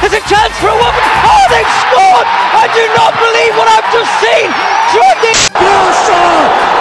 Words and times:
There's 0.00 0.12
a 0.12 0.24
chance 0.28 0.54
for 0.60 0.68
a 0.68 0.76
woman. 0.76 1.02
Oh, 1.24 1.44
they've 1.50 1.74
scored! 1.82 2.28
I 2.56 2.68
do 2.72 2.84
not 2.94 3.12
believe 3.16 3.52
what 3.56 3.68
I've 3.68 3.88
just 3.90 4.12
seen. 4.20 4.48
Jordi. 4.92 5.32
Grosso! 5.56 6.20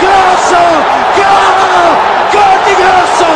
Grosso! 0.03 0.63
Gol! 1.15 1.55
Gol 2.35 2.57
di 2.67 2.73
Grosso! 2.75 3.29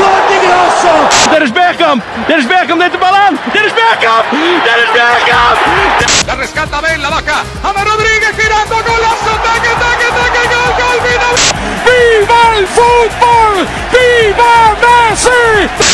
Gol 0.00 0.20
di 0.28 0.38
Grosso! 0.40 0.92
Dennis 1.30 1.52
Bergkamp! 1.52 2.02
Dennis 2.26 2.46
Bergkamp 2.46 2.78
neemt 2.80 2.92
de 2.92 2.98
bal 2.98 3.14
aan! 3.14 3.38
Dennis 3.52 3.72
Bergkamp! 3.72 4.24
Dennis 4.66 4.90
Bergkamp! 4.96 5.56
La 6.26 6.34
rescata 6.34 6.80
Ben, 6.80 7.00
la 7.00 7.10
baja, 7.10 7.38
Ama 7.62 7.82
Rodríguez 7.84 8.34
girando, 8.40 8.76
golazo, 8.82 9.32
taque, 9.46 9.72
taque, 9.82 10.08
taque, 10.18 10.42
gol, 10.52 10.70
gol, 10.80 10.98
final! 11.06 11.34
Viva 11.86 12.42
el 12.56 12.66
fútbol! 12.66 13.66
Viva 13.92 14.54
Messi! 14.82 15.85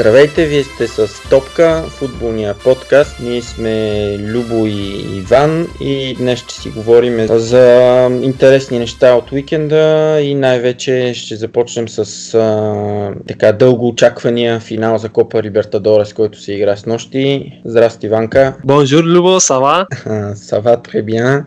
Здравейте, 0.00 0.46
вие 0.46 0.64
сте 0.64 0.88
с 0.88 1.28
Топка, 1.30 1.82
футболния 1.88 2.54
подкаст. 2.54 3.16
Ние 3.20 3.42
сме 3.42 4.16
Любо 4.18 4.66
и 4.66 5.04
Иван 5.16 5.66
и 5.80 6.14
днес 6.18 6.38
ще 6.38 6.54
си 6.54 6.70
говорим 6.70 7.26
за 7.28 8.08
интересни 8.22 8.78
неща 8.78 9.14
от 9.14 9.32
уикенда 9.32 10.18
и 10.22 10.34
най-вече 10.34 11.12
ще 11.14 11.36
започнем 11.36 11.88
с 11.88 12.34
а, 12.34 13.12
така 13.28 13.52
дълго 13.52 13.88
очаквания 13.88 14.60
финал 14.60 14.98
за 14.98 15.08
Копа 15.08 15.42
Либертадорес, 15.42 16.12
който 16.12 16.40
се 16.40 16.52
игра 16.52 16.76
с 16.76 16.86
нощи. 16.86 17.52
Здрасти, 17.64 18.06
Иванка. 18.06 18.54
Bonjour 18.66 19.02
Любо, 19.02 19.40
сава? 19.40 19.86
Сава, 20.34 20.76
bien. 20.76 21.44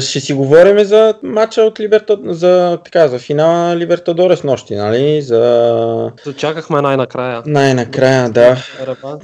Ще 0.00 0.20
си 0.20 0.32
говорим 0.32 0.84
за 0.84 1.14
матча 1.22 1.62
от 1.62 1.80
Либерта... 1.80 2.18
за, 2.24 2.78
така, 2.84 3.08
за 3.08 3.18
финала 3.18 3.58
на 3.58 3.76
Либертадорес 3.76 4.44
нощи, 4.44 4.74
нали? 4.74 5.22
За 5.22 6.12
Дочакахме 6.24 6.82
най-накрая. 6.82 7.42
Най-накрая, 7.46 8.30
да. 8.30 8.56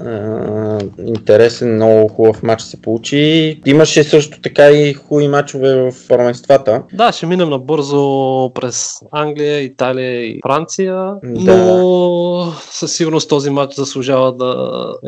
А, 0.00 0.78
интересен, 1.06 1.74
много 1.74 2.08
хубав 2.08 2.42
матч 2.42 2.62
се 2.62 2.82
получи. 2.82 3.60
Имаше 3.66 4.04
също 4.04 4.40
така 4.40 4.70
и 4.70 4.94
хубави 4.94 5.28
матчове 5.28 5.74
в 5.74 5.92
първенствата. 6.08 6.82
Да, 6.92 7.12
ще 7.12 7.26
минем 7.26 7.48
набързо 7.48 8.50
през 8.54 8.90
Англия, 9.12 9.60
Италия 9.60 10.24
и 10.26 10.40
Франция, 10.46 10.94
Да. 11.24 11.56
но 11.56 12.52
със 12.70 12.92
сигурност 12.96 13.28
този 13.28 13.50
матч 13.50 13.74
заслужава 13.74 14.32
да 14.32 14.54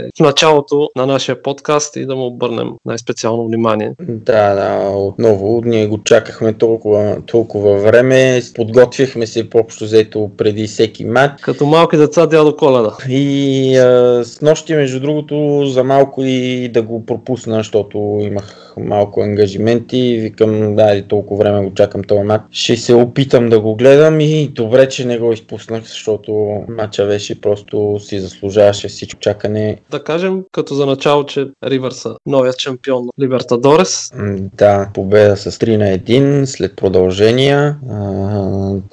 е 0.00 0.09
в 0.16 0.21
началото 0.21 0.89
на 0.97 1.06
нашия 1.06 1.43
подкаст 1.43 1.97
и 1.97 2.06
да 2.06 2.16
му 2.16 2.27
обърнем 2.27 2.69
най-специално 2.84 3.47
внимание. 3.47 3.93
Да, 4.00 4.55
да, 4.55 4.89
отново. 4.91 5.62
Ние 5.65 5.87
го 5.87 6.03
чакахме 6.05 6.53
толкова, 6.53 7.16
толкова 7.27 7.77
време. 7.77 8.41
Подготвяхме 8.55 9.27
се 9.27 9.50
по-общо 9.50 9.84
взето 9.84 10.31
преди 10.37 10.66
всеки 10.66 11.05
матч. 11.05 11.43
Като 11.43 11.66
малки 11.66 11.97
деца 11.97 12.27
дядо 12.27 12.56
Коледа. 12.56 12.93
И 13.09 13.76
а, 13.76 14.25
с 14.25 14.41
нощи, 14.41 14.75
между 14.75 15.00
другото, 15.00 15.66
за 15.66 15.84
малко 15.84 16.22
и 16.25 16.69
да 16.69 16.82
го 16.82 17.06
пропусна, 17.06 17.56
защото 17.56 18.20
имах 18.22 18.64
малко 18.81 19.21
ангажименти. 19.21 20.19
Викам, 20.21 20.77
да, 20.77 20.95
и 20.95 21.03
толкова 21.03 21.45
време 21.45 21.67
го 21.67 21.75
чакам 21.75 22.05
този 22.05 22.23
матч. 22.23 22.45
Ще 22.51 22.77
се 22.77 22.95
опитам 22.95 23.49
да 23.49 23.61
го 23.61 23.77
гледам 23.77 24.21
и 24.21 24.49
добре, 24.49 24.89
че 24.89 25.05
не 25.05 25.19
го 25.19 25.33
изпуснах, 25.33 25.83
защото 25.83 26.62
матча 26.69 27.07
беше 27.07 27.41
просто 27.41 27.99
си 28.01 28.21
заслужаваше 28.21 28.89
всичко 28.89 29.21
чакане. 29.21 29.77
Да 29.91 30.05
кажем 30.05 30.43
като 30.53 30.75
за 30.75 30.87
начало, 30.87 31.27
че 31.27 31.47
Ривър 31.65 31.93
са 31.93 32.17
новият 32.27 32.61
шампион 32.61 33.05
на 33.05 33.25
Либертадорес. 33.25 34.11
Да, 34.57 34.91
победа 34.95 35.37
с 35.37 35.51
3 35.51 35.77
на 35.77 35.84
1 35.84 36.45
след 36.45 36.77
продължения. 36.77 37.77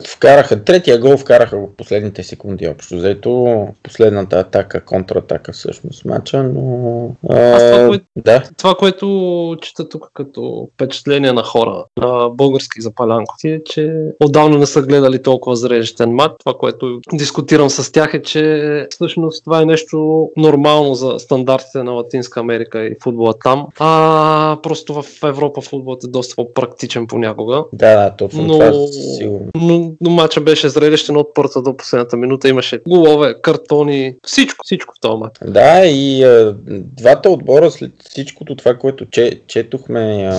Вкараха, 0.08 0.64
третия 0.64 1.00
гол 1.00 1.18
вкараха 1.18 1.58
в 1.58 1.76
последните 1.78 2.24
секунди 2.24 2.68
общо 2.68 2.96
взето. 2.96 3.68
Последната 3.84 4.40
атака, 4.40 4.86
контратака 4.86 5.52
всъщност 5.52 6.06
матча, 6.06 6.44
но... 6.44 7.12
Аз 7.30 7.64
това, 7.64 7.88
което 7.88 8.06
да, 8.18 8.44
Това, 8.58 8.76
което 8.76 9.58
чета 9.72 9.90
тук 9.90 10.12
като 10.14 10.70
впечатление 10.74 11.34
на 11.34 11.44
хора, 11.44 11.86
на 11.98 12.30
български 12.30 12.82
запалянковци, 12.82 13.50
е, 13.50 13.64
че 13.66 13.94
отдавна 14.24 14.58
не 14.58 14.66
са 14.66 14.82
гледали 14.82 15.22
толкова 15.22 15.56
зрелищен 15.56 16.12
матч. 16.12 16.34
Това, 16.40 16.58
което 16.58 17.00
дискутирам 17.14 17.70
с 17.70 17.92
тях 17.92 18.14
е, 18.14 18.22
че 18.22 18.88
всъщност 18.90 19.44
това 19.44 19.62
е 19.62 19.66
нещо 19.66 20.30
нормално 20.38 20.96
за 20.96 21.20
стандартите 21.20 21.84
на 21.84 21.92
Латинска 21.92 22.40
Америка 22.40 22.86
и 22.86 22.96
футбола 23.04 23.34
там. 23.44 23.68
А 23.80 24.58
просто 24.64 24.94
в 24.94 25.06
Европа 25.24 25.62
футболът 25.62 26.04
е 26.04 26.08
доста 26.08 26.36
по-практичен 26.36 27.08
понякога. 27.08 27.64
да, 27.74 27.96
да, 27.96 28.16
точно 28.16 28.44
Но, 28.44 28.54
това 28.54 28.72
сигурно. 29.18 29.46
но, 29.56 29.94
но 30.02 30.10
матча 30.10 30.42
беше 30.42 30.70
зрелищен 30.70 31.18
от 31.18 31.34
първата 31.34 31.62
до 31.62 31.78
последната 31.78 32.18
минута. 32.18 32.50
Имаше 32.50 32.80
голове, 32.88 33.36
картони, 33.42 34.16
всичко, 34.28 34.64
всичко 34.66 34.94
в 34.98 35.00
този 35.02 35.18
матч. 35.18 35.38
Да, 35.46 35.86
и 35.86 36.24
а, 36.24 36.56
двата 36.98 37.30
отбора 37.30 37.72
след 37.72 37.92
всичкото 38.10 38.56
това, 38.56 38.76
което 38.76 39.06
че, 39.06 39.42
четохме 39.62 40.30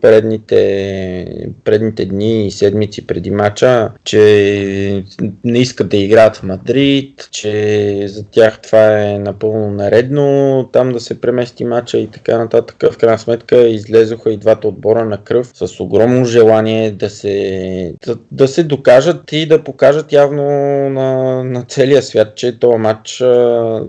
предните, 0.00 1.48
предните 1.64 2.04
дни 2.04 2.46
и 2.46 2.50
седмици 2.50 3.06
преди 3.06 3.30
мача, 3.30 3.90
че 4.04 5.04
не 5.44 5.58
искат 5.58 5.88
да 5.88 5.96
играят 5.96 6.36
в 6.36 6.42
Мадрид, 6.42 7.28
че 7.30 8.04
за 8.08 8.24
тях 8.30 8.60
това 8.60 9.00
е 9.02 9.18
напълно 9.18 9.70
наредно, 9.70 10.68
там 10.72 10.92
да 10.92 11.00
се 11.00 11.20
премести 11.20 11.64
мача 11.64 11.98
и 11.98 12.06
така 12.06 12.38
нататък. 12.38 12.76
В 12.92 12.98
крайна 12.98 13.18
сметка 13.18 13.56
излезоха 13.56 14.32
и 14.32 14.36
двата 14.36 14.68
отбора 14.68 15.04
на 15.04 15.18
кръв 15.18 15.50
с 15.54 15.80
огромно 15.80 16.24
желание 16.24 16.90
да 16.90 17.10
се, 17.10 17.94
да, 18.06 18.16
да 18.30 18.48
се 18.48 18.62
докажат 18.62 19.32
и 19.32 19.46
да 19.46 19.64
покажат 19.64 20.12
явно 20.12 20.42
на, 20.90 21.44
на 21.44 21.62
целия 21.62 22.02
свят, 22.02 22.36
че 22.36 22.58
този 22.58 22.78
матч 22.78 23.20
а, 23.20 23.84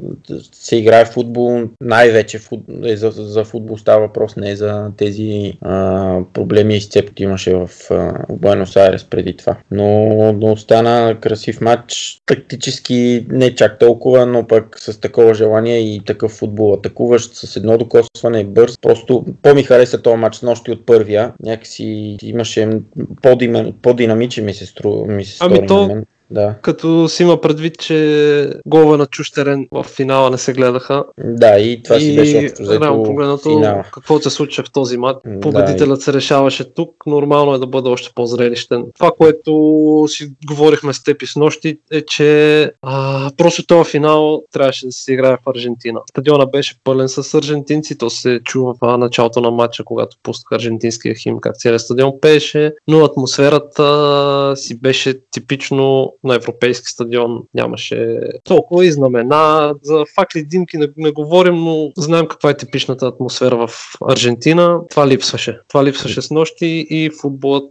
се 0.54 0.76
играе 0.76 1.06
в 1.06 1.10
футбол, 1.10 1.62
най-вече 1.82 2.40
фут, 2.40 2.60
е 2.84 2.98
за, 2.98 3.12
за 3.12 3.44
футбол 3.44 3.78
става 3.78 4.00
въпрос, 4.00 4.36
не 4.36 4.56
за 4.56 4.73
тези 4.98 5.54
а, 5.62 6.20
проблеми 6.34 6.76
и 6.76 6.82
сцепки 6.82 7.24
имаше 7.24 7.56
в, 7.56 7.70
а, 7.92 7.96
в 8.30 8.38
Буенос 8.38 8.76
Айрес 8.76 9.04
преди 9.04 9.38
това. 9.38 9.56
Но, 9.72 10.34
но 10.34 10.58
стана 10.58 11.18
красив 11.22 11.62
матч, 11.62 12.18
тактически 12.26 13.26
не 13.30 13.56
чак 13.56 13.80
толкова, 13.80 14.26
но 14.26 14.48
пък 14.48 14.80
с 14.80 15.00
такова 15.00 15.34
желание 15.34 15.80
и 15.80 16.02
такъв 16.06 16.32
футбол 16.32 16.74
атакуващ, 16.74 17.36
с 17.36 17.56
едно 17.56 17.78
докосване, 17.78 18.44
бърз. 18.44 18.78
Просто 18.82 19.26
по-ми 19.42 19.64
хареса 19.64 20.02
този 20.02 20.18
матч 20.18 20.42
нощи 20.42 20.72
от 20.72 20.86
първия. 20.86 21.34
Някакси 21.44 22.18
имаше 22.24 22.70
по-динамичен, 23.82 24.46
ми 24.46 24.54
се, 24.54 24.66
стру, 24.66 25.06
ми 25.06 25.26
се 25.26 25.38
Ами 25.42 25.56
стори 25.56 25.68
то- 25.68 25.88
мен. 25.88 26.06
Да. 26.34 26.56
Като 26.62 27.10
си 27.10 27.24
има 27.24 27.42
предвид, 27.42 27.80
че 27.80 28.50
голове 28.66 28.98
на 28.98 29.06
чущерен 29.06 29.68
в 29.72 29.84
финала 29.84 30.30
не 30.30 30.38
се 30.38 30.54
гледаха. 30.54 31.04
Да, 31.18 31.60
и 31.60 31.84
това 31.84 32.00
си 32.00 32.16
беше 32.16 32.38
общо 32.38 32.82
реално 32.82 33.02
взето 33.02 33.04
погледнато, 33.04 33.82
какво 33.94 34.20
се 34.20 34.30
случва 34.30 34.64
в 34.64 34.72
този 34.72 34.98
матч. 34.98 35.18
М, 35.26 35.40
Победителят 35.40 36.02
се 36.02 36.14
решаваше 36.14 36.74
тук, 36.74 36.90
нормално 37.06 37.54
е 37.54 37.60
да 37.60 37.68
бъде 37.68 37.90
още 37.90 38.12
по-зрелищен. 38.16 38.86
Това, 39.00 39.12
което 39.18 40.06
си 40.08 40.32
говорихме 40.48 40.94
с 40.94 41.04
теб 41.04 41.22
и 41.22 41.28
с 41.28 41.36
нощи, 41.36 41.80
е, 41.92 42.02
че 42.02 42.72
а, 42.82 43.32
просто 43.38 43.66
този 43.66 43.90
финал 43.90 44.44
трябваше 44.52 44.86
да 44.86 44.92
се 44.92 45.14
играе 45.14 45.36
в 45.36 45.50
Аржентина. 45.50 46.00
Стадиона 46.10 46.46
беше 46.46 46.76
пълен 46.84 47.10
с 47.10 47.34
аржентинци, 47.34 47.98
то 47.98 48.10
се 48.10 48.40
чува 48.44 48.74
в 48.82 48.98
началото 48.98 49.42
на 49.42 49.52
матча, 49.52 49.84
когато 49.84 50.18
пускаха 50.24 50.56
аржентинския 50.56 51.16
хим, 51.16 51.38
как 51.42 51.56
целият 51.58 51.82
стадион 51.82 52.12
пееше, 52.22 52.74
но 52.88 53.06
атмосферата 53.06 54.54
си 54.56 54.80
беше 54.80 55.14
типично 55.32 56.14
на 56.24 56.36
европейски 56.36 56.88
стадион 56.88 57.44
нямаше 57.54 58.20
толкова 58.44 58.86
и 58.86 58.92
знамена. 58.92 59.74
За 59.82 60.04
факли 60.16 60.44
димки 60.44 60.78
не, 60.78 60.88
не 60.98 61.12
говорим, 61.12 61.56
но 61.56 61.92
знаем 61.98 62.28
каква 62.28 62.50
е 62.50 62.58
типичната 62.58 63.08
атмосфера 63.08 63.68
в 63.68 63.70
Аржентина. 64.08 64.80
Това 64.90 65.08
липсваше. 65.08 65.60
Това 65.68 65.84
липсваше 65.84 66.22
с 66.22 66.32
нощи 66.32 66.88
и 66.90 67.10
футболът, 67.22 67.70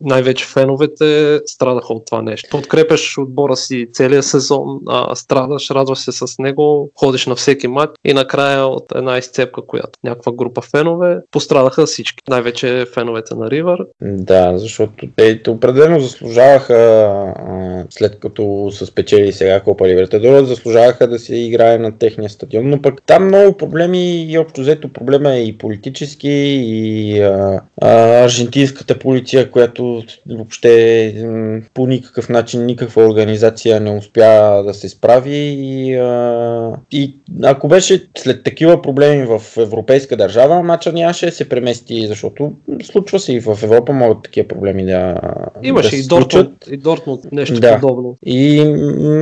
най-вече 0.00 0.46
феновете, 0.46 1.40
страдаха 1.46 1.92
от 1.92 2.06
това 2.06 2.22
нещо. 2.22 2.48
Подкрепяш 2.50 3.18
отбора 3.18 3.56
си 3.56 3.88
целия 3.92 4.22
сезон, 4.22 4.80
а, 4.88 5.14
страдаш, 5.14 5.70
радваш 5.70 5.98
се 5.98 6.12
с 6.12 6.38
него, 6.38 6.90
ходиш 6.94 7.26
на 7.26 7.34
всеки 7.34 7.68
матч 7.68 7.92
и 8.04 8.12
накрая 8.12 8.66
от 8.66 8.84
една 8.94 9.18
изцепка, 9.18 9.66
която 9.66 9.98
някаква 10.04 10.32
група 10.32 10.62
фенове, 10.62 11.18
пострадаха 11.30 11.86
всички. 11.86 12.18
Най-вече 12.28 12.86
феновете 12.94 13.34
на 13.34 13.50
Ривър. 13.50 13.86
Да, 14.00 14.58
защото 14.58 14.92
те 15.16 15.40
определено 15.48 16.00
заслужаваха, 16.00 17.83
след 17.90 18.18
като 18.20 18.70
са 18.72 18.86
спечели 18.86 19.32
сега 19.32 19.60
Копа 19.60 19.88
Либертадора, 19.88 20.44
заслужаваха 20.44 21.08
да 21.08 21.18
се 21.18 21.36
играе 21.36 21.78
на 21.78 21.98
техния 21.98 22.30
стадион, 22.30 22.70
но 22.70 22.82
пък 22.82 23.02
там 23.06 23.26
много 23.26 23.56
проблеми 23.56 24.22
и 24.22 24.38
общо 24.38 24.60
взето 24.60 24.88
проблема 24.88 25.32
е 25.34 25.44
и 25.44 25.58
политически, 25.58 26.28
и 26.64 27.20
а, 27.20 27.60
а, 27.82 28.24
аржентинската 28.24 28.98
полиция, 28.98 29.50
която 29.50 30.02
въобще 30.30 31.14
м, 31.26 31.60
по 31.74 31.86
никакъв 31.86 32.28
начин, 32.28 32.66
никаква 32.66 33.06
организация 33.06 33.80
не 33.80 33.90
успя 33.90 34.62
да 34.66 34.74
се 34.74 34.88
справи 34.88 35.36
и, 35.58 35.94
а, 35.94 36.72
и 36.92 37.14
ако 37.42 37.68
беше 37.68 38.08
след 38.18 38.42
такива 38.42 38.82
проблеми 38.82 39.26
в 39.26 39.42
европейска 39.58 40.16
държава, 40.16 40.62
матча 40.62 40.92
нямаше 40.92 41.26
да 41.26 41.32
се 41.32 41.48
премести, 41.48 42.06
защото 42.06 42.52
случва 42.82 43.18
се 43.18 43.32
и 43.32 43.40
в 43.40 43.58
Европа 43.62 43.92
могат 43.92 44.22
такива 44.22 44.48
проблеми 44.48 44.84
да 44.84 45.14
Имаше 45.62 45.90
да 45.90 45.96
и 45.96 46.02
Дортмунд, 46.06 46.50
и 46.70 46.76
Дортмунд 46.76 47.20
нещо 47.32 47.60
Да. 47.60 47.73
Подобно. 47.80 48.16
И 48.26 48.64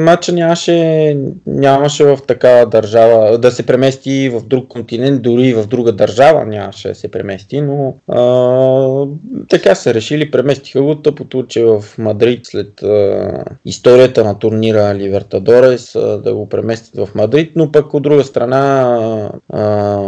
матча 0.04 0.32
нямаше, 0.32 1.18
нямаше 1.46 2.04
в 2.04 2.18
такава 2.26 2.66
държава 2.66 3.38
да 3.38 3.50
се 3.50 3.62
премести 3.66 4.28
в 4.28 4.42
друг 4.46 4.68
континент, 4.68 5.22
дори 5.22 5.42
и 5.42 5.54
в 5.54 5.66
друга 5.66 5.92
държава 5.92 6.46
нямаше 6.46 6.88
да 6.88 6.94
се 6.94 7.08
премести, 7.08 7.60
но 7.60 7.94
а, 8.08 9.06
така 9.48 9.74
са 9.74 9.94
решили, 9.94 10.30
преместиха 10.30 10.82
го 10.82 10.94
тъпото, 10.94 11.46
че 11.46 11.64
в 11.64 11.84
Мадрид 11.98 12.40
след 12.42 12.82
а, 12.82 13.44
историята 13.64 14.24
на 14.24 14.38
турнира 14.38 14.94
Ливертадорес 14.94 15.94
а, 15.94 16.18
да 16.18 16.34
го 16.34 16.48
преместят 16.48 17.08
в 17.08 17.14
Мадрид, 17.14 17.52
но 17.56 17.72
пък 17.72 17.94
от 17.94 18.02
друга 18.02 18.24
страна 18.24 19.30
а, 19.48 19.98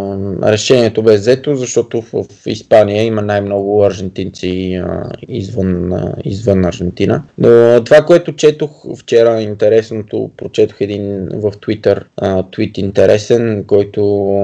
решението 0.43 1.03
бе 1.03 1.15
взето, 1.15 1.57
защото 1.57 2.03
в, 2.03 2.13
в 2.13 2.47
Испания 2.47 3.05
има 3.05 3.23
най-много 3.23 3.85
аржентинци 3.85 4.75
а, 4.75 5.11
извън, 5.29 5.93
а, 5.93 6.15
извън 6.25 6.65
Аржентина. 6.65 7.23
Но 7.39 7.85
това, 7.85 8.03
което 8.03 8.34
четох 8.37 8.71
вчера, 8.99 9.41
интересното, 9.43 10.31
прочетох 10.37 10.81
един 10.81 11.29
в 11.29 11.53
Twitter 11.53 12.03
а, 12.17 12.43
твит 12.51 12.79
интересен, 12.79 13.65
който 13.67 14.35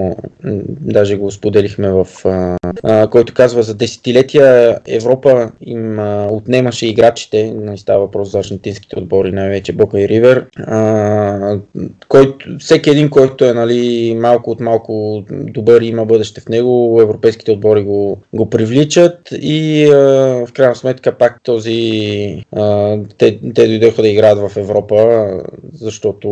даже 0.80 1.16
го 1.16 1.30
споделихме 1.30 1.90
в 1.90 2.06
а, 2.24 2.56
а, 2.82 3.06
който 3.06 3.34
казва 3.34 3.62
за 3.62 3.74
десетилетия 3.74 4.78
Европа 4.88 5.50
им 5.60 5.98
а, 5.98 6.26
отнемаше 6.30 6.86
играчите, 6.86 7.52
не 7.56 7.76
става 7.76 8.00
въпрос 8.00 8.30
за 8.30 8.38
аржентинските 8.38 8.98
отбори, 8.98 9.32
най-вече 9.32 9.72
Бока 9.72 10.00
и 10.00 10.08
Ривер, 10.08 10.46
а, 10.58 11.58
който, 12.08 12.46
всеки 12.58 12.90
един, 12.90 13.10
който 13.10 13.44
е 13.44 13.52
нали, 13.52 14.14
малко 14.20 14.50
от 14.50 14.60
малко 14.60 15.24
добър 15.30 15.80
и 15.80 15.86
има 15.86 16.04
бъдеще 16.04 16.40
в 16.40 16.48
него, 16.48 16.98
европейските 17.02 17.50
отбори 17.50 17.82
го, 17.82 18.22
го 18.32 18.50
привличат 18.50 19.18
и 19.32 19.84
а, 19.84 19.96
в 20.46 20.48
крайна 20.54 20.76
сметка 20.76 21.12
пак 21.18 21.42
този 21.42 22.44
а, 22.52 22.96
те, 23.18 23.38
те 23.54 23.68
дойдоха 23.70 24.02
да 24.02 24.08
играят 24.08 24.38
в 24.38 24.56
Европа, 24.56 25.28
защото 25.72 26.28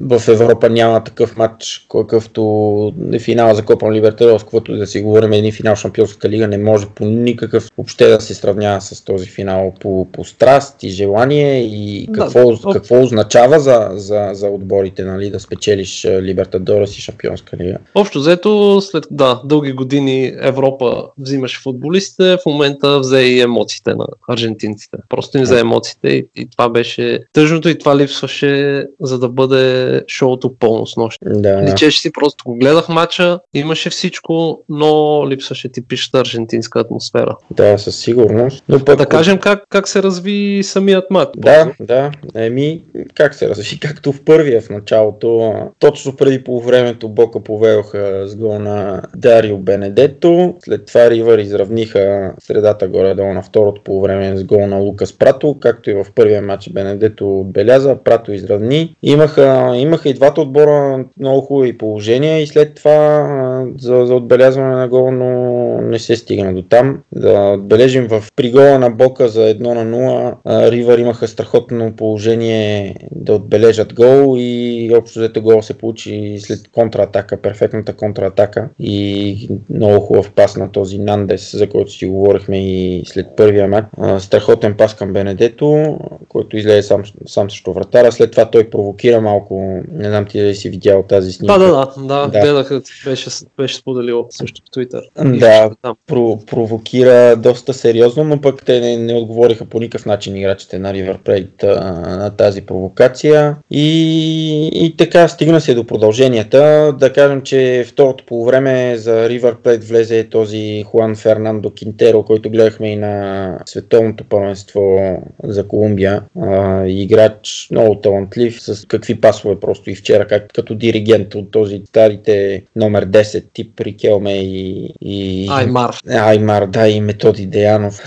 в 0.00 0.22
Европа 0.28 0.70
няма 0.70 1.04
такъв 1.04 1.36
матч, 1.36 1.86
какъвто 1.90 2.92
е 3.12 3.18
финал 3.18 3.54
за 3.54 3.64
Копа 3.64 3.92
Либертадорс, 3.92 4.42
каквото 4.42 4.76
да 4.76 4.86
си 4.86 5.00
говорим, 5.00 5.32
един 5.32 5.52
финал 5.52 5.76
в 5.76 5.78
Шампионската 5.78 6.28
лига 6.28 6.48
не 6.48 6.58
може 6.58 6.86
по 6.94 7.04
никакъв 7.04 7.68
въобще 7.78 8.06
да 8.06 8.20
се 8.20 8.34
сравнява 8.34 8.80
с 8.80 9.04
този 9.04 9.26
финал 9.26 9.72
по, 9.80 10.06
по 10.12 10.24
страст 10.24 10.82
и 10.82 10.88
желание 10.88 11.62
и 11.62 12.06
Да, 12.10 12.12
какво, 12.12 12.48
об- 12.48 12.72
какво 12.72 13.02
означава 13.02 13.60
за, 13.60 13.88
за, 13.92 14.30
за 14.32 14.46
отборите 14.46 15.04
нали, 15.04 15.30
да 15.30 15.40
спечелиш 15.40 16.04
а, 16.04 16.22
Либертадорс 16.22 16.98
и 16.98 17.00
Шампионска 17.00 17.56
лига. 17.56 17.78
Общо 17.94 18.18
взето, 18.18 18.80
след 18.80 19.04
да, 19.10 19.42
дълги 19.44 19.72
години 19.72 20.32
Европа 20.40 21.06
взимаше 21.18 21.60
футболистите, 21.60 22.36
в 22.36 22.46
момента 22.46 23.00
взе 23.00 23.20
и 23.20 23.40
емоциите 23.40 23.94
на 23.94 24.06
аржентинците. 24.28 24.96
Просто 25.08 25.38
им 25.38 25.44
взе 25.44 25.60
емоциите 25.60 26.08
и, 26.08 26.26
и 26.36 26.41
това 26.50 26.68
беше 26.68 27.20
тъжното 27.32 27.68
и 27.68 27.78
това 27.78 27.96
липсваше, 27.96 28.84
за 29.00 29.18
да 29.18 29.28
бъде 29.28 30.02
шоуто 30.08 30.54
пълно 30.58 30.86
с 30.86 30.96
нощ. 30.96 31.18
Да. 31.24 31.62
Личеше 31.62 32.00
си, 32.00 32.12
просто 32.12 32.44
го 32.46 32.54
гледах 32.54 32.88
матча, 32.88 33.40
имаше 33.54 33.90
всичко, 33.90 34.64
но 34.68 35.22
липсваше 35.28 35.72
типичната 35.72 36.20
аржентинска 36.20 36.80
атмосфера. 36.80 37.36
Да, 37.50 37.78
със 37.78 37.96
сигурност. 37.96 38.64
Но 38.68 38.84
пък, 38.84 38.98
Да 38.98 39.06
кажем 39.06 39.38
как, 39.38 39.64
как 39.68 39.88
се 39.88 40.02
разви 40.02 40.60
самият 40.62 41.10
матч. 41.10 41.30
Да, 41.36 41.72
да. 41.80 42.10
Еми, 42.34 42.82
как 43.14 43.34
се 43.34 43.48
разви? 43.48 43.78
Както 43.78 44.12
в 44.12 44.24
първия 44.24 44.60
в 44.60 44.70
началото, 44.70 45.52
точно 45.78 46.16
преди 46.16 46.44
по 46.44 46.60
времето 46.60 47.08
Бока 47.08 47.40
поведоха 47.40 48.22
с 48.26 48.36
гол 48.36 48.58
на 48.58 49.02
Дарио 49.16 49.58
Бенедето. 49.58 50.54
След 50.64 50.86
това 50.86 51.10
Ривър 51.10 51.38
изравниха 51.38 52.32
средата 52.42 52.88
горе-долу 52.88 53.32
на 53.32 53.42
второто 53.42 53.82
по 53.84 54.00
време 54.00 54.36
с 54.36 54.44
гол 54.44 54.66
на 54.66 54.76
Лукас 54.76 55.12
Прато, 55.12 55.56
както 55.60 55.90
и 55.90 55.94
в 55.94 56.06
първия 56.14 56.31
матч 56.40 56.70
Бенедето 56.70 57.40
отбеляза, 57.40 57.96
Прато 58.04 58.32
изравни. 58.32 58.96
Имаха, 59.02 59.72
имаха 59.76 60.08
и 60.08 60.14
двата 60.14 60.40
отбора 60.40 61.04
много 61.20 61.40
хубави 61.40 61.78
положения 61.78 62.42
и 62.42 62.46
след 62.46 62.74
това 62.74 63.66
за, 63.78 64.06
за 64.06 64.14
отбелязване 64.14 64.74
на 64.74 64.88
гол, 64.88 65.10
но 65.10 65.62
не 65.80 65.98
се 65.98 66.16
стигна 66.16 66.54
до 66.54 66.62
там. 66.62 67.02
Да 67.12 67.52
отбележим 67.54 68.08
в 68.08 68.24
пригола 68.36 68.78
на 68.78 68.90
Бока 68.90 69.28
за 69.28 69.40
1 69.40 69.60
на 69.60 69.96
0. 69.96 70.34
а, 70.44 70.70
Ривър 70.70 70.98
имаха 70.98 71.28
страхотно 71.28 71.92
положение 71.92 72.94
да 73.10 73.34
отбележат 73.34 73.94
гол 73.94 74.36
и 74.38 74.90
общо 74.96 75.18
взето 75.18 75.42
гол 75.42 75.62
се 75.62 75.74
получи 75.74 76.36
след 76.40 76.60
контратака, 76.72 77.36
перфектната 77.36 77.92
контратака 77.92 78.68
и 78.78 79.48
много 79.70 80.00
хубав 80.00 80.30
пас 80.30 80.56
на 80.56 80.72
този 80.72 80.98
Нандес, 80.98 81.56
за 81.56 81.68
който 81.68 81.92
си 81.92 82.06
говорихме 82.06 82.66
и 82.66 83.02
след 83.06 83.26
първия 83.36 83.68
матч. 83.68 83.86
Страхотен 84.18 84.74
пас 84.74 84.94
към 84.94 85.12
Бенедето, 85.12 85.98
който 86.28 86.56
излезе 86.56 86.82
сам, 86.82 87.02
сам 87.26 87.50
срещу 87.50 87.72
вратара. 87.72 88.12
След 88.12 88.30
това 88.30 88.50
той 88.50 88.70
провокира 88.70 89.20
малко, 89.20 89.80
не 89.92 90.08
знам 90.08 90.26
ти 90.26 90.38
дали 90.40 90.54
си 90.54 90.68
видял 90.68 91.02
тази 91.02 91.32
снимка. 91.32 91.58
Да, 91.58 91.66
да, 91.66 91.86
да, 91.96 92.06
да, 92.06 92.28
Да. 92.28 92.40
гледах, 92.40 92.80
беше, 93.04 93.30
беше 93.56 93.76
споделил 93.76 94.26
също 94.30 94.62
в. 94.64 95.02
И 95.24 95.38
Да, 95.38 95.70
про- 96.08 96.46
провокира 96.46 97.36
доста 97.36 97.74
сериозно, 97.74 98.24
но 98.24 98.40
пък 98.40 98.64
те 98.64 98.80
не, 98.80 98.96
не 98.96 99.14
отговориха 99.14 99.64
по 99.64 99.80
никакъв 99.80 100.06
начин 100.06 100.36
играчите 100.36 100.78
на 100.78 100.94
Ривър 100.94 101.18
Плейт 101.18 101.62
на 101.62 102.30
тази 102.36 102.62
провокация. 102.62 103.56
И, 103.70 104.86
и 104.86 104.96
така 104.96 105.28
стигна 105.28 105.60
се 105.60 105.74
до 105.74 105.84
продълженията. 105.84 106.92
Да 106.98 107.12
кажем, 107.12 107.42
че 107.42 107.84
второто 107.88 108.24
по 108.26 108.44
време 108.44 108.96
за 108.96 109.28
Ривър 109.28 109.56
Плейт 109.56 109.84
влезе 109.84 110.24
този 110.24 110.84
Хуан 110.86 111.16
Фернандо 111.16 111.70
Кинтеро, 111.70 112.22
който 112.22 112.50
гледахме 112.50 112.88
и 112.88 112.96
на 112.96 113.58
световното 113.66 114.24
първенство 114.24 114.98
за 115.44 115.68
Колумбия. 115.68 116.11
А, 116.42 116.84
играч 116.86 117.68
много 117.70 118.00
талантлив, 118.00 118.62
с 118.62 118.86
какви 118.88 119.20
пасове 119.20 119.60
просто 119.60 119.90
и 119.90 119.94
вчера, 119.94 120.26
как, 120.26 120.52
като 120.54 120.74
диригент 120.74 121.34
от 121.34 121.50
този 121.50 121.82
старите 121.86 122.62
номер 122.76 123.06
10 123.06 123.44
тип 123.52 123.80
Рикелме 123.80 124.34
и, 124.34 124.94
и 125.00 125.48
Аймар. 125.50 125.96
Аймар, 126.08 126.66
да, 126.66 126.88
и 126.88 127.00
Методи 127.00 127.46
Деянов. 127.46 128.00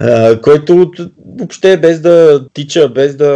Който 0.42 0.90
въобще 1.40 1.76
без 1.76 2.00
да 2.00 2.46
тича, 2.54 2.88
без 2.88 3.16
да, 3.16 3.28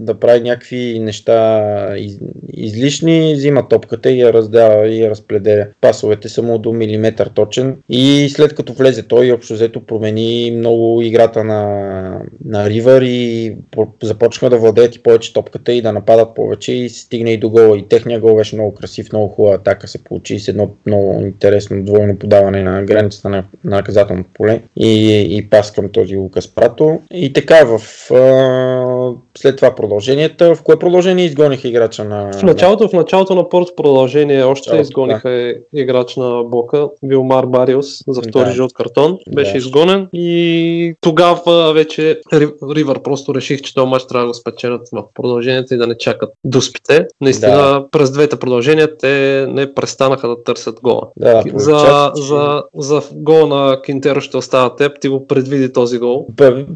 да 0.00 0.14
прави 0.20 0.40
някакви 0.40 0.98
неща 0.98 1.94
из, 1.96 2.18
излишни, 2.52 3.34
взима 3.34 3.68
топката 3.68 4.10
и 4.10 4.20
я 4.20 4.32
раздава 4.32 4.88
и 4.88 5.02
я 5.02 5.10
разпределя. 5.10 5.66
Пасовете 5.80 6.28
са 6.28 6.42
му 6.42 6.58
до 6.58 6.72
милиметър 6.72 7.30
точен 7.34 7.76
и 7.88 8.28
след 8.28 8.54
като 8.54 8.72
влезе 8.72 9.02
той 9.02 9.32
общо 9.32 9.54
взето 9.54 9.80
промени 9.80 10.54
много 10.56 11.02
играта 11.02 11.44
на, 11.44 12.20
на 12.44 12.70
Ривър 12.70 13.02
и 13.02 13.56
по- 13.70 13.86
започнаха 14.02 14.50
да 14.50 14.58
владеят 14.58 14.96
и 14.96 15.02
повече 15.02 15.32
топката 15.32 15.72
и 15.72 15.82
да 15.82 15.92
нападат 15.92 16.34
повече 16.34 16.72
и 16.72 16.88
се 16.88 17.00
стигне 17.00 17.32
и 17.32 17.36
до 17.36 17.50
гола. 17.50 17.78
И 17.78 17.88
техния 17.88 18.20
гол 18.20 18.36
беше 18.36 18.56
много 18.56 18.74
красив, 18.74 19.12
много 19.12 19.28
хубава 19.28 19.54
атака 19.54 19.88
се 19.88 20.04
получи 20.04 20.38
с 20.38 20.48
едно 20.48 20.70
много 20.86 21.20
интересно 21.22 21.84
двойно 21.84 22.16
подаване 22.16 22.62
на 22.62 22.82
границата 22.82 23.28
на, 23.28 23.44
на 23.64 23.76
наказателното 23.76 24.30
поле 24.34 24.62
и, 24.76 25.20
и 25.30 25.50
пас 25.50 25.72
към 25.72 25.88
този 25.88 26.16
Лукас 26.16 26.48
Прато. 26.48 27.00
И 27.14 27.32
така 27.32 27.64
в 27.64 27.80
а, 28.14 29.12
след 29.38 29.56
това 29.56 29.74
продълженията. 29.74 30.54
В 30.54 30.62
кое 30.62 30.78
продължение 30.78 31.24
изгониха 31.24 31.68
играча 31.68 32.04
на... 32.04 32.30
В 32.32 32.42
началото, 32.42 32.88
в 32.88 32.92
началото 32.92 33.34
на 33.34 33.48
първото 33.48 33.72
продължение 33.76 34.42
още 34.44 34.70
Началото, 34.70 34.82
изгониха 34.82 35.54
играч 35.74 36.16
на 36.16 36.44
Бока, 36.44 36.88
Вилмар 37.02 37.46
Бариус, 37.46 37.86
за 38.08 38.22
втори 38.22 38.44
Да. 38.44 38.52
жълт 38.52 38.72
картон. 38.72 39.18
Беше 39.34 39.52
Да. 39.52 39.58
изгонен 39.58 40.08
и 40.12 40.94
тогава 41.00 41.72
вече 41.72 42.20
Ри- 42.32 42.74
Ривър 42.76 43.02
просто 43.02 43.34
реших, 43.34 43.60
че 43.62 43.74
този 43.74 43.88
матч 43.88 44.06
трябва 44.06 44.24
да 44.26 44.30
го 44.30 44.34
спечелят 44.34 44.80
в 44.92 45.02
продължението 45.14 45.74
и 45.74 45.78
да 45.78 45.86
не 45.86 45.98
чакат 45.98 46.30
дуспите. 46.44 47.06
Наистина, 47.20 47.56
Да. 47.56 47.84
през 47.90 48.10
двете 48.10 48.36
продължения 48.36 48.96
те 48.96 49.08
не 49.48 49.74
престанаха 49.74 50.28
да 50.28 50.42
търсят 50.42 50.80
гола. 50.82 51.02
Да, 51.16 51.42
За, 51.54 52.12
че- 52.16 52.22
за, 52.22 52.62
за 52.76 53.02
гол 53.14 53.46
на 53.46 53.82
Кинтеро 53.82 54.20
ще 54.20 54.36
остава 54.36 54.76
теб, 54.76 54.92
ти 55.00 55.08
го 55.08 55.26
предвиди 55.26 55.72
този 55.72 55.98
гол. 55.98 56.26
Б- 56.30 56.52
ли- 56.52 56.66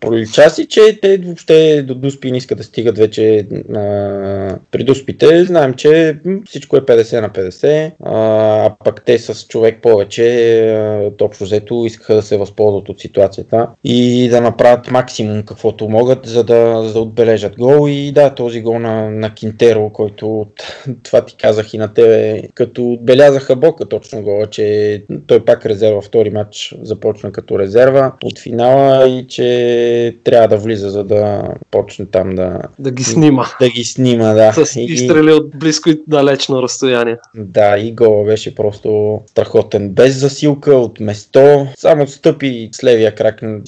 Пролича 0.00 0.50
си, 0.50 0.66
че 0.66 0.98
те 1.02 1.18
въобще 1.18 1.82
до 1.82 1.94
Дуспи 1.94 2.30
не 2.30 2.38
искат 2.38 2.58
да 2.58 2.64
стигат 2.64 2.98
вече 2.98 3.46
а, 3.76 4.58
при 4.70 4.84
Дуспите. 4.84 5.44
Знаем, 5.44 5.74
че 5.74 6.16
всичко 6.46 6.76
е 6.76 6.80
50 6.80 7.20
на 7.20 7.30
50, 7.30 7.92
а, 8.04 8.66
а 8.66 8.74
пък 8.84 9.02
те 9.04 9.18
с 9.18 9.46
човек 9.46 9.78
повече, 9.82 10.60
а, 10.70 11.24
общо 11.24 11.44
взето, 11.44 11.84
искаха 11.86 12.14
да 12.14 12.22
се 12.22 12.36
възползват 12.36 12.88
от 12.88 13.00
ситуацията 13.00 13.68
и 13.84 14.28
да 14.28 14.40
направят 14.40 14.90
максимум 14.90 15.42
каквото 15.42 15.88
могат, 15.88 16.26
за 16.26 16.44
да, 16.44 16.82
за 16.82 16.92
да 16.92 17.00
отбележат 17.00 17.56
гол. 17.58 17.88
И 17.88 18.12
да, 18.12 18.34
този 18.34 18.60
гол 18.60 18.78
на, 18.78 19.10
на 19.10 19.34
Кинтеро, 19.34 19.90
който 19.90 20.46
това 21.02 21.24
ти 21.24 21.36
казах 21.36 21.74
и 21.74 21.78
на 21.78 21.94
тебе, 21.94 22.42
като 22.54 22.92
отбелязаха 22.92 23.56
Бока 23.56 23.88
точно 23.88 24.22
гола, 24.22 24.46
че 24.46 25.04
той 25.26 25.44
пак 25.44 25.66
резерва 25.66 26.00
втори 26.00 26.30
матч 26.30 26.74
започна 26.82 27.32
като 27.32 27.58
резерва 27.58 28.12
от 28.22 28.38
финала 28.38 29.08
и 29.08 29.19
че 29.22 30.16
трябва 30.24 30.48
да 30.48 30.56
влиза, 30.56 30.90
за 30.90 31.04
да 31.04 31.42
почне 31.70 32.06
там 32.06 32.30
да, 32.30 32.58
Да 32.78 32.90
ги 32.90 33.04
снима. 33.04 33.44
да 33.60 33.68
ги 33.68 33.84
снима. 33.84 34.32
Да. 34.34 34.52
С 34.54 34.76
И- 34.76 34.84
изстрели 34.84 35.32
от 35.32 35.50
близко 35.50 35.90
и 35.90 36.00
далечно 36.06 36.62
разстояние. 36.62 37.16
да, 37.34 37.78
и 37.78 37.92
гола 37.92 38.24
беше 38.24 38.54
просто 38.54 38.90
страхотен. 39.26 39.88
Без 39.88 40.20
засилка, 40.20 40.70
от 40.72 41.00
место. 41.00 41.66
Само 41.76 42.06
стъпи 42.06 42.68
с 42.72 42.84
левия 42.84 43.14
крак. 43.14 43.40
В 43.40 43.62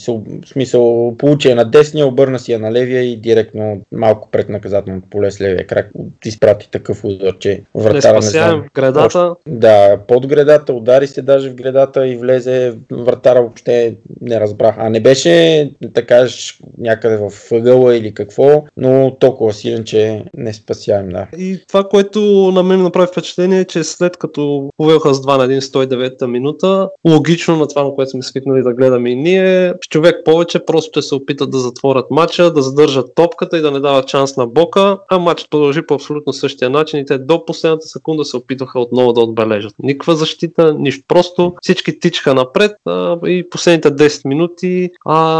смисъл, 0.46 0.82
получи 1.16 1.48
я 1.48 1.56
на 1.56 1.64
десния, 1.64 2.06
обърна 2.06 2.38
си 2.38 2.52
я 2.52 2.58
на 2.58 2.72
левия 2.72 3.02
и 3.02 3.16
директно 3.16 3.52
малко 3.92 4.28
пред 4.30 4.48
наказателното 4.48 5.08
поле 5.10 5.30
с 5.30 5.40
левия 5.40 5.66
крак. 5.66 5.90
Изпрати 6.24 6.70
такъв 6.70 7.04
удар, 7.04 7.38
че 7.38 7.50
Не 7.74 7.82
вратара 7.82 8.14
не 8.14 8.22
спасяем 8.22 8.50
знам. 8.50 8.64
гредата. 8.74 9.34
Да, 9.46 9.96
под 9.98 10.26
гредата, 10.26 10.72
удари 10.72 11.06
се 11.06 11.22
даже 11.22 11.50
в 11.50 11.54
гредата 11.54 12.08
и 12.08 12.16
влезе 12.16 12.74
вратара 12.92 13.40
въобще 13.40 13.94
не 14.20 14.40
разбрах. 14.40 14.74
А 14.78 14.88
не 14.88 15.00
беше, 15.00 15.30
да 15.82 16.06
кажеш, 16.06 16.58
някъде 16.78 17.16
в 17.16 17.52
ъгъла 17.52 17.96
или 17.96 18.14
какво, 18.14 18.64
но 18.76 19.16
толкова 19.20 19.52
силен, 19.52 19.84
че 19.84 20.24
не 20.34 20.52
спасяем, 20.52 21.08
да. 21.08 21.26
И 21.38 21.58
това, 21.68 21.84
което 21.84 22.20
на 22.54 22.62
мен 22.62 22.82
направи 22.82 23.08
впечатление 23.12 23.60
е, 23.60 23.64
че 23.64 23.84
след 23.84 24.16
като 24.16 24.70
повелха 24.76 25.14
с 25.14 25.20
2 25.20 25.38
на 25.38 25.48
1 25.48 25.60
109-та 25.60 26.26
минута, 26.26 26.88
логично 27.08 27.56
на 27.56 27.68
това, 27.68 27.84
на 27.84 27.94
което 27.94 28.10
сме 28.10 28.22
свикнали 28.22 28.62
да 28.62 28.74
гледаме 28.74 29.10
и 29.10 29.14
ние, 29.14 29.74
човек 29.90 30.16
повече 30.24 30.64
просто 30.66 30.90
ще 30.90 31.02
се 31.02 31.14
опитат 31.14 31.50
да 31.50 31.58
затворят 31.58 32.06
матча, 32.10 32.52
да 32.52 32.62
задържат 32.62 33.14
топката 33.14 33.58
и 33.58 33.60
да 33.60 33.70
не 33.70 33.80
дават 33.80 34.08
шанс 34.08 34.36
на 34.36 34.46
Бока, 34.46 34.98
а 35.10 35.18
матчът 35.18 35.50
продължи 35.50 35.82
по 35.86 35.94
абсолютно 35.94 36.32
същия 36.32 36.70
начин 36.70 37.00
и 37.00 37.06
те 37.06 37.18
до 37.18 37.44
последната 37.44 37.86
секунда 37.86 38.24
се 38.24 38.36
опитваха 38.36 38.80
отново 38.80 39.12
да 39.12 39.20
отбележат. 39.20 39.74
Никаква 39.82 40.16
защита, 40.16 40.74
нищо. 40.74 41.04
Просто 41.08 41.54
всички 41.62 42.00
тичаха 42.00 42.34
напред 42.34 42.72
а, 42.86 43.18
и 43.26 43.50
последните 43.50 43.90
10 43.90 44.28
минути 44.28 44.90
а, 45.04 45.31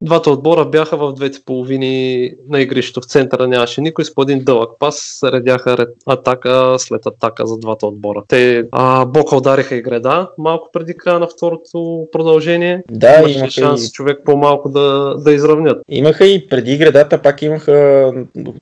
двата 0.00 0.30
отбора 0.30 0.64
бяха 0.64 0.96
в 0.96 1.12
двете 1.12 1.38
половини 1.44 2.30
на 2.48 2.60
игрището. 2.60 3.00
В 3.00 3.04
центъра 3.04 3.48
нямаше 3.48 3.80
никой 3.80 4.04
с 4.04 4.14
по 4.14 4.22
един 4.22 4.44
дълъг 4.44 4.70
пас. 4.78 5.20
Редяха 5.24 5.76
ред, 5.78 5.88
атака 6.06 6.74
след 6.78 7.06
атака 7.06 7.46
за 7.46 7.58
двата 7.58 7.86
отбора. 7.86 8.22
Те 8.28 8.64
а, 8.72 9.06
Бока 9.06 9.36
удариха 9.36 9.76
и 9.76 9.82
греда 9.82 10.30
малко 10.38 10.68
преди 10.72 10.94
края 10.94 11.18
на 11.18 11.26
второто 11.26 12.06
продължение. 12.12 12.82
Да, 12.90 13.18
Имаше 13.18 13.38
имаха 13.38 13.50
шанс 13.50 13.88
и, 13.88 13.92
човек 13.92 14.20
по-малко 14.24 14.68
да, 14.68 15.14
да 15.18 15.32
изравнят. 15.32 15.78
имаха 15.88 16.26
и 16.26 16.48
преди 16.48 16.76
гредата, 16.76 17.22
пак 17.22 17.42
имаха 17.42 18.12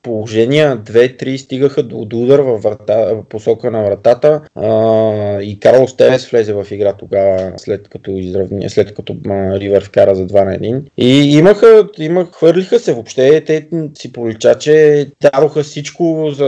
положения, 0.02 0.76
две-три 0.76 1.38
стигаха 1.38 1.82
до, 1.82 2.04
до 2.04 2.18
удар 2.18 2.38
във 2.38 2.62
врата, 2.62 3.14
в 3.14 3.28
посока 3.28 3.70
на 3.70 3.82
вратата 3.82 4.40
а, 4.54 5.42
и 5.42 5.60
Карлос 5.60 5.96
Тевес 5.96 6.30
влезе 6.30 6.52
в 6.52 6.66
игра 6.70 6.92
тогава, 6.92 7.52
след 7.56 7.88
като, 7.88 8.10
изравни, 8.10 8.70
след 8.70 8.94
като 8.94 9.16
Ривер 9.28 9.84
вкара 9.84 10.14
за 10.14 10.26
2 10.26 10.57
1. 10.58 10.82
И 10.98 11.38
имаха, 11.38 11.88
имах, 11.98 12.28
хвърлиха 12.32 12.78
се 12.78 12.92
въобще, 12.92 13.44
те 13.44 13.68
си 13.94 14.12
пролича, 14.12 14.58
че 14.58 15.06
дадоха 15.20 15.62
всичко, 15.62 16.30
за, 16.30 16.46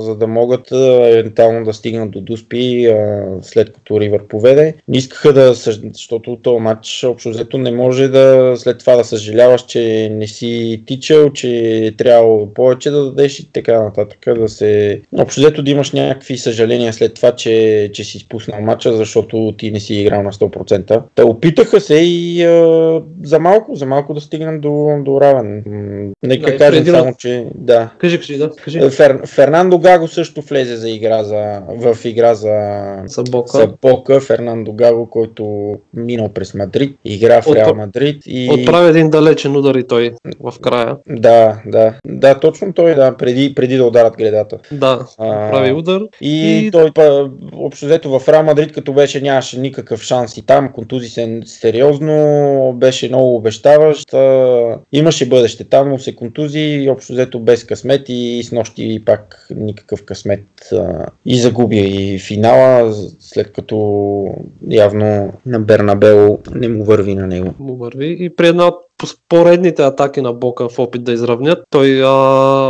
за 0.00 0.16
да 0.16 0.26
могат 0.26 0.72
евентуално 0.72 1.64
да 1.64 1.72
стигнат 1.72 2.10
до 2.10 2.20
Дуспи, 2.20 2.86
а, 2.86 3.24
след 3.42 3.72
като 3.72 4.00
Ривер 4.00 4.26
поведе. 4.26 4.74
Не 4.88 4.98
искаха 4.98 5.32
да, 5.32 5.54
защото 5.54 6.36
този 6.42 6.60
матч 6.60 7.04
общо 7.04 7.30
взето 7.30 7.58
не 7.58 7.70
може 7.70 8.08
да 8.08 8.54
след 8.56 8.78
това 8.78 8.96
да 8.96 9.04
съжаляваш, 9.04 9.66
че 9.66 10.08
не 10.12 10.26
си 10.26 10.82
тичал, 10.86 11.30
че 11.30 11.50
е 11.86 11.92
трябвало 11.92 12.54
повече 12.54 12.90
да 12.90 13.04
дадеш 13.04 13.40
и 13.40 13.52
така 13.52 13.82
нататък. 13.82 14.18
Да 14.38 14.48
се... 14.48 15.00
Общо 15.18 15.40
взето 15.40 15.62
да 15.62 15.70
имаш 15.70 15.92
някакви 15.92 16.38
съжаления 16.38 16.92
след 16.92 17.14
това, 17.14 17.32
че, 17.32 17.90
че 17.92 18.04
си 18.04 18.16
изпуснал 18.16 18.60
матча, 18.60 18.96
защото 18.96 19.54
ти 19.58 19.70
не 19.70 19.80
си 19.80 19.94
играл 19.94 20.22
на 20.22 20.32
100%. 20.32 21.02
Те 21.14 21.22
опитаха 21.22 21.80
се 21.80 21.94
и 21.94 22.44
а, 22.44 23.02
за 23.22 23.38
малко, 23.38 23.74
за 23.74 23.86
малко 23.86 24.14
да 24.14 24.20
стигнем 24.20 24.60
до, 24.60 25.02
до 25.04 25.20
равен. 25.20 25.62
Нека 26.22 26.50
Да, 26.50 26.56
кажем 26.56 26.86
само, 26.86 27.14
че 27.18 27.46
да. 27.54 27.90
Кажи, 27.98 28.18
кажи, 28.18 28.38
да, 28.38 28.50
кажи. 28.50 28.80
Фер, 28.90 29.26
Фернандо 29.26 29.78
Гаго 29.84 30.08
също 30.08 30.40
влезе 30.42 30.76
за 30.76 30.90
игра 30.90 31.24
за, 31.24 31.60
в 31.68 32.04
игра 32.04 32.34
за, 32.34 32.56
За 33.06 33.22
Бока. 33.22 33.58
за 33.58 33.66
Бока. 33.82 34.20
Фернандо 34.20 34.72
Гаго, 34.72 35.10
който 35.10 35.74
минал 35.94 36.28
през 36.28 36.54
Мадрид, 36.54 36.96
игра 37.04 37.42
в 37.42 37.54
Реал 37.54 37.74
Мадрид. 37.74 38.22
И... 38.26 38.50
Отправи 38.52 38.88
един 38.88 39.10
далечен 39.10 39.56
удар 39.56 39.74
и 39.74 39.86
той 39.86 40.12
в 40.40 40.54
края. 40.60 40.96
Да, 41.08 41.60
да, 41.66 41.94
да, 42.06 42.38
точно 42.40 42.72
той, 42.72 42.94
да, 42.94 43.16
преди, 43.16 43.54
преди 43.54 43.76
да 43.76 43.84
ударат 43.84 44.16
гредата. 44.16 44.58
Да, 44.72 45.06
А, 45.18 45.50
прави 45.50 45.72
удар. 45.72 46.00
И, 46.20 46.58
И- 46.66 46.70
той, 46.70 46.90
па, 46.94 47.30
общо 47.56 47.86
взето 47.86 48.18
в 48.18 48.28
Реал 48.28 48.42
Мадрид, 48.42 48.72
като 48.72 48.92
беше, 48.92 49.20
нямаше 49.20 49.58
никакъв 49.60 50.02
шанс 50.02 50.36
и 50.36 50.46
там, 50.46 50.72
контузи 50.72 51.08
се 51.08 51.40
сериозно, 51.44 52.72
беше 52.76 53.08
много 53.08 53.36
обещаващ, 53.36 54.14
а, 54.14 54.78
имаше 54.92 55.28
бъдеще 55.28 55.64
там, 55.64 55.88
но 55.90 55.98
се 55.98 56.14
контузи 56.16 56.60
и 56.60 56.88
общо 56.90 57.12
взето 57.12 57.40
без 57.40 57.64
късмет 57.64 58.02
и 58.08 58.42
с 58.44 58.52
нощи 58.52 59.02
пак 59.06 59.48
никакъв 59.74 60.04
късмет 60.04 60.46
и 61.26 61.38
загуби 61.38 61.78
и 61.78 62.18
финала, 62.18 62.94
след 63.20 63.52
като 63.52 64.26
явно 64.70 65.32
на 65.46 65.60
Бернабел 65.60 66.38
не 66.54 66.68
му 66.68 66.84
върви 66.84 67.14
на 67.14 67.26
него. 67.26 67.54
му 67.58 67.76
върви 67.76 68.16
и 68.20 68.36
при 68.36 68.48
една 68.48 68.66
от 68.66 68.84
поредните 69.28 69.82
атаки 69.82 70.20
на 70.20 70.32
Бока 70.32 70.68
в 70.68 70.78
опит 70.78 71.04
да 71.04 71.12
изравнят, 71.12 71.58
той 71.70 72.02
а, 72.04 72.10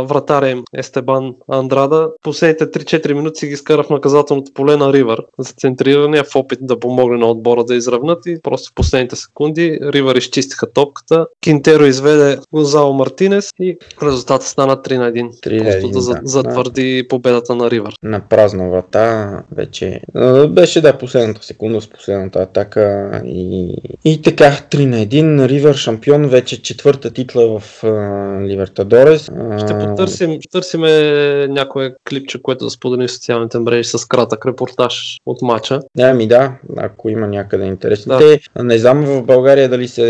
вратаря 0.01 0.49
им 0.49 0.63
Естебан 0.77 1.33
Андрада 1.51 2.09
последните 2.21 2.65
3-4 2.65 3.13
минути 3.13 3.39
си 3.39 3.47
ги 3.47 3.55
скара 3.55 3.83
в 3.83 3.89
наказателното 3.89 4.51
поле 4.53 4.77
на 4.77 4.93
Ривър 4.93 5.23
за 5.39 5.53
центриране 5.53 6.23
в 6.23 6.35
опит 6.35 6.59
да 6.61 6.79
помогне 6.79 7.17
на 7.17 7.25
отбора 7.25 7.63
да 7.63 7.75
изравнат 7.75 8.25
и 8.25 8.37
просто 8.43 8.69
в 8.71 8.75
последните 8.75 9.15
секунди 9.15 9.79
Ривър 9.81 10.15
изчистиха 10.15 10.73
топката. 10.73 11.27
Кинтеро 11.41 11.85
изведе 11.85 12.37
Гонзало 12.53 12.93
Мартинес 12.93 13.49
и 13.61 13.77
резултатът 14.03 14.47
стана 14.47 14.77
3 14.77 14.97
на 14.97 15.11
1. 15.11 15.29
3 15.47 15.57
на 15.57 15.63
Просто 15.63 15.87
1, 15.87 16.13
да, 16.13 16.21
да. 16.21 16.27
затвърди 16.27 17.05
победата 17.09 17.55
на 17.55 17.71
Ривър. 17.71 17.93
на 18.03 18.21
празна 18.29 18.69
врата 18.69 19.43
вече. 19.51 20.01
Беше 20.49 20.81
да 20.81 20.97
последната 20.97 21.43
секунда 21.43 21.81
с 21.81 21.87
последната 21.87 22.39
атака 22.39 23.11
и, 23.25 23.75
и 24.05 24.21
така 24.21 24.51
3 24.71 24.85
на 24.85 24.97
1 24.97 25.47
Ривър 25.47 25.75
шампион, 25.75 26.14
вече 26.19 26.61
четвърта 26.61 27.11
титла 27.11 27.59
в. 27.59 27.83
А, 27.83 29.59
Ще 29.59 29.77
потърсим, 29.79 30.31
ще 30.31 30.49
търсиме 30.49 30.89
някое 31.47 31.95
клипче, 32.09 32.41
което 32.41 32.65
да 32.65 32.71
споделим 32.71 33.07
в 33.07 33.11
социалните 33.11 33.59
мрежи 33.59 33.83
с 33.89 34.05
кратък 34.05 34.45
репортаж 34.45 35.17
от 35.25 35.41
матча. 35.41 35.79
Ами 35.99 36.27
да, 36.27 36.51
ако 36.77 37.09
има 37.09 37.27
някъде 37.27 37.65
интересно. 37.65 38.09
Да. 38.09 38.17
Те, 38.19 38.39
не 38.57 38.77
знам 38.77 39.01
в 39.01 39.23
България 39.23 39.69
дали 39.69 39.87
се 39.87 40.05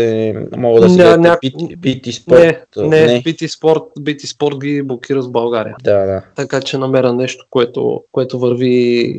могат 0.56 0.82
да 0.82 0.90
се 0.90 0.96
гледат 0.96 1.20
ня- 1.20 1.76
бити 1.76 2.12
спорт. 2.12 2.40
Не, 2.76 2.86
не, 2.88 3.06
не. 3.06 3.22
BT 3.22 3.46
Sport, 3.46 3.84
BT 3.98 4.20
Sport 4.20 4.58
ги 4.58 4.82
блокира 4.82 5.22
с 5.22 5.28
България. 5.28 5.74
Да, 5.82 5.96
да. 5.96 6.22
Така 6.36 6.60
че 6.60 6.78
намеря 6.78 7.12
нещо, 7.12 7.46
което, 7.50 8.00
което 8.12 8.38
върви 8.38 8.68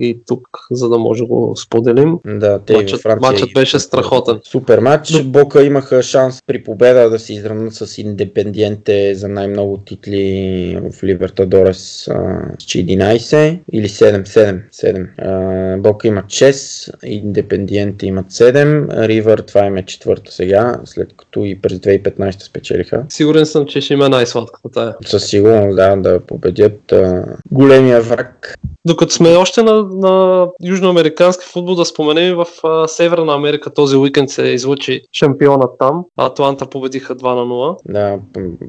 и 0.02 0.20
тук, 0.28 0.48
за 0.72 0.90
да 0.90 0.98
може 0.98 1.20
да 1.20 1.28
го 1.28 1.54
споделим. 1.58 2.18
Да, 2.26 2.60
те 2.60 2.74
Матчът- 2.74 2.92
във 2.92 3.02
Франция. 3.02 3.32
матчът 3.32 3.50
беше 3.54 3.80
страхотен. 3.80 4.40
Супер 4.44 4.80
матч. 4.80 5.10
Но- 5.10 5.24
Бока 5.24 5.64
имаха 5.64 6.04
шанс 6.04 6.40
при 6.48 6.64
победа 6.64 6.77
победа 6.78 7.10
да 7.10 7.20
се 7.20 7.34
изравнат 7.34 7.74
с 7.74 7.98
Индепендиенте 7.98 9.16
за 9.16 9.28
най-много 9.28 9.78
титли 9.78 10.80
в 10.84 11.04
Либертадорес 11.04 11.78
с 11.78 12.08
11 12.08 13.60
или 13.72 13.90
7, 13.90 14.24
7, 14.72 15.08
7. 15.20 15.78
Бока 15.78 16.08
имат 16.08 16.26
6, 16.26 17.06
Индепендиенте 17.06 18.06
имат 18.06 18.26
7, 18.26 19.08
Ривър 19.08 19.40
това 19.40 19.66
им 19.66 19.78
е 19.78 19.86
четвърта 19.86 20.32
сега, 20.32 20.80
след 20.86 21.10
като 21.18 21.46
и 21.46 21.62
през 21.62 21.74
2015 21.74 22.44
спечелиха. 22.44 23.06
Сигурен 23.10 23.46
съм, 23.46 23.66
че 23.66 23.82
ще 23.82 23.94
има 23.94 24.10
най-сладката 24.10 24.70
тая. 24.74 24.96
Със 25.06 25.28
сигурност 25.28 25.76
да, 25.76 25.96
да 25.96 26.20
победят 26.20 26.92
а, 26.92 27.24
големия 27.52 28.02
враг. 28.02 28.58
Докато 28.86 29.14
сме 29.14 29.30
още 29.30 29.64
на, 29.64 29.84
на 29.84 30.46
южноамерикански 30.66 31.46
футбол, 31.46 31.76
да 31.76 31.86
споменем 31.86 32.36
в 32.36 32.46
а, 32.64 32.88
Северна 32.88 33.34
Америка 33.34 33.74
този 33.74 33.96
уикенд 33.96 34.30
се 34.30 34.44
излучи 34.44 35.02
шампиона 35.14 35.66
там. 35.80 36.06
Атланта 36.18 36.67
победиха 36.70 37.16
2 37.16 37.36
на 37.36 37.42
0. 37.42 37.78
Да, 37.86 38.20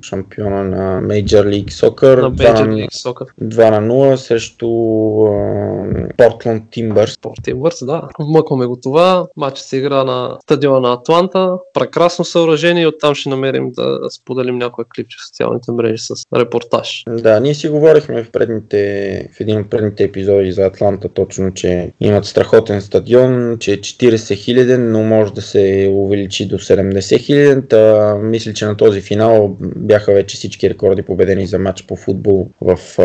шампиона 0.02 0.64
на 0.64 1.02
Major 1.02 1.24
League 1.44 1.70
Soccer. 1.70 2.20
На 2.20 2.32
2 2.32 2.54
Major 2.54 2.66
на- 2.66 2.74
League 2.74 2.92
Soccer. 2.92 3.26
2 3.42 3.70
на 3.70 3.80
0 3.82 4.16
срещу 4.16 4.68
Портланд 6.16 6.62
Тимбърс. 6.70 7.12
Спорт 7.12 7.34
Тимбърс, 7.42 7.84
да. 7.86 8.02
Мъкваме 8.20 8.66
го 8.66 8.76
това. 8.76 9.26
Матчът 9.36 9.66
се 9.66 9.76
игра 9.76 10.04
на 10.04 10.36
стадиона 10.42 10.80
на 10.80 10.92
Атланта. 10.92 11.52
Прекрасно 11.74 12.24
съоръжение 12.24 12.82
и 12.82 12.86
оттам 12.86 13.14
ще 13.14 13.28
намерим 13.28 13.70
да 13.70 13.98
споделим 14.10 14.58
някоя 14.58 14.86
клипче 14.96 15.16
в 15.20 15.26
социалните 15.28 15.72
мрежи 15.72 15.98
с 15.98 16.14
репортаж. 16.36 17.02
Да, 17.08 17.40
ние 17.40 17.54
си 17.54 17.68
говорихме 17.68 18.24
в, 18.24 18.30
предните, 18.30 18.78
в 19.36 19.40
един 19.40 19.60
от 19.60 19.70
предните 19.70 20.04
епизоди 20.04 20.52
за 20.52 20.62
Атланта 20.62 21.08
точно, 21.08 21.54
че 21.54 21.92
имат 22.00 22.24
страхотен 22.24 22.80
стадион, 22.82 23.56
че 23.58 23.72
е 23.72 23.76
40 23.76 24.34
хиляден, 24.34 24.92
но 24.92 25.02
може 25.02 25.32
да 25.32 25.42
се 25.42 25.90
увеличи 25.92 26.48
до 26.48 26.58
70 26.58 27.18
хиляден. 27.18 27.66
Мисля, 28.22 28.52
че 28.52 28.66
на 28.66 28.76
този 28.76 29.00
финал 29.00 29.56
бяха 29.60 30.12
вече 30.12 30.36
всички 30.36 30.70
рекорди 30.70 31.02
победени 31.02 31.46
за 31.46 31.58
матч 31.58 31.82
по 31.82 31.96
футбол 31.96 32.50
в, 32.60 32.78
а, 32.98 33.02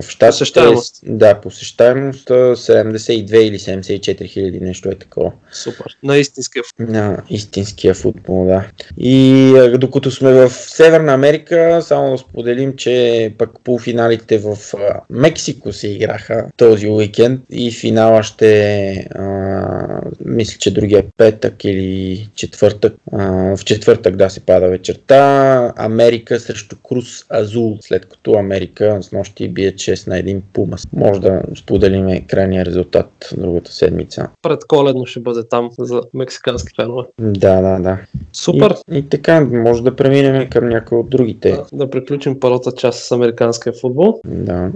в 0.00 0.02
щатите. 0.08 0.38
Посещаемост. 0.38 1.00
Да, 1.02 1.40
посещаемост 1.40 2.30
а, 2.30 2.56
72 2.56 3.36
или 3.36 3.58
74 3.58 4.26
хиляди, 4.26 4.60
нещо 4.60 4.88
е 4.88 4.94
такова. 4.94 5.32
Супер. 5.52 5.96
На 6.02 6.18
истинския 6.18 6.62
футбол. 6.62 6.94
На 6.94 7.22
истинския 7.30 7.94
футбол, 7.94 8.46
да. 8.46 8.64
И 8.98 9.52
а, 9.56 9.78
докато 9.78 10.10
сме 10.10 10.32
в 10.32 10.50
Северна 10.50 11.12
Америка, 11.12 11.80
само 11.82 12.10
да 12.10 12.18
споделим, 12.18 12.76
че 12.76 13.34
пък 13.38 13.50
полуфиналите 13.64 14.38
в 14.38 14.56
а, 14.74 15.00
Мексико 15.10 15.72
се 15.72 15.88
играха 15.88 16.46
този 16.56 16.88
уикенд 16.88 17.40
и 17.50 17.72
финала 17.72 18.22
ще 18.22 18.92
а, 19.14 20.00
мисля, 20.24 20.58
че 20.58 20.74
другия 20.74 21.04
петък 21.16 21.64
или 21.64 22.28
четвъртък. 22.34 22.94
А, 23.12 23.56
в 23.56 23.64
четвъртък 23.64 24.16
да 24.20 24.30
се 24.30 24.40
пада 24.40 24.68
вечерта. 24.68 25.72
Америка 25.76 26.40
срещу 26.40 26.76
Крус 26.88 27.24
Азул, 27.30 27.78
след 27.80 28.08
като 28.08 28.32
Америка 28.32 28.98
с 29.02 29.12
нощи 29.12 29.48
бие 29.48 29.72
6 29.72 30.08
на 30.08 30.14
1 30.14 30.40
Пумас. 30.52 30.86
Може 30.92 31.20
да 31.20 31.42
споделим 31.56 32.24
крайния 32.26 32.64
резултат 32.64 33.34
другата 33.38 33.72
седмица. 33.72 34.28
Предколедно 34.42 35.06
ще 35.06 35.20
бъде 35.20 35.48
там 35.48 35.70
за 35.78 36.02
мексикански 36.14 36.72
фенове. 36.76 37.02
Да, 37.20 37.60
да, 37.60 37.78
да. 37.80 37.98
Супер. 38.32 38.74
И, 38.92 38.98
и 38.98 39.08
така, 39.08 39.40
може 39.40 39.82
да 39.82 39.96
преминем 39.96 40.50
към 40.50 40.68
някои 40.68 40.98
от 40.98 41.10
другите. 41.10 41.50
Да, 41.50 41.64
да 41.72 41.90
приключим 41.90 42.40
първата 42.40 42.72
част 42.72 43.04
с 43.04 43.12
американския 43.12 43.72
футбол. 43.80 44.20
Да. 44.26 44.70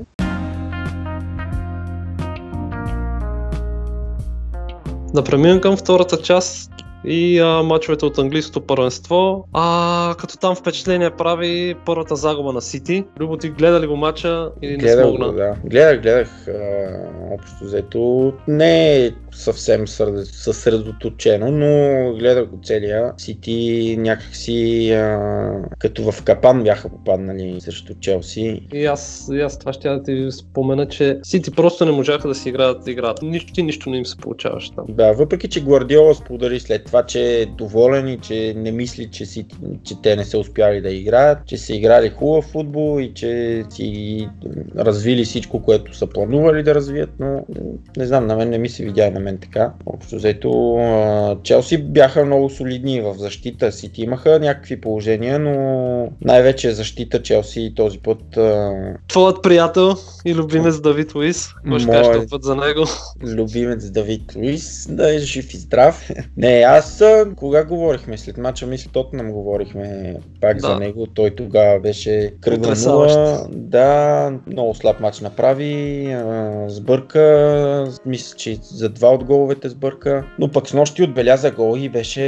Да 5.14 5.24
преминем 5.24 5.60
към 5.60 5.76
втората 5.76 6.16
част 6.16 6.70
и 7.04 7.38
а, 7.40 7.62
мачовете 7.62 8.04
от 8.06 8.18
английското 8.18 8.60
първенство. 8.60 9.48
А, 9.52 10.14
като 10.18 10.38
там 10.38 10.56
впечатление 10.56 11.10
прави 11.10 11.74
първата 11.86 12.16
загуба 12.16 12.52
на 12.52 12.62
Сити. 12.62 13.04
Любо 13.20 13.36
ти 13.36 13.48
гледа 13.48 13.80
ли 13.80 13.86
го 13.86 13.96
мача 13.96 14.50
или 14.62 14.72
не 14.72 14.78
Гледах 14.78 15.04
смогна? 15.04 15.26
го, 15.26 15.32
да. 15.32 15.54
Гледах, 15.64 16.02
гледах. 16.02 16.48
А, 16.48 16.54
общо 17.34 17.64
взето 17.64 18.32
не 18.48 18.96
е 18.96 19.10
съвсем 19.34 19.88
съсредоточено, 19.88 21.50
но 21.50 22.12
гледах 22.18 22.46
го 22.46 22.60
целия. 22.64 23.12
Сити 23.16 23.96
някакси 23.98 24.90
а, 24.92 25.18
като 25.78 26.12
в 26.12 26.22
капан 26.22 26.62
бяха 26.62 26.88
попаднали 26.88 27.60
срещу 27.60 27.94
Челси. 28.00 28.60
И 28.72 28.86
аз, 28.86 29.30
и 29.32 29.40
аз 29.40 29.58
това 29.58 29.72
ще 29.72 29.88
да 29.88 30.02
ти 30.02 30.28
спомена, 30.32 30.88
че 30.88 31.18
Сити 31.22 31.50
просто 31.50 31.84
не 31.84 31.92
можаха 31.92 32.28
да 32.28 32.34
си 32.34 32.48
играят 32.48 32.88
играта. 32.88 33.26
Нищо, 33.26 33.62
нищо 33.62 33.90
не 33.90 33.96
им 33.96 34.06
се 34.06 34.16
получаваше 34.16 34.74
там. 34.74 34.84
Да, 34.88 35.12
въпреки 35.12 35.48
че 35.48 35.64
Гвардиола 35.64 36.14
сподели 36.14 36.60
след 36.60 36.84
това, 36.84 37.02
че 37.02 37.40
е 37.40 37.46
доволен 37.46 38.08
и 38.08 38.18
че 38.18 38.54
не 38.56 38.72
мисли, 38.72 39.10
че, 39.10 39.26
си, 39.26 39.46
че 39.84 40.02
те 40.02 40.16
не 40.16 40.24
са 40.24 40.38
успяли 40.38 40.80
да 40.80 40.90
играят, 40.90 41.38
че 41.46 41.56
са 41.56 41.74
играли 41.74 42.08
хубав 42.08 42.44
футбол 42.44 43.00
и 43.00 43.14
че 43.14 43.64
си 43.70 44.28
развили 44.76 45.24
всичко, 45.24 45.62
което 45.62 45.96
са 45.96 46.06
планували 46.06 46.62
да 46.62 46.74
развият, 46.74 47.10
но 47.18 47.44
не 47.96 48.06
знам, 48.06 48.26
на 48.26 48.36
мен 48.36 48.50
не 48.50 48.58
ми 48.58 48.68
се 48.68 48.84
видя 48.84 49.10
на 49.10 49.20
мен 49.24 49.38
така. 49.38 49.72
Общо 49.86 50.16
взето, 50.16 50.78
Челси 51.42 51.78
бяха 51.78 52.24
много 52.24 52.50
солидни 52.50 53.00
в 53.00 53.14
защита, 53.18 53.72
Сити 53.72 54.02
имаха 54.02 54.38
някакви 54.40 54.80
положения, 54.80 55.38
но 55.38 56.08
най-вече 56.20 56.72
защита 56.72 57.22
Челси 57.22 57.72
този 57.76 57.98
път 57.98 58.36
а, 58.36 58.72
Твоят 59.08 59.42
приятел 59.42 59.94
и 60.24 60.34
любимец 60.34 60.80
Давид 60.80 61.14
Луис, 61.14 61.54
какво 61.54 61.78
ще 61.78 61.90
кажеш 61.90 62.30
път 62.30 62.42
за 62.42 62.56
него? 62.56 62.84
любимец 63.22 63.90
Давид 63.90 64.36
Луис 64.36 64.86
да 64.90 65.14
е 65.14 65.18
жив 65.18 65.54
и 65.54 65.56
здрав. 65.56 66.10
Не, 66.36 66.64
аз 66.68 67.02
кога 67.36 67.64
говорихме 67.64 68.18
след 68.18 68.36
мача, 68.38 68.66
мисля 68.66 68.90
Тотнам 68.92 69.32
говорихме 69.32 70.16
пак 70.40 70.56
Да. 70.56 70.66
за 70.68 70.76
него. 70.78 71.06
Той 71.06 71.30
тогава 71.30 71.80
беше 71.80 72.34
кръгла 72.40 72.74
нула. 72.86 73.46
Да, 73.50 74.32
много 74.46 74.74
слаб 74.74 75.00
мач 75.00 75.20
направи, 75.20 76.06
а, 76.12 76.64
сбърка, 76.68 77.92
мисля, 78.06 78.36
че 78.36 78.58
за 78.62 78.88
два 78.88 79.13
от 79.14 79.24
головете 79.24 79.68
сбърка. 79.68 80.24
Но 80.38 80.48
пък 80.48 80.68
с 80.68 80.74
нощи 80.74 81.02
отбеляза 81.02 81.50
гол 81.50 81.76
и 81.78 81.88
беше 81.88 82.22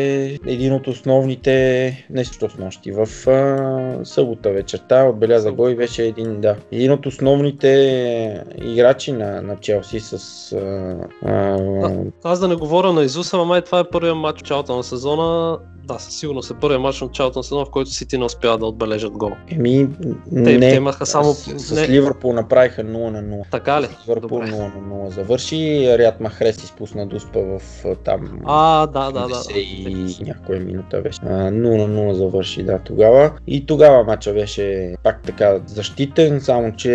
един 0.46 0.72
от 0.72 0.86
основните, 0.86 2.06
не 2.10 2.24
с 2.24 2.58
нощи, 2.58 2.92
в 2.92 3.28
а, 3.30 4.04
събота 4.04 4.50
вечерта 4.50 5.04
отбеляза 5.04 5.52
гол 5.52 5.70
и 5.70 5.76
беше 5.76 6.04
един, 6.04 6.40
да, 6.40 6.56
един 6.72 6.92
от 6.92 7.06
основните 7.06 8.44
играчи 8.64 9.12
на, 9.12 9.42
на 9.42 9.56
Челси 9.56 10.00
с 10.00 10.52
а, 10.52 10.96
а, 11.22 11.90
Аз 12.24 12.40
да 12.40 12.48
не 12.48 12.54
говоря 12.54 12.92
на 12.92 13.02
Изус, 13.02 13.34
ама 13.34 13.44
май 13.44 13.62
това 13.62 13.80
е 13.80 13.90
първият 13.92 14.16
матч 14.16 14.38
в 14.38 14.42
началото 14.42 14.76
на 14.76 14.84
сезона. 14.84 15.58
Да, 15.84 15.98
със 15.98 16.14
сигурност 16.14 16.50
е 16.50 16.54
първият 16.54 16.82
матч 16.82 16.98
в 16.98 17.02
началото 17.02 17.38
на 17.38 17.42
сезона, 17.42 17.64
в 17.64 17.70
който 17.70 17.90
Сити 17.90 18.18
не 18.18 18.24
успява 18.24 18.58
да 18.58 18.66
отбележат 18.66 19.12
гол. 19.12 19.30
Еми, 19.48 19.88
Те, 20.34 20.58
не, 20.58 20.70
те 20.70 20.76
имаха 20.76 21.06
само... 21.06 21.32
с, 21.32 21.58
с 21.58 21.74
не, 21.74 21.88
Ливърпул 21.88 22.32
направиха 22.32 22.84
0 22.84 22.86
на 22.86 23.22
0. 23.22 23.50
така 23.50 23.80
ли? 23.80 23.86
С 23.86 24.08
Ливърпул 24.08 24.38
Добре. 24.38 24.52
0 24.52 24.58
на 24.58 25.08
0 25.08 25.08
завърши, 25.08 25.88
Ряд 25.98 26.20
Махрес 26.20 26.56
изпусна 26.76 27.06
дуспа 27.06 27.40
в 27.40 27.84
там 28.04 28.40
А, 28.44 28.86
да, 28.86 29.12
да, 29.12 29.20
да. 29.20 29.34
80 29.34 29.52
да. 29.52 29.58
и 29.60 30.24
някоя 30.26 30.60
минута 30.60 31.00
беше. 31.00 31.20
А, 31.24 31.28
0 31.28 31.50
на 31.50 32.12
0 32.12 32.12
завърши, 32.12 32.62
да, 32.62 32.78
тогава. 32.78 33.32
И 33.46 33.66
тогава 33.66 34.04
матча 34.04 34.32
беше 34.32 34.94
пак 35.02 35.22
така 35.22 35.60
защитен, 35.66 36.40
само 36.40 36.72
че 36.72 36.92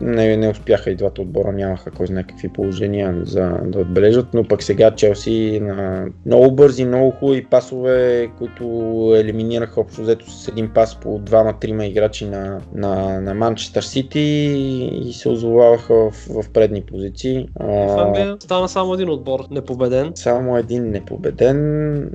не, 0.00 0.36
не 0.36 0.48
успяха 0.48 0.90
и 0.90 0.96
двата 0.96 1.22
отбора, 1.22 1.52
нямаха 1.52 1.90
кой 1.90 2.06
знае 2.06 2.22
какви 2.22 2.48
положения 2.48 3.20
за 3.22 3.58
да 3.64 3.78
отбележат, 3.78 4.26
но 4.34 4.44
пък 4.44 4.62
сега 4.62 4.90
Челси 4.90 5.60
на 5.62 6.06
много 6.26 6.50
бързи, 6.54 6.84
много 6.84 7.10
хубави 7.10 7.44
пасове, 7.44 8.28
които 8.38 8.64
елиминираха 9.16 9.80
общо 9.80 10.02
взето 10.02 10.30
с 10.30 10.48
един 10.48 10.70
пас 10.74 11.00
по 11.00 11.18
двама-трима 11.18 11.86
играчи 11.86 12.26
на, 12.26 12.60
на, 12.74 13.20
на 13.20 13.34
Манчестър 13.34 13.82
Сити 13.82 14.20
и 15.04 15.12
се 15.12 15.28
озоваваха 15.28 15.94
в, 15.94 16.12
в 16.28 16.50
предни 16.52 16.82
позиции. 16.82 17.48
В 17.60 17.96
А, 17.98 18.02
Англия 18.02 18.36
само 18.68 18.94
един 18.94 19.10
отбор 19.10 19.40
непобеден. 19.50 20.12
само 20.14 20.56
един 20.56 20.90
непобеден. 20.90 21.58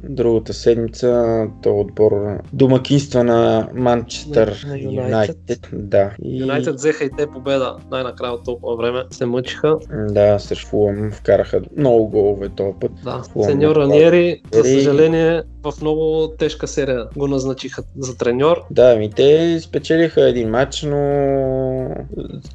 Другата 0.04 0.54
седмица 0.54 1.44
то 1.64 1.80
отбор 1.80 2.12
домакинства 2.54 3.24
на 3.24 3.68
Манчестър 3.74 4.64
На- 4.68 4.74
на 4.74 4.80
Юнайтед. 4.80 5.70
Да. 5.74 6.12
И, 6.24 6.40
Юнайтед 6.42 6.76
взеха 6.76 7.04
и 7.04 7.10
те 7.18 7.28
победа 7.28 7.76
най-накрая 7.92 8.34
от 8.34 8.44
толкова 8.46 8.76
време. 8.76 9.04
Се 9.12 9.26
мъчиха. 9.26 9.78
Да, 10.10 10.40
срещу 10.40 10.68
Фулъм 10.68 11.12
вкараха 11.12 11.62
много 11.78 12.08
голове 12.08 12.50
този 12.50 12.74
път. 12.80 12.92
Да. 13.04 13.22
Сеньор. 13.44 13.76
Раниери, 13.76 14.42
за 14.54 14.64
съжаление, 14.64 15.42
в 15.64 15.74
много 15.82 16.34
тежка 16.40 16.68
серия 16.68 17.08
го 17.16 17.28
назначиха 17.28 17.84
за 17.98 18.18
треньор. 18.18 18.62
Да, 18.72 18.96
ми 18.96 19.12
те 19.12 19.60
спечелиха 19.60 20.30
един 20.30 20.50
матч, 20.50 20.84
но 20.84 21.88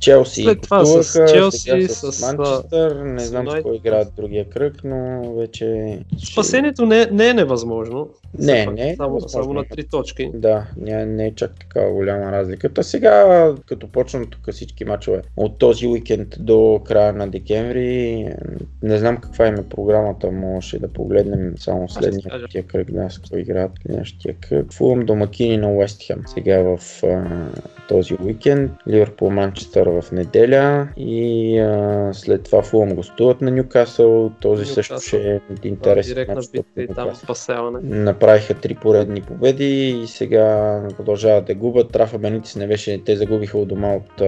Челси 0.01 0.42
След 0.42 0.62
това 0.62 0.85
с 0.85 1.27
Челси, 1.33 1.88
с, 1.88 2.12
с, 2.12 2.21
Манчестър, 2.21 3.03
не 3.05 3.25
знам 3.25 3.51
с 3.51 3.62
кой 3.62 3.77
играят 3.77 4.09
другия 4.16 4.51
кръг, 4.51 4.75
но 4.85 5.33
вече... 5.35 5.99
Спасението 6.33 6.87
не, 6.87 7.07
не 7.07 7.29
е 7.29 7.35
невъзможно. 7.35 8.09
Не, 8.35 8.55
Все 8.55 8.64
пак, 8.67 8.75
не 8.75 8.91
е 8.91 8.97
Само, 8.97 9.09
невъзможно. 9.09 9.43
само 9.43 9.55
на 9.55 9.64
три 9.64 9.85
точки. 9.85 10.31
Да, 10.35 10.67
не, 10.77 11.07
не 11.07 11.27
е 11.27 11.35
чак 11.35 11.51
такава 11.61 11.93
голяма 11.93 12.33
разликата. 12.33 12.85
Сега, 12.85 13.25
като 13.67 13.88
почнем 13.88 14.27
тук 14.27 14.53
всички 14.53 14.85
мачове 14.85 15.23
от 15.37 15.59
този 15.59 15.87
уикенд 15.87 16.29
до 16.38 16.81
края 16.85 17.12
на 17.12 17.29
декември, 17.29 18.27
не 18.83 18.99
знам 18.99 19.17
каква 19.17 19.47
им 19.47 19.55
е 19.55 19.69
програмата, 19.69 20.31
можеше 20.31 20.79
да 20.79 20.88
погледнем 20.88 21.55
само 21.59 21.88
следния 21.88 22.49
тия 22.51 22.62
кръг. 22.62 22.88
сега 22.88 23.11
с 23.11 23.19
кой 23.21 23.41
играят 23.41 23.73
следващия 23.83 24.35
кръг. 24.35 24.73
Фулъм 24.73 25.01
домакини 25.01 25.57
на 25.57 25.71
Уест 25.71 26.03
Хем. 26.03 26.23
Сега 26.27 26.59
в 26.59 26.79
а, 27.05 27.25
този 27.88 28.17
уикенд. 28.25 28.73
Ливърпул 28.88 29.31
Манчестър 29.31 29.87
в 29.88 30.12
неделя 30.12 30.88
и 30.97 31.59
а, 31.59 32.11
след 32.12 32.43
това 32.43 32.62
Фулъм 32.62 32.95
гостуват 32.95 33.41
на 33.41 33.51
Нюкасъл. 33.51 34.31
Този 34.41 34.61
Нюкасъл. 34.62 34.75
също 34.75 35.01
ще 35.01 35.17
е 35.17 35.41
Да, 35.51 35.69
интересен 35.69 36.14
директна 36.14 36.35
мач. 36.35 36.51
битка 36.53 36.83
и 36.83 36.88
там 36.88 37.14
спасяване. 37.14 37.79
Направиха 38.19 38.55
три 38.55 38.75
поредни 38.75 39.21
победи 39.21 39.89
и 39.89 40.07
сега 40.07 40.81
продължават 40.97 41.45
да 41.45 41.55
губят. 41.55 41.97
Рафа 41.97 42.19
Бенитис 42.19 42.57
не 42.57 42.67
беше, 42.67 43.05
те 43.05 43.17
загубиха 43.17 43.59
от 43.59 43.69
дома 43.69 43.95
от, 43.95 44.21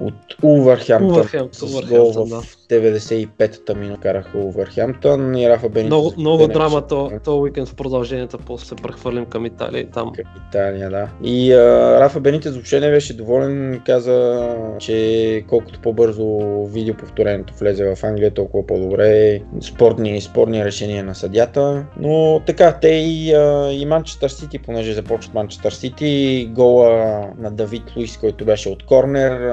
от 0.00 0.14
Улвърхемптън. 0.42 1.48
С 1.52 1.86
гол 1.86 2.12
в 2.12 2.28
да. 2.28 2.42
95-та 2.70 3.74
минута 3.74 4.00
караха 4.00 4.38
Улвърхемптън 4.38 5.36
и 5.36 5.48
Рафа 5.48 5.68
Бенитис. 5.68 5.86
Много, 5.86 6.12
много 6.18 6.48
драма 6.48 6.86
то, 6.86 7.10
то 7.24 7.40
уикенд 7.40 7.68
в 7.68 7.74
продължението, 7.74 8.38
после 8.46 8.66
се 8.66 8.74
прехвърлим 8.74 9.26
към 9.26 9.46
Италия 9.46 9.80
и 9.80 9.86
там. 9.86 10.12
Към 10.12 10.24
Италия, 10.48 10.90
да. 10.90 11.08
И 11.24 11.52
а, 11.52 12.00
Рафа 12.00 12.20
Бенитес 12.20 12.52
въобще 12.52 12.80
не 12.80 12.90
беше 12.90 13.16
доволен. 13.16 13.82
Каза, 13.86 14.48
че 14.78 15.44
колкото 15.48 15.80
по-бързо 15.80 16.40
видеоповторението 16.66 17.54
влезе 17.60 17.94
в 17.94 18.04
Англия, 18.04 18.30
толкова 18.30 18.66
по-добре. 18.66 19.40
Спорни, 19.60 20.20
спорни 20.20 20.64
решения 20.64 21.04
на 21.04 21.14
съдята. 21.14 21.84
Но 22.00 22.40
така, 22.46 22.78
те 22.80 22.88
и, 22.88 23.23
и 23.72 23.86
Манчестър 23.88 24.28
Сити, 24.28 24.58
понеже 24.58 24.92
започват 24.92 25.34
Манчестър 25.34 25.72
Сити, 25.72 26.48
гола 26.52 27.20
на 27.38 27.50
Давид 27.50 27.82
Луис, 27.96 28.16
който 28.16 28.44
беше 28.44 28.68
от 28.68 28.86
корнер, 28.86 29.50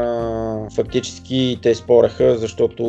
фактически 0.76 1.60
те 1.62 1.76
спореха, 1.76 2.38
защото 2.38 2.84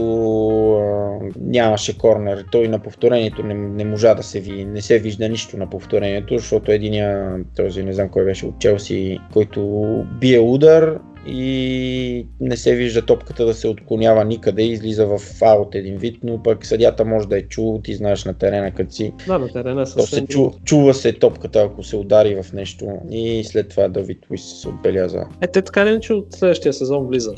нямаше 1.40 1.98
корнер. 1.98 2.44
Той 2.52 2.68
на 2.68 2.78
повторението 2.78 3.42
не, 3.42 3.54
не 3.54 3.84
можа 3.84 4.14
да 4.14 4.22
се 4.22 4.40
ви, 4.40 4.64
не 4.64 4.82
се 4.82 4.98
вижда 4.98 5.28
нищо 5.28 5.56
на 5.56 5.70
повторението, 5.70 6.38
защото 6.38 6.72
единия, 6.72 7.36
този 7.56 7.82
не 7.82 7.92
знам 7.92 8.08
кой 8.08 8.24
беше 8.24 8.46
от 8.46 8.58
Челси, 8.58 9.18
който 9.32 9.82
бие 10.20 10.40
удар 10.40 10.98
и 11.26 12.26
не 12.40 12.56
се 12.56 12.74
вижда 12.74 13.02
топката 13.02 13.44
да 13.44 13.54
се 13.54 13.68
отклонява 13.68 14.24
никъде, 14.24 14.62
излиза 14.62 15.06
в 15.06 15.20
аут 15.42 15.74
един 15.74 15.96
вид, 15.96 16.18
но 16.24 16.42
пък 16.42 16.66
съдята 16.66 17.04
може 17.04 17.28
да 17.28 17.38
е 17.38 17.42
чул, 17.42 17.80
ти 17.84 17.94
знаеш 17.94 18.24
на 18.24 18.34
терена 18.34 18.70
като 18.74 18.92
си. 18.92 19.12
Да, 19.26 19.38
на 19.38 19.48
терена 19.48 19.82
е 19.82 19.84
То 19.84 20.06
се 20.06 20.26
чу, 20.26 20.50
чува 20.64 20.94
се 20.94 21.12
топката, 21.12 21.60
ако 21.60 21.82
се 21.82 21.96
удари 21.96 22.42
в 22.42 22.52
нещо 22.52 22.86
и 23.10 23.44
след 23.44 23.68
това 23.68 23.88
Давид 23.88 24.18
Луис 24.30 24.60
се 24.60 24.68
отбеляза. 24.68 25.24
Е, 25.40 25.46
те 25.46 25.62
така 25.62 25.86
ли, 25.86 26.00
че 26.00 26.12
от 26.12 26.32
следващия 26.32 26.72
сезон 26.72 27.06
влиза 27.06 27.34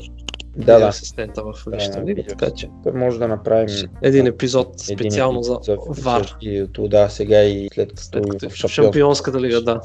Да, 0.57 0.79
да, 0.79 0.85
асистента 0.85 1.43
в 1.43 1.53
Висшата 1.71 1.99
да, 1.99 2.05
лига, 2.05 2.23
така 2.27 2.51
че 2.51 2.69
може 2.93 3.19
да 3.19 3.27
направим 3.27 3.89
един 4.01 4.27
епизод 4.27 4.67
един 4.67 4.97
специално 4.97 5.39
епизод 5.39 5.63
за 5.63 5.77
ВАР. 5.89 6.21
същото, 6.21 6.87
да, 6.87 7.09
сега 7.09 7.43
и 7.43 7.69
след 7.73 7.89
като, 7.89 8.03
След 8.03 8.29
като 8.29 8.45
и 8.45 8.47
е 8.47 8.49
в 8.49 8.55
Шампионската 8.55 9.41
лига, 9.41 9.61
да. 9.61 9.81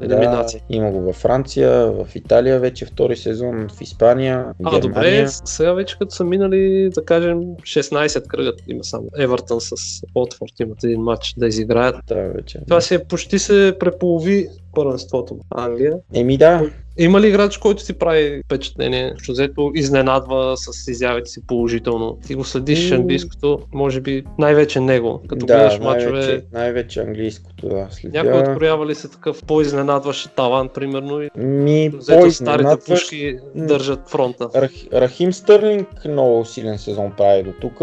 Да, 0.00 0.14
Елиминация. 0.14 0.62
има 0.70 0.90
го 0.90 1.00
във 1.00 1.16
Франция, 1.16 1.92
в 1.92 2.06
Италия 2.14 2.60
вече 2.60 2.86
втори 2.86 3.16
сезон, 3.16 3.68
в 3.68 3.80
Испания, 3.80 4.46
А, 4.64 4.80
добре, 4.80 4.94
Германия. 4.94 5.28
сега 5.28 5.72
вече 5.72 5.96
като 5.98 6.14
са 6.14 6.24
минали, 6.24 6.90
да 6.94 7.04
кажем, 7.04 7.38
16 7.62 8.26
кръгът 8.26 8.60
има 8.68 8.84
само. 8.84 9.08
Евертън 9.18 9.60
с 9.60 9.72
Уотфорд 10.14 10.60
имат 10.60 10.84
един 10.84 11.00
матч 11.00 11.34
да 11.36 11.46
изиграят. 11.46 11.96
Да, 12.08 12.14
вече. 12.14 12.60
Това 12.68 12.80
си 12.80 12.94
е 12.94 13.04
почти 13.04 13.38
се 13.38 13.76
преполови 13.80 14.48
първенството 14.74 15.34
в 15.34 15.40
Англия. 15.50 15.96
Еми 16.14 16.36
да, 16.36 16.70
Има 16.98 17.20
ли 17.20 17.28
играч, 17.28 17.58
който 17.58 17.82
си 17.82 17.92
прави 17.92 18.42
впечатление, 18.44 19.14
че 19.22 19.32
взето 19.32 19.70
изненадва 19.74 20.56
с 20.56 20.88
изявите 20.88 21.30
си 21.30 21.46
положително? 21.46 22.18
Ти 22.26 22.34
го 22.34 22.44
следиш 22.44 22.90
М. 22.90 22.96
английското, 22.96 23.58
може 23.74 24.00
би 24.00 24.24
най-вече 24.38 24.80
него, 24.80 25.22
като 25.28 25.46
да, 25.46 25.54
гледаш 25.54 25.78
най-вече, 25.78 26.08
мачове. 26.08 26.42
най-вече 26.52 27.00
английското, 27.00 27.68
да, 27.68 27.86
следя. 27.90 28.22
Някой 28.22 28.40
откроява 28.40 28.86
ли 28.86 28.94
се 28.94 29.10
такъв 29.10 29.44
по-изненадващ 29.44 30.36
талант, 30.36 30.72
примерно, 30.72 31.22
и 31.22 31.30
Ми, 31.36 31.88
взето 31.88 32.30
старите 32.30 32.84
пушки 32.86 33.38
държат 33.54 34.08
фронта? 34.08 34.48
Рах, 34.54 34.70
Рахим 34.92 35.32
Стърлинг 35.32 35.88
много 36.08 36.44
силен 36.44 36.78
сезон 36.78 37.12
прави 37.16 37.42
до 37.42 37.52
тук. 37.60 37.78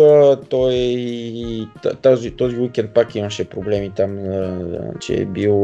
Той 0.49 0.97
този, 2.01 2.31
този 2.31 2.57
уикенд 2.57 2.91
пак 2.93 3.15
имаше 3.15 3.45
проблеми 3.45 3.91
там, 3.95 4.17
че 4.99 5.21
е 5.21 5.25
бил 5.25 5.57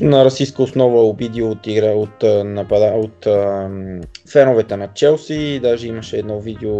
на 0.00 0.24
расистска 0.24 0.62
основа 0.62 1.02
обидил 1.24 1.50
от, 1.50 1.66
игра, 1.66 1.90
от, 1.90 2.22
напада, 2.44 2.86
от 2.86 3.26
а, 3.26 3.70
феновете 4.32 4.76
на 4.76 4.88
Челси. 4.94 5.60
Даже 5.62 5.88
имаше 5.88 6.16
едно 6.16 6.40
видео 6.40 6.72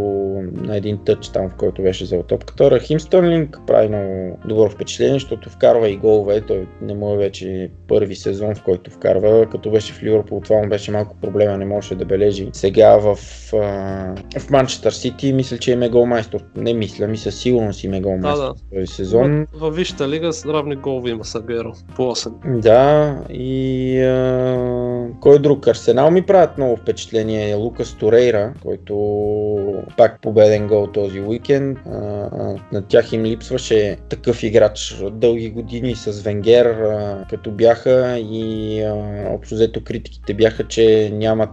на 0.42 0.76
един 0.76 0.98
тъч 1.04 1.28
там, 1.28 1.50
в 1.50 1.54
който 1.54 1.83
беше 1.83 2.04
взел 2.04 2.22
топката. 2.22 2.70
Рахим 2.70 3.00
Стърлинг 3.00 3.59
прави 3.66 3.88
много 3.88 4.38
добро 4.48 4.70
впечатление, 4.70 5.14
защото 5.14 5.50
вкарва 5.50 5.88
и 5.88 5.96
голове. 5.96 6.40
Той 6.40 6.66
не 6.83 6.94
му 6.94 7.14
е 7.14 7.16
вече 7.16 7.70
първи 7.88 8.16
сезон, 8.16 8.54
в 8.54 8.62
който 8.62 8.90
вкарва. 8.90 9.46
Като 9.50 9.70
беше 9.70 9.92
в 9.92 10.02
Ливърпул, 10.02 10.40
това 10.40 10.57
му 10.57 10.68
беше 10.68 10.90
малко 10.90 11.16
проблема, 11.22 11.59
не 11.59 11.64
можеше 11.64 11.94
да 11.94 12.04
бележи. 12.04 12.48
Сега 12.52 12.96
в, 12.96 13.18
а, 13.52 14.38
в 14.38 14.50
Манчестър 14.50 14.92
Сити 14.92 15.33
мисля, 15.33 15.59
че 15.59 15.72
е 15.72 15.88
голмайстор. 15.88 16.40
Не 16.57 16.74
мисля, 16.74 17.07
мисля 17.07 17.33
сигурно 17.33 17.72
си 17.72 17.87
е 17.87 18.00
голмайстор 18.00 18.46
Да, 18.46 18.54
този 18.74 18.87
сезон. 18.87 19.46
Във 19.54 19.76
Висшата 19.76 20.09
лига 20.09 20.30
равни 20.46 20.76
голови 20.76 21.11
има 21.11 21.24
Сагеро 21.24 21.72
по 21.96 22.02
8. 22.02 22.61
Да, 22.61 23.18
и 23.30 24.00
а, 24.00 24.34
кой 25.20 25.38
друг? 25.38 25.66
Арсенал 25.66 26.11
ми 26.11 26.23
правят 26.23 26.59
много 26.59 26.77
впечатление. 26.77 27.55
Лукас 27.55 27.94
Торейра, 27.94 28.53
който 28.62 28.94
пак 29.97 30.20
победен 30.20 30.66
гол 30.66 30.87
този 30.87 31.20
уикенд. 31.20 31.79
А, 31.87 31.90
на 32.73 32.83
тях 32.88 33.12
им 33.12 33.25
липсваше 33.25 33.97
такъв 34.09 34.42
играч 34.42 35.03
дълги 35.12 35.51
години 35.51 35.94
с 35.94 36.23
Венгер, 36.23 36.66
а, 36.66 37.27
като 37.31 37.51
бяха 37.51 38.18
и 38.18 38.83
общо 39.35 39.55
взето 39.55 39.85
критиките 39.85 40.35
бяха, 40.35 40.68
че 40.68 41.11
нямат 41.12 41.51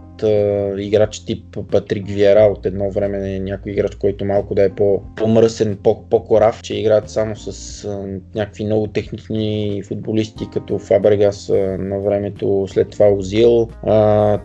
играч 0.77 1.19
тип 1.19 1.57
Патрик 1.71 2.07
Виера 2.07 2.39
от 2.39 2.65
едно 2.65 2.91
време, 2.91 3.39
някой 3.39 3.71
играч, 3.71 3.95
който 3.95 4.25
малко 4.25 4.55
да 4.55 4.63
е 4.63 4.69
по, 4.69 5.01
по-мръсен, 5.15 5.77
по- 5.83 6.09
по-корав, 6.09 6.61
че 6.61 6.75
играят 6.75 7.09
само 7.09 7.35
с 7.35 7.87
някакви 8.35 8.65
много 8.65 8.87
технични 8.87 9.81
футболисти, 9.87 10.47
като 10.53 10.79
Фабрегас 10.79 11.49
на 11.79 11.99
времето, 11.99 12.67
след 12.71 12.89
това 12.89 13.07
Озил. 13.07 13.69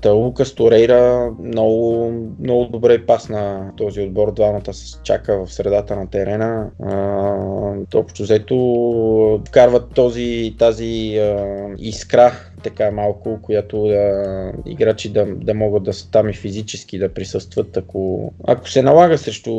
Лукас 0.07 0.55
Торейра 0.55 1.31
много, 1.43 2.13
много 2.41 2.65
добре 2.65 3.07
пасна 3.07 3.73
този 3.77 4.01
отбор, 4.01 4.33
двамата 4.33 4.73
с 4.73 5.01
чака 5.03 5.45
в 5.45 5.53
средата 5.53 5.97
на 5.97 6.11
терена. 6.11 6.71
Общо 7.95 8.23
взето 8.23 9.41
вкарват 9.49 9.95
този, 9.95 10.55
тази 10.59 11.19
а, 11.19 11.47
искра 11.79 12.33
така 12.63 12.91
малко, 12.91 13.39
която 13.43 13.83
да, 13.83 14.53
играчи 14.67 15.13
да, 15.13 15.27
да 15.27 15.55
могат 15.55 15.83
да 15.83 15.93
са 15.93 16.11
там 16.11 16.29
и 16.29 16.33
физически 16.35 16.99
да 16.99 17.15
присъстват, 17.15 17.77
ако, 17.77 18.33
ако 18.47 18.71
се 18.71 18.83
налага 18.83 19.19
срещу 19.19 19.53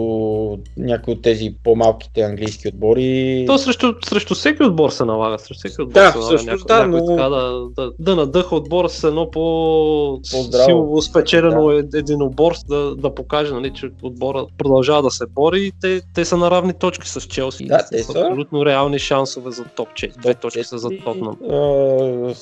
някои 0.77 1.13
от 1.13 1.21
тези 1.21 1.53
по-малките 1.63 2.21
английски 2.21 2.67
отбори. 2.67 3.43
То 3.47 3.57
срещу, 3.57 3.93
срещу 4.05 4.35
всеки 4.35 4.63
отбор 4.63 4.89
се 4.89 5.05
налага, 5.05 5.39
срещу 5.39 5.67
всеки 5.67 5.81
отбор 5.81 5.93
Да, 5.93 6.11
се 6.11 6.17
налага 6.17 6.37
всъщност 6.37 6.69
някой, 6.69 6.77
да, 6.77 6.87
някой 6.87 7.01
но- 7.01 7.15
така 7.15 7.29
да, 7.29 7.65
да, 7.75 7.91
да 7.99 8.15
надъха 8.15 8.55
отбора 8.55 8.89
с 8.89 9.03
едно 9.03 9.31
по 9.31 10.19
силово 10.65 11.01
спечелено 11.01 11.67
да. 11.67 11.99
единоборство, 11.99 12.67
да, 12.67 12.95
да 12.95 13.15
покаже, 13.15 13.53
нали, 13.53 13.73
че 13.73 13.89
отбора 14.01 14.45
продължава 14.57 15.01
да 15.01 15.11
се 15.11 15.25
бори 15.25 15.61
и 15.61 15.71
те, 15.81 16.01
те 16.13 16.25
са 16.25 16.37
на 16.37 16.51
равни 16.51 16.73
точки 16.73 17.09
с 17.09 17.21
Челси. 17.21 17.65
Да, 17.65 17.85
те 17.91 18.03
са. 18.03 18.19
Абсолютно 18.19 18.65
реални 18.65 18.99
шансове 18.99 19.51
за 19.51 19.63
топ 19.75 19.89
4. 19.89 20.21
Две 20.21 20.33
точки 20.33 20.63
са 20.63 20.77
за 20.77 20.89
Тотнам. 21.03 21.37
а, 21.51 22.33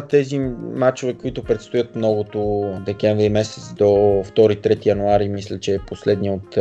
тези 0.00 0.38
матчове, 0.74 1.14
които 1.14 1.42
предстоят 1.42 1.96
многото 1.96 2.64
декември 2.86 3.28
месец 3.28 3.74
до 3.74 3.84
2-3 3.84 4.86
януари, 4.86 5.28
мисля, 5.28 5.60
че 5.60 5.74
е 5.74 5.78
последния, 5.78 6.32
от, 6.32 6.58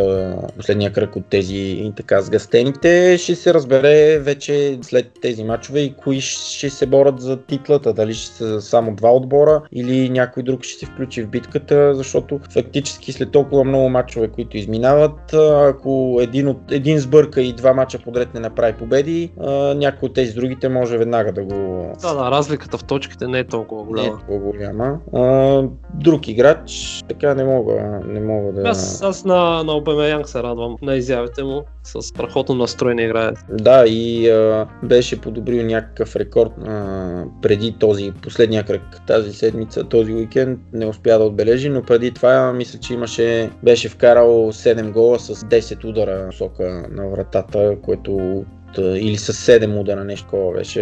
последния 0.58 0.94
кръг 0.94 1.16
от 1.16 1.26
тези 1.26 1.94
така 1.96 2.22
сгъстените, 2.22 3.18
ще 3.18 3.36
се 3.36 3.54
разбере 3.54 4.20
вече 4.20 4.80
след 4.82 5.12
тези 5.22 5.44
матчове 5.44 5.80
и 5.80 5.94
кои 5.94 6.22
ще 6.22 6.70
се 6.70 6.86
борят 6.86 7.22
за 7.22 7.38
титлата, 7.38 7.94
дали 7.94 8.14
ще 8.14 8.34
са 8.34 8.62
само 8.62 8.96
два 8.96 9.12
отбора 9.12 9.62
или 9.72 10.10
някой 10.10 10.44
друг 10.44 10.64
ще 10.64 10.86
се 10.86 10.92
включи 10.92 11.24
в 11.24 11.30
битката, 11.30 11.96
защото 11.96 12.40
фактически 12.54 13.12
след 13.12 13.32
толкова 13.32 13.64
много 13.64 13.90
матчове, 13.90 14.28
които 14.28 14.58
изминават, 14.58 15.34
ако 15.34 16.20
един, 16.22 16.48
от, 16.48 16.72
един 16.72 17.00
сбърка 17.00 17.42
и 17.42 17.54
два 17.54 17.74
мача 17.74 18.00
подред 18.00 18.34
не 18.34 18.40
направи 18.40 18.74
победи, 18.74 19.32
някой 19.76 20.08
от 20.08 20.14
тези 20.14 20.34
другите 20.34 20.70
може 20.70 20.98
веднага 20.98 21.32
да 21.32 21.44
го 21.44 21.92
Да, 22.02 22.14
да, 22.14 22.32
разликата 22.32 22.78
в 22.78 22.84
точките 22.84 23.27
не 23.28 23.40
е 23.40 23.44
толкова 23.44 23.84
не 23.84 23.88
е 23.88 23.92
голяма. 23.92 24.20
толкова 24.28 24.52
голяма. 24.52 25.00
А, 25.14 25.64
друг 25.94 26.28
играч, 26.28 27.04
така 27.10 27.36
не 27.36 27.44
мога, 27.44 28.02
не 28.06 28.20
мога 28.20 28.54
да... 28.54 28.70
Аз, 28.70 29.04
аз 29.04 29.26
на, 29.26 29.64
на 29.64 29.74
Обемеянг 29.74 30.30
се 30.30 30.44
радвам 30.44 30.76
на 30.82 30.96
изявите 30.96 31.44
му. 31.44 31.64
С 31.84 32.02
страхотно 32.02 32.56
настроение 32.56 33.06
играе. 33.06 33.32
Да, 33.50 33.86
и 33.88 34.30
а, 34.30 34.68
беше 34.84 35.22
подобрил 35.22 35.66
някакъв 35.66 36.16
рекорд 36.16 36.52
а, 36.68 37.24
преди 37.42 37.76
този 37.80 38.12
последния 38.22 38.64
кръг 38.64 38.82
тази 39.08 39.34
седмица, 39.34 39.84
този 39.84 40.14
уикенд 40.14 40.60
не 40.74 40.86
успя 40.86 41.20
да 41.20 41.24
отбележи, 41.24 41.70
но 41.70 41.82
преди 41.82 42.12
това 42.12 42.54
мисля, 42.54 42.80
че 42.80 42.94
имаше, 42.94 43.50
беше 43.64 43.90
вкарал 43.90 44.30
7 44.52 44.92
гола 44.92 45.20
с 45.20 45.36
10 45.36 45.86
удара 45.86 46.30
в 46.32 46.36
сока 46.36 46.88
на 46.92 47.08
вратата, 47.08 47.78
което 47.82 48.46
или 48.78 49.18
с 49.18 49.34
7 49.34 49.80
удара, 49.80 50.04
нещо 50.04 50.26
такова 50.26 50.54
беше, 50.54 50.82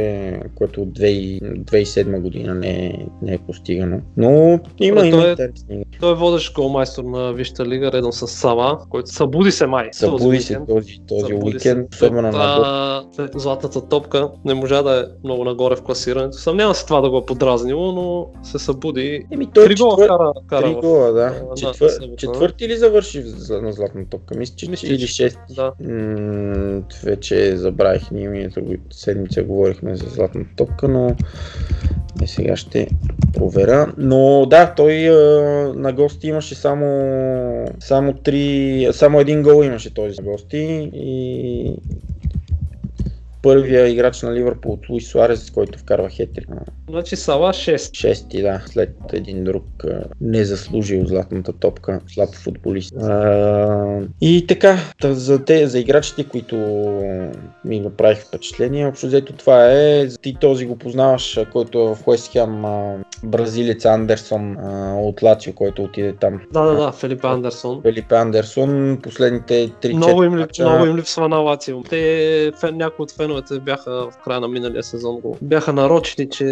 което 0.56 0.82
от 0.82 0.90
2000 0.90 1.36
2007 1.66 2.20
година 2.20 2.54
не 2.56 2.86
е, 2.86 2.94
не 3.22 3.34
е 3.34 3.38
постигано. 3.38 4.00
Но 4.18 4.30
има, 4.80 4.96
Добре, 4.96 5.08
има 5.08 5.12
той 5.12 5.28
е- 5.28 5.32
интересни. 5.32 5.86
Той 6.00 6.12
е 6.12 6.16
водещ 6.16 6.54
голмайстор 6.54 7.04
на 7.04 7.34
Висшата 7.34 7.66
лига, 7.66 7.92
редом 7.92 8.12
с 8.14 8.28
Сава, 8.28 8.80
който 8.90 9.10
събуди 9.10 9.52
се 9.52 9.66
май. 9.66 9.90
Събуди 9.92 10.40
се 10.40 10.60
този, 10.68 10.98
този 11.08 11.22
Събуди 11.24 11.60
се. 11.60 11.70
уикенд, 11.70 11.94
особено 11.94 12.22
на 12.22 12.32
А, 12.36 13.04
след 13.12 13.32
Златната 13.36 13.82
топка 13.82 14.30
не 14.46 14.54
можа 14.54 14.82
да 14.82 15.00
е 15.00 15.24
много 15.24 15.44
нагоре 15.44 15.76
в 15.76 15.82
класирането. 15.82 16.38
Съмнявам 16.38 16.74
се 16.74 16.86
това 16.86 17.02
да 17.02 17.10
го 17.10 17.18
е 17.18 17.26
подразнило, 17.26 17.92
но 17.92 18.28
се 18.44 18.60
събуди. 18.60 19.26
Еми, 19.32 19.48
той 19.54 19.66
Три 19.66 19.76
гола 19.76 19.90
четвър... 19.92 20.08
кара, 20.08 20.32
кара 20.48 20.66
Три 20.66 20.74
гола, 20.76 21.12
да. 21.12 21.26
на 21.50 21.56
Четвър... 21.56 21.90
Четвърти 22.18 22.68
ли 22.68 22.78
завърши 22.78 23.24
на 23.52 23.72
златна 23.72 24.06
топка? 24.06 24.38
Мисля, 24.38 24.56
че 24.56 24.70
Мисля, 24.70 24.88
или 24.88 25.00
че- 25.00 25.08
шест. 25.08 25.40
Да. 25.50 25.72
М, 25.82 26.82
вече 27.04 27.58
забравих, 27.76 28.12
ние 28.12 28.30
миналата 28.30 28.62
седмица 28.92 29.44
говорихме 29.44 29.96
за 29.96 30.10
златната 30.10 30.50
топка, 30.56 30.88
но 30.88 31.16
е, 32.22 32.28
сега 32.28 32.56
ще 32.56 32.88
проверя. 33.34 33.94
Но 33.98 34.46
да, 34.46 34.74
той 34.74 35.10
а, 35.10 35.14
на 35.76 35.94
гости 35.94 36.28
имаше 36.28 36.56
само, 36.56 37.66
само, 37.80 38.14
три, 38.14 38.88
само 38.92 39.20
един 39.20 39.44
гол 39.44 39.64
имаше 39.64 39.94
този 39.94 40.22
на 40.22 40.24
гости 40.24 40.90
и 40.94 41.76
първия 43.42 43.88
играч 43.88 44.22
на 44.22 44.34
Ливърпул 44.34 44.72
от 44.72 44.90
Луис 44.90 45.08
Суарес, 45.08 45.52
който 45.52 45.80
вкарва 45.80 46.10
хетрик. 46.10 46.50
Значи 46.90 47.16
Сава 47.16 47.50
6. 47.50 47.96
Шести, 47.96 48.42
да, 48.42 48.62
след 48.66 48.96
един 49.14 49.44
друг 49.44 49.66
не 50.22 50.46
заслужил 50.46 51.06
златната 51.06 51.54
топка, 51.54 52.00
слаб 52.08 52.36
футболист. 52.36 52.94
А, 53.02 54.00
и 54.22 54.48
така, 54.48 54.78
та 55.02 55.14
за, 55.14 55.46
те, 55.46 55.68
за 55.68 55.80
играчите, 55.80 56.24
които 56.24 56.56
ми 57.66 57.80
направих 57.80 58.20
впечатление, 58.20 58.88
общо 58.88 59.08
взето 59.08 59.34
това 59.34 59.72
е, 59.72 60.08
ти 60.22 60.36
този 60.42 60.66
го 60.66 60.76
познаваш, 60.76 61.40
който 61.52 61.80
е 61.80 61.96
в 61.96 62.08
Уест 62.08 62.32
Хем, 62.32 62.64
бразилец 63.24 63.86
Андерсон 63.86 64.58
от 64.98 65.22
Лацио, 65.22 65.54
който 65.54 65.84
отиде 65.84 66.14
там. 66.14 66.42
Да, 66.52 66.64
да, 66.64 66.76
да, 66.76 66.92
Филип 66.92 67.26
Андерсон. 67.26 67.82
Фелипе 67.82 68.16
Андерсон, 68.16 69.00
последните 69.04 69.70
3-4 69.70 69.94
Много 69.94 70.24
им, 70.24 70.34
мача- 70.34 70.70
много 70.70 70.86
им 70.86 70.96
липсва 70.98 71.30
на 71.30 71.38
Лацио. 71.38 71.84
Те, 71.84 72.52
някои 72.74 73.04
от 73.04 73.12
феновете 73.12 73.60
бяха 73.60 73.92
в 73.92 74.18
края 74.24 74.40
на 74.40 74.48
миналия 74.48 74.84
сезон. 74.84 75.20
Го, 75.20 75.38
бяха 75.42 75.74
нарочни, 75.74 76.30
че 76.30 76.46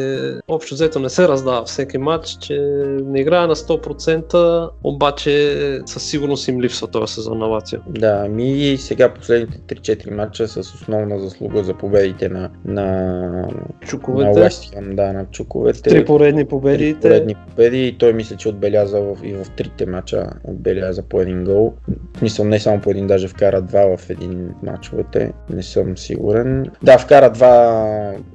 общо 0.47 0.75
взето 0.75 0.99
не 0.99 1.09
се 1.09 1.27
раздава 1.27 1.65
всеки 1.65 1.97
матч, 1.97 2.37
че 2.41 2.59
не 3.03 3.19
играе 3.19 3.47
на 3.47 3.55
100%, 3.55 4.69
обаче 4.83 5.79
със 5.85 6.03
сигурност 6.03 6.47
им 6.47 6.61
липсва 6.61 6.87
този 6.87 7.13
сезон 7.13 7.37
на 7.37 7.45
Лацио. 7.45 7.79
Да, 7.87 8.27
ми 8.29 8.51
и 8.51 8.77
сега 8.77 9.13
последните 9.13 9.75
3-4 9.75 10.11
матча 10.11 10.47
с 10.47 10.57
основна 10.57 11.19
заслуга 11.19 11.63
за 11.63 11.73
победите 11.73 12.29
на, 12.29 12.49
на, 12.65 12.83
на 13.29 13.47
Чуковете, 13.81 14.39
Уест 14.39 14.73
Хем, 14.73 14.95
да, 14.95 15.13
на 15.13 15.25
чуковете. 15.25 15.81
три 15.81 16.05
поредни 16.05 16.45
победи. 16.45 16.93
Три 16.93 17.01
поредни 17.01 17.35
победи 17.49 17.87
и 17.87 17.97
той 17.97 18.13
мисля, 18.13 18.35
че 18.35 18.49
отбеляза 18.49 19.01
в, 19.01 19.17
и 19.23 19.33
в 19.33 19.45
трите 19.57 19.85
мача 19.85 20.29
отбеляза 20.43 21.03
по 21.03 21.21
един 21.21 21.43
гол. 21.43 21.73
В 22.15 22.19
смисъл 22.19 22.45
не 22.45 22.59
само 22.59 22.81
по 22.81 22.91
един, 22.91 23.07
даже 23.07 23.27
вкара 23.27 23.61
два 23.61 23.97
в 23.97 24.09
един 24.09 24.49
мачовете. 24.63 25.33
Не 25.49 25.63
съм 25.63 25.97
сигурен. 25.97 26.65
Да, 26.83 26.97
вкара 26.97 27.29
два 27.29 27.53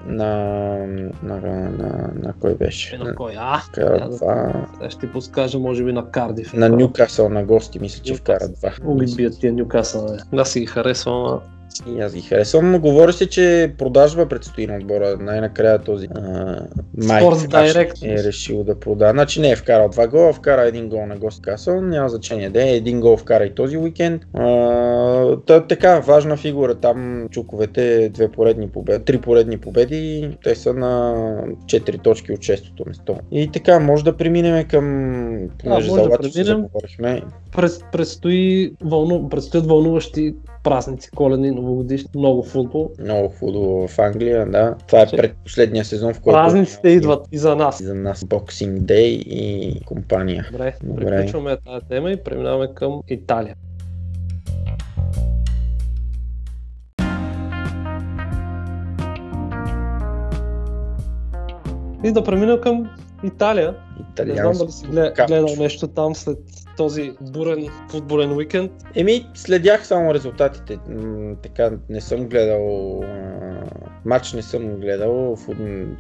на... 0.07 0.29
на, 1.23 1.41
на, 1.41 1.71
на, 1.79 2.11
на 2.15 2.33
кой 2.41 2.55
беше? 2.55 2.99
На 2.99 3.15
кой? 3.15 3.35
А? 3.39 3.59
Вкара 3.59 4.09
два... 4.11 4.67
Сега 4.75 4.91
ще 4.91 5.13
подскажа, 5.13 5.59
може 5.59 5.85
би 5.85 5.93
на 5.93 6.11
Кардиф. 6.11 6.53
На 6.53 6.69
Нюкасъл 6.69 7.29
на 7.29 7.45
гости 7.45 7.79
мисля, 7.79 8.03
че 8.03 8.15
вкара 8.15 8.49
два. 8.49 8.73
Много 8.83 8.99
ги 8.99 9.15
бият 9.17 9.41
тия 9.41 9.53
Нюкасъл. 9.53 10.17
Да 10.33 10.45
си 10.45 10.61
ги 10.61 10.67
харесвам, 10.67 11.41
И 11.87 12.01
аз 12.01 12.15
ги 12.15 12.21
харесвам. 12.21 12.71
но 12.71 12.81
Говори 12.81 13.13
се, 13.13 13.29
че 13.29 13.75
продажба 13.79 14.29
предстои 14.29 14.67
на 14.67 14.77
отбора. 14.77 15.17
Най-накрая 15.21 15.79
този 15.79 16.09
а, 16.15 16.61
Майк 16.97 17.25
е 18.03 18.25
решил 18.25 18.65
да 18.65 18.81
прода. 18.81 19.11
Значи 19.11 19.41
не 19.41 19.51
е 19.51 19.57
вкарал 19.57 19.89
два 19.89 20.09
гола, 20.09 20.33
вкара 20.33 20.63
един 20.63 20.89
гол 20.89 21.07
на 21.07 21.17
гост 21.17 21.43
Касъл. 21.43 21.81
Няма 21.81 22.09
значение 22.09 22.51
да 22.51 22.63
е. 22.63 22.77
Един 22.77 23.01
гол 23.01 23.17
вкара 23.17 23.45
и 23.45 23.55
този 23.55 23.77
уикенд. 23.77 24.23
А, 24.35 25.37
та, 25.37 25.67
така, 25.67 26.01
важна 26.01 26.37
фигура. 26.37 26.75
Там 26.75 27.29
чуковете 27.31 28.09
две 28.09 28.29
поредни 28.29 28.69
победи, 28.69 29.05
три 29.05 29.21
поредни 29.21 29.59
победи. 29.59 30.37
Те 30.45 30.55
са 30.55 30.75
на 30.75 31.15
4 31.67 32.03
точки 32.03 32.33
от 32.33 32.39
6-то 32.39 32.85
место. 32.87 33.17
И 33.31 33.51
така, 33.53 33.81
може 33.81 34.05
да 34.05 34.17
преминем 34.17 34.69
към... 34.69 34.85
Понеже 35.59 35.91
може 35.91 36.03
да 36.03 36.09
Лацио 36.09 36.33
се 36.33 36.45
преминем. 36.99 37.23
пред, 37.57 37.85
предстои 37.93 38.73
вълну, 38.85 39.29
предстоят 39.29 39.67
вълнуващи 39.67 40.35
празници, 40.65 41.11
коледни, 41.11 41.51
новогодишни, 41.51 42.11
много 42.15 42.43
футбол. 42.43 42.91
Много 43.01 43.31
футбол 43.31 43.89
в 43.89 43.99
Англия, 43.99 44.47
да. 44.47 44.75
Това 44.87 45.01
е 45.01 45.07
предпоследния 45.07 45.85
сезон, 45.85 46.15
в 46.15 46.21
който... 46.21 46.35
Празниците 46.35 46.89
идват 46.89 47.27
и 47.33 47.39
за 47.39 47.57
нас. 47.57 47.83
за 47.83 47.95
нас 47.95 48.21
Boxing 48.21 48.79
Day 48.79 49.09
и 49.27 49.81
компания. 49.85 50.49
Добре, 50.53 50.75
Добре. 50.83 51.07
приключваме 51.07 51.57
тази 51.57 51.87
тема 51.89 52.11
и 52.11 52.25
преминаваме 52.25 52.69
към 52.75 53.01
Италия. 53.09 53.55
И 62.05 62.13
да 62.13 62.25
преминем 62.25 62.61
към 62.61 62.91
Италия. 63.25 63.75
Не 64.27 64.35
знам 64.35 64.53
дали 64.53 64.73
си 64.73 64.87
гледал 65.27 65.57
нещо 65.59 65.89
там 65.89 66.15
след 66.15 66.39
този 66.79 67.13
бурен 67.21 67.69
футболен 67.91 68.33
уикенд. 68.33 68.73
Еми, 68.95 69.27
следях 69.35 69.87
само 69.87 70.15
резултатите. 70.15 70.79
Така, 71.43 71.71
не 71.89 72.01
съм 72.01 72.29
гледал 72.29 73.01
матч, 74.05 74.33
не 74.33 74.43
съм 74.43 74.77
гледал. 74.77 75.37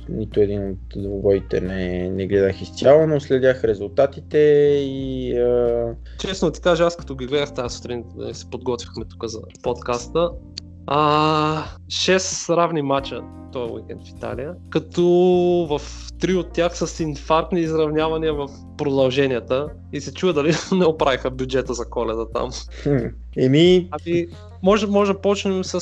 Нито 0.09 0.41
един 0.41 0.71
от 0.71 0.79
двобоите 0.97 1.61
не, 1.61 2.11
не 2.11 2.27
гледах 2.27 2.63
изцяло, 2.63 3.07
но 3.07 3.21
следях 3.21 3.65
резултатите 3.65 4.39
и 4.83 5.35
а, 5.39 5.95
Честно 6.19 6.51
ти 6.51 6.61
кажа, 6.61 6.85
аз 6.85 6.97
като 6.97 7.17
ги 7.17 7.27
гледах 7.27 7.55
тази 7.55 7.77
сутрин, 7.77 8.05
се 8.33 8.51
подготвихме 8.51 9.05
тук 9.05 9.25
за 9.27 9.41
подкаста, 9.63 10.31
а, 10.87 11.65
6 11.87 12.57
равни 12.57 12.83
мача 12.83 13.21
този 13.53 13.73
уикенд 13.73 14.03
в 14.05 14.09
Италия, 14.09 14.55
като 14.71 15.03
в 15.71 15.81
три 16.21 16.35
от 16.35 16.53
тях 16.53 16.79
с 16.79 17.01
инфарктни 17.01 17.61
изравнявания 17.61 18.35
в 18.35 18.49
продълженията 18.79 19.69
и 19.93 20.01
се 20.01 20.15
чува 20.15 20.33
дали 20.33 20.53
не 20.73 20.85
оправиха 20.85 21.31
бюджета 21.31 21.75
за 21.75 21.85
коледа 21.85 22.27
там. 22.35 22.51
еми, 23.37 23.89
Ами, 23.91 24.27
може, 24.63 24.87
може 24.87 25.13
да 25.13 25.21
почнем 25.21 25.65
с, 25.65 25.75
а, 25.75 25.81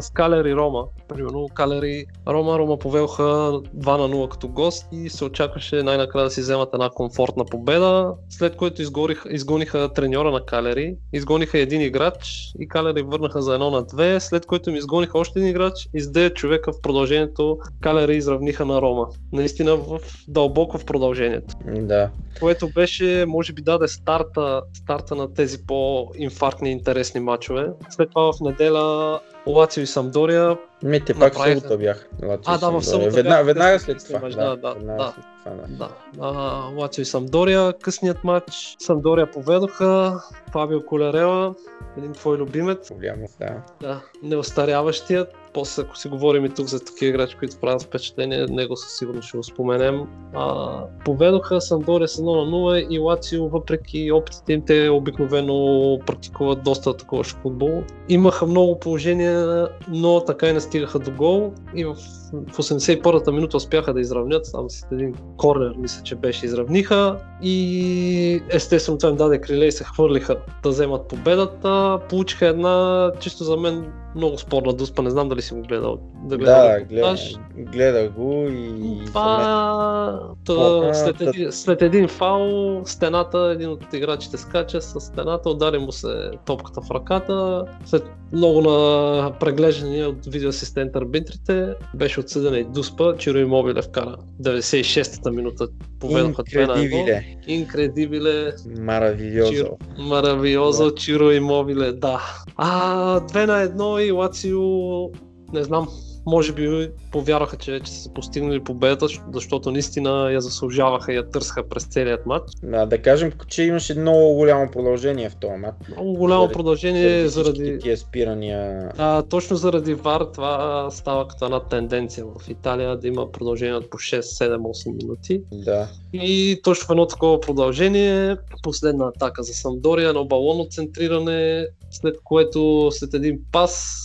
с 0.00 0.10
Калери 0.10 0.54
Рома. 0.54 0.84
Примерно 1.08 1.48
Калери 1.54 2.04
Рома, 2.28 2.58
Рома 2.58 2.78
повелха 2.78 3.22
2 3.22 3.62
на 3.98 4.08
0 4.08 4.28
като 4.28 4.48
гост 4.48 4.86
и 4.92 5.10
се 5.10 5.24
очакваше 5.24 5.82
най-накрая 5.82 6.24
да 6.24 6.30
си 6.30 6.40
вземат 6.40 6.68
една 6.72 6.90
комфортна 6.90 7.44
победа, 7.44 8.14
след 8.28 8.56
което 8.56 8.82
изгоних, 8.82 9.24
изгониха 9.30 9.92
треньора 9.92 10.30
на 10.30 10.44
Калери, 10.44 10.96
изгониха 11.12 11.58
един 11.58 11.80
играч 11.80 12.52
и 12.58 12.68
Калери 12.68 13.02
върнаха 13.02 13.42
за 13.42 13.58
1 13.58 13.70
на 13.70 13.84
2, 13.84 14.18
след 14.18 14.46
което 14.46 14.70
им 14.70 14.76
изгониха 14.76 15.18
още 15.18 15.38
един 15.38 15.50
играч 15.50 15.88
и 15.94 16.00
с 16.00 16.10
9 16.20 16.34
човека 16.34 16.72
в 16.72 16.80
продължението 16.82 17.58
Калери 17.80 18.16
изравниха 18.16 18.64
на 18.66 18.82
Рома. 18.82 19.06
Наистина 19.32 19.76
в, 19.76 19.98
дълбоко 20.28 20.78
в 20.78 20.84
продължението 20.84 21.54
да. 21.66 22.10
което 22.40 22.68
беше, 22.74 23.24
може 23.28 23.52
би 23.52 23.62
даде 23.62 23.88
старта, 23.88 24.62
старта 24.74 25.14
на 25.14 25.34
тези 25.34 25.66
по-инфарктни 25.66 26.70
интересни 26.70 27.20
матчове. 27.20 27.66
След 27.90 28.08
това 28.10 28.32
в 28.32 28.40
неделя 28.40 29.20
Лацио 29.46 29.82
и 29.82 29.86
Самдория. 29.86 30.56
Ме, 30.82 31.00
те 31.00 31.14
пак 31.14 31.32
в 31.32 31.36
Направиха. 31.36 31.60
събота 31.60 31.78
бях. 31.78 32.08
Лацио 32.22 32.52
А, 32.52 32.58
да, 32.58 32.70
в 32.70 32.82
събота 32.82 33.10
Веднага, 33.10 33.34
бяха 33.34 33.44
веднага 33.44 33.78
след 33.80 34.06
това. 34.06 34.18
мач, 34.18 34.34
Да, 34.34 34.56
да, 34.56 34.74
да, 34.74 34.74
да. 34.74 35.14
това, 35.44 35.56
да. 35.56 35.66
Да, 35.68 35.88
а, 36.20 36.30
Лацио 36.76 37.02
и 37.02 37.04
Самдория, 37.04 37.72
късният 37.72 38.24
матч. 38.24 38.76
Самдория 38.78 39.30
поведоха, 39.30 40.20
Фабио 40.52 40.86
Колерела, 40.86 41.54
един 41.98 42.12
твой 42.12 42.38
любимец, 42.38 42.92
Голямо, 42.92 43.28
да. 43.40 43.56
да, 43.80 44.00
неостаряващият. 44.22 45.34
После, 45.52 45.82
ако 45.82 45.96
си 45.96 46.08
говорим 46.08 46.44
и 46.44 46.48
тук 46.48 46.66
за 46.66 46.84
такива 46.84 47.08
играчи, 47.10 47.36
които 47.38 47.56
правят 47.56 47.82
впечатление, 47.82 48.46
него 48.46 48.76
със 48.76 48.98
сигурност 48.98 49.28
ще 49.28 49.36
го 49.36 49.44
споменем. 49.44 50.02
А, 50.34 50.80
поведоха 51.04 51.60
Самдория 51.60 52.08
с 52.08 52.16
1 52.16 52.24
на 52.24 52.50
0 52.50 52.86
и 52.90 52.98
Лацио, 52.98 53.48
въпреки 53.48 54.12
опитите 54.12 54.52
им, 54.52 54.62
те 54.66 54.88
обикновено 54.88 55.98
практикуват 56.06 56.62
доста 56.62 56.96
такова 56.96 57.24
футбол. 57.24 57.82
Имаха 58.08 58.46
много 58.46 58.78
положения, 58.78 59.68
но 59.88 60.24
така 60.24 60.48
и 60.48 60.52
не 60.52 60.60
стигаха 60.60 60.98
до 60.98 61.10
гол. 61.10 61.52
И 61.74 61.84
в 61.84 61.96
в 62.32 62.58
81-та 62.58 63.32
минута 63.32 63.56
успяха 63.56 63.94
да 63.94 64.00
изравнят, 64.00 64.46
там 64.52 64.70
с 64.70 64.86
един 64.92 65.14
корнер, 65.36 65.74
мисля, 65.78 66.02
че 66.02 66.14
беше, 66.14 66.46
изравниха 66.46 67.16
и 67.42 68.42
естествено 68.48 68.98
това 68.98 69.10
им 69.10 69.16
даде 69.16 69.40
криле 69.40 69.66
и 69.66 69.72
се 69.72 69.84
хвърлиха 69.84 70.36
да 70.62 70.68
вземат 70.68 71.08
победата. 71.08 71.98
Получиха 72.08 72.46
една, 72.46 73.10
чисто 73.20 73.44
за 73.44 73.56
мен, 73.56 73.92
много 74.16 74.38
спорна 74.38 74.72
дуспа, 74.72 75.02
не 75.02 75.10
знам 75.10 75.28
дали 75.28 75.42
си 75.42 75.54
го 75.54 75.60
гледал. 75.60 75.98
Да, 76.24 76.36
гледал 76.36 76.86
гледах, 76.88 77.18
гледах 77.56 78.10
го 78.10 78.46
и... 78.48 79.04
Това, 79.06 80.20
та, 80.46 80.94
след, 80.94 81.20
един, 81.20 81.52
след 81.52 81.82
един 81.82 82.08
фал, 82.08 82.80
стената, 82.84 83.38
един 83.54 83.68
от 83.68 83.92
играчите 83.92 84.36
скача 84.36 84.82
с 84.82 85.00
стената, 85.00 85.50
удари 85.50 85.78
му 85.78 85.92
се 85.92 86.30
топката 86.46 86.80
в 86.80 86.90
ръката. 86.90 87.64
След 87.84 88.04
много 88.32 88.60
на 88.60 89.32
преглеждане 89.40 90.06
от 90.06 90.26
видеоасистент 90.26 90.96
арбитрите 90.96 91.74
беше 91.94 92.19
отсъдена 92.20 92.58
и 92.58 92.64
Дуспа, 92.64 93.16
Чиро 93.16 93.38
Имобиле 93.38 93.82
вкара 93.82 94.16
96-та 94.42 95.30
минута 95.30 95.68
поведоха 96.00 96.42
2 96.42 96.66
на 96.66 96.76
1. 96.76 97.24
Инкредибиле. 97.46 98.52
Маравиозо. 98.78 99.76
Маравиозо, 99.98 100.90
Чиро 100.90 101.32
Имобиле, 101.32 101.92
да. 101.92 102.20
А, 102.56 103.20
2 103.20 103.46
на 103.46 103.62
1 103.62 104.06
и 104.06 104.10
Лацио, 104.12 105.10
не 105.52 105.64
знам, 105.64 105.88
може 106.26 106.52
би 106.52 106.90
повярваха, 107.12 107.56
че 107.56 107.72
вече 107.72 107.92
са 107.92 108.12
постигнали 108.12 108.64
победата, 108.64 109.06
защото 109.32 109.70
наистина 109.70 110.32
я 110.32 110.40
заслужаваха 110.40 111.12
и 111.12 111.16
я 111.16 111.30
търсаха 111.30 111.68
през 111.68 111.84
целият 111.84 112.26
матч. 112.26 112.52
Да, 112.62 112.86
да 112.86 113.02
кажем, 113.02 113.32
че 113.48 113.62
имаше 113.62 113.94
много 113.94 114.34
голямо 114.34 114.70
продължение 114.70 115.30
в 115.30 115.36
този 115.36 115.54
матч. 115.54 115.88
Много 115.88 116.12
голямо 116.12 116.42
заради, 116.42 116.54
продължение 116.54 117.28
заради... 117.28 117.60
заради... 117.60 117.78
Тия 117.78 117.96
спирания. 117.96 118.92
А, 118.98 119.22
точно 119.22 119.56
заради 119.56 119.94
ВАР 119.94 120.24
това 120.34 120.88
става 120.90 121.28
като 121.28 121.44
една 121.44 121.60
тенденция 121.60 122.24
в 122.24 122.48
Италия 122.48 122.96
да 122.96 123.08
има 123.08 123.32
продължение 123.32 123.74
от 123.74 123.90
по 123.90 123.98
6, 123.98 124.20
7, 124.20 124.56
8 124.56 124.96
минути. 124.96 125.42
Да. 125.52 125.88
И 126.12 126.60
точно 126.62 126.86
в 126.86 126.90
едно 126.90 127.06
такова 127.06 127.40
продължение, 127.40 128.36
последна 128.62 129.08
атака 129.08 129.42
за 129.42 129.54
Самдория, 129.54 130.08
едно 130.08 130.24
балонно 130.24 130.66
центриране, 130.70 131.66
след 131.90 132.16
което 132.24 132.90
след 132.92 133.14
един 133.14 133.38
пас 133.52 133.96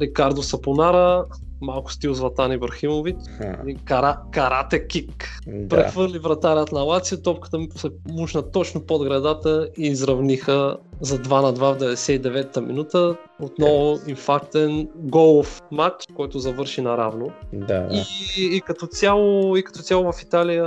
Рикардо 0.00 0.42
Сапонара 0.42 1.24
малко 1.60 1.92
стил 1.92 2.14
Златан 2.14 2.52
Ибрахимович. 2.52 3.16
Кара, 3.84 4.20
карате 4.32 4.86
кик. 4.86 5.40
Да. 5.46 5.68
Прехвърли 5.68 6.18
вратарят 6.18 6.72
на 6.72 6.80
Лацио, 6.80 7.18
топката 7.22 7.58
се 7.76 7.88
мушна 8.08 8.50
точно 8.50 8.80
под 8.80 9.04
градата 9.04 9.68
и 9.78 9.86
изравниха 9.86 10.76
за 11.00 11.18
2 11.18 11.42
на 11.42 11.54
2 11.54 11.74
в 11.74 11.78
99-та 11.78 12.60
минута. 12.60 13.16
Отново 13.42 13.98
инфарктен 14.06 14.88
голов 14.94 15.62
матч, 15.70 16.06
който 16.14 16.38
завърши 16.38 16.80
наравно. 16.80 17.30
Да. 17.52 17.88
И, 18.38 18.56
и, 18.56 18.60
като 18.60 18.86
цяло, 18.86 19.56
и 19.56 19.62
като 19.62 19.78
цяло 19.78 20.12
в 20.12 20.22
Италия 20.22 20.64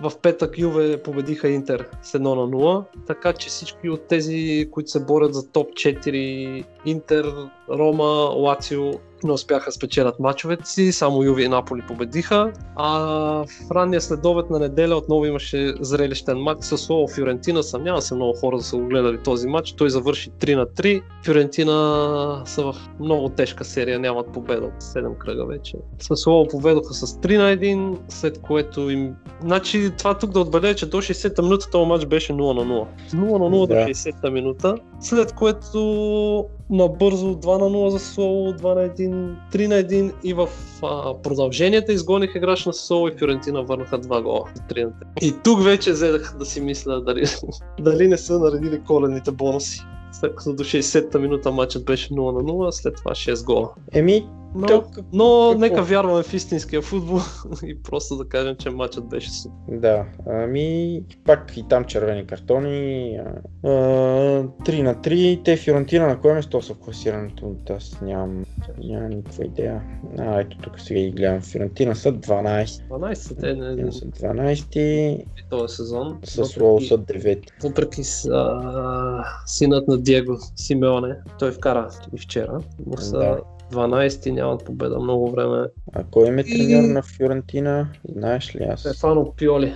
в 0.00 0.12
петък 0.22 0.58
Юве 0.58 1.02
победиха 1.02 1.48
Интер 1.48 1.88
с 2.02 2.12
1 2.12 2.18
на 2.18 2.26
0. 2.34 2.84
Така 3.06 3.32
че 3.32 3.48
всички 3.48 3.90
от 3.90 4.06
тези, 4.08 4.68
които 4.70 4.90
се 4.90 5.04
борят 5.04 5.34
за 5.34 5.48
топ 5.48 5.68
4, 5.68 6.64
Интер, 6.84 7.34
Рома, 7.70 8.32
Лацио, 8.36 8.90
не 9.24 9.32
успяха 9.32 9.64
да 9.64 9.72
спечелят 9.72 10.20
мачовете 10.20 10.66
си, 10.66 10.92
само 10.92 11.22
Юви 11.22 11.44
и 11.44 11.48
Наполи 11.48 11.82
победиха. 11.88 12.52
А 12.76 12.98
в 13.44 13.70
ранния 13.70 14.00
следобед 14.00 14.50
на 14.50 14.58
неделя 14.58 14.96
отново 14.96 15.26
имаше 15.26 15.74
зрелищен 15.80 16.38
матч 16.38 16.64
с 16.64 16.88
Лово 16.88 17.08
Фюрентина. 17.08 17.62
Съмнява 17.62 18.02
се 18.02 18.14
много 18.14 18.38
хора 18.38 18.56
да 18.56 18.62
са 18.62 18.76
го 18.76 18.86
гледали 18.86 19.18
този 19.18 19.48
матч. 19.48 19.72
Той 19.72 19.90
завърши 19.90 20.30
3 20.30 20.56
на 20.56 20.66
3. 20.66 21.02
Фюрентина 21.24 22.42
са 22.46 22.62
в 22.62 22.74
много 23.00 23.28
тежка 23.28 23.64
серия, 23.64 23.98
нямат 23.98 24.32
победа 24.32 24.66
от 24.66 24.82
7 24.82 25.18
кръга 25.18 25.46
вече. 25.46 25.76
С 25.98 26.26
Лово 26.26 26.48
поведоха 26.48 26.94
с 26.94 27.06
3 27.06 27.36
на 27.36 27.56
1, 27.56 27.98
след 28.08 28.40
което 28.42 28.90
им... 28.90 29.14
Значи 29.42 29.90
това 29.98 30.18
тук 30.18 30.30
да 30.30 30.40
отбележа, 30.40 30.74
че 30.74 30.86
до 30.86 30.96
60-та 30.96 31.42
минута 31.42 31.70
този 31.70 31.86
матч 31.86 32.06
беше 32.06 32.32
0 32.32 32.36
на 32.36 32.74
0. 32.74 32.86
0 33.14 33.14
на 33.14 33.56
0 33.56 33.66
да. 33.68 33.74
до 33.74 33.80
60-та 33.80 34.30
минута, 34.30 34.74
след 35.00 35.32
което 35.32 36.48
набързо 36.70 37.26
2 37.26 37.58
на 37.58 37.64
0 37.64 37.88
за 37.88 37.98
Соло, 37.98 38.52
2 38.52 38.74
на 38.74 38.88
1, 38.88 39.34
3 39.52 39.66
на 39.66 39.74
1 39.74 40.12
и 40.24 40.34
в 40.34 40.48
а, 40.82 41.14
продълженията 41.22 41.92
изгониха 41.92 42.38
играч 42.38 42.66
на 42.66 42.72
Соло 42.72 43.08
и 43.08 43.12
Фиорентина 43.18 43.62
върнаха 43.62 43.98
2 43.98 44.22
гола. 44.22 44.44
3 44.70 44.84
на 44.84 44.90
3. 44.90 44.94
И 45.22 45.34
тук 45.44 45.62
вече 45.62 45.92
взедах 45.92 46.34
да 46.38 46.44
си 46.44 46.60
мисля 46.60 47.00
дали, 47.00 47.24
дали 47.80 48.08
не 48.08 48.18
са 48.18 48.38
наредили 48.38 48.80
коледните 48.86 49.30
бонуси. 49.30 49.80
След 50.12 50.34
като 50.36 50.52
до 50.54 50.64
60-та 50.64 51.18
минута 51.18 51.52
матчът 51.52 51.84
беше 51.84 52.10
0 52.10 52.32
на 52.32 52.52
0, 52.52 52.70
след 52.70 52.96
това 52.96 53.10
6 53.10 53.44
гола. 53.44 53.70
Еми, 53.92 54.26
но, 54.54 54.66
то, 54.66 54.84
но 55.12 55.50
какво? 55.50 55.60
нека 55.60 55.82
вярваме 55.82 56.22
в 56.22 56.34
истинския 56.34 56.82
футбол 56.82 57.20
и 57.64 57.82
просто 57.82 58.16
да 58.16 58.28
кажем, 58.28 58.56
че 58.56 58.70
матчът 58.70 59.08
беше 59.08 59.30
супер. 59.30 59.78
Да, 59.78 60.04
ами 60.26 61.02
пак 61.24 61.56
и 61.56 61.68
там 61.68 61.84
червени 61.84 62.26
картони. 62.26 63.16
А, 63.64 63.68
3 63.68 64.82
на 64.82 64.94
3. 64.94 65.44
Те 65.44 65.56
Фиорентина 65.56 66.06
на 66.06 66.20
кое 66.20 66.34
место 66.34 66.62
са 66.62 66.74
в 66.74 66.78
класирането? 66.78 67.56
Аз 67.70 68.00
нямам, 68.02 68.44
нямам 68.78 69.10
никаква 69.10 69.44
идея. 69.44 69.82
А, 70.18 70.40
ето 70.40 70.56
тук 70.62 70.80
сега 70.80 71.00
ги 71.00 71.10
гледам. 71.10 71.40
Фиорентина 71.40 71.96
са 71.96 72.12
12. 72.12 72.64
12 72.64 73.14
са 73.14 73.36
те. 73.36 73.54
Не... 73.54 73.92
са 73.92 74.04
12. 74.04 75.24
Този 75.50 75.76
сезон. 75.76 76.18
С 76.24 76.60
Лоу 76.60 76.80
са 76.80 76.98
9. 76.98 77.48
Въпреки 77.62 78.04
с, 78.04 78.28
а, 78.32 79.24
синът 79.46 79.88
на 79.88 79.98
Диего 79.98 80.36
Симеоне, 80.56 81.16
той 81.38 81.50
вкара 81.50 81.88
и 82.16 82.18
вчера, 82.18 82.58
но 82.86 82.96
са 82.96 83.18
да. 83.18 83.38
12-ти 83.72 84.32
нямат 84.32 84.64
победа 84.64 85.00
много 85.00 85.30
време. 85.30 85.66
А 85.92 86.04
кой 86.10 86.28
е 86.28 86.44
треньор 86.44 86.82
на 86.82 87.02
Фиорентина? 87.02 87.88
Знаеш 88.08 88.56
ли 88.56 88.64
аз? 88.64 88.80
Стефано 88.80 89.32
Пиоли. 89.36 89.74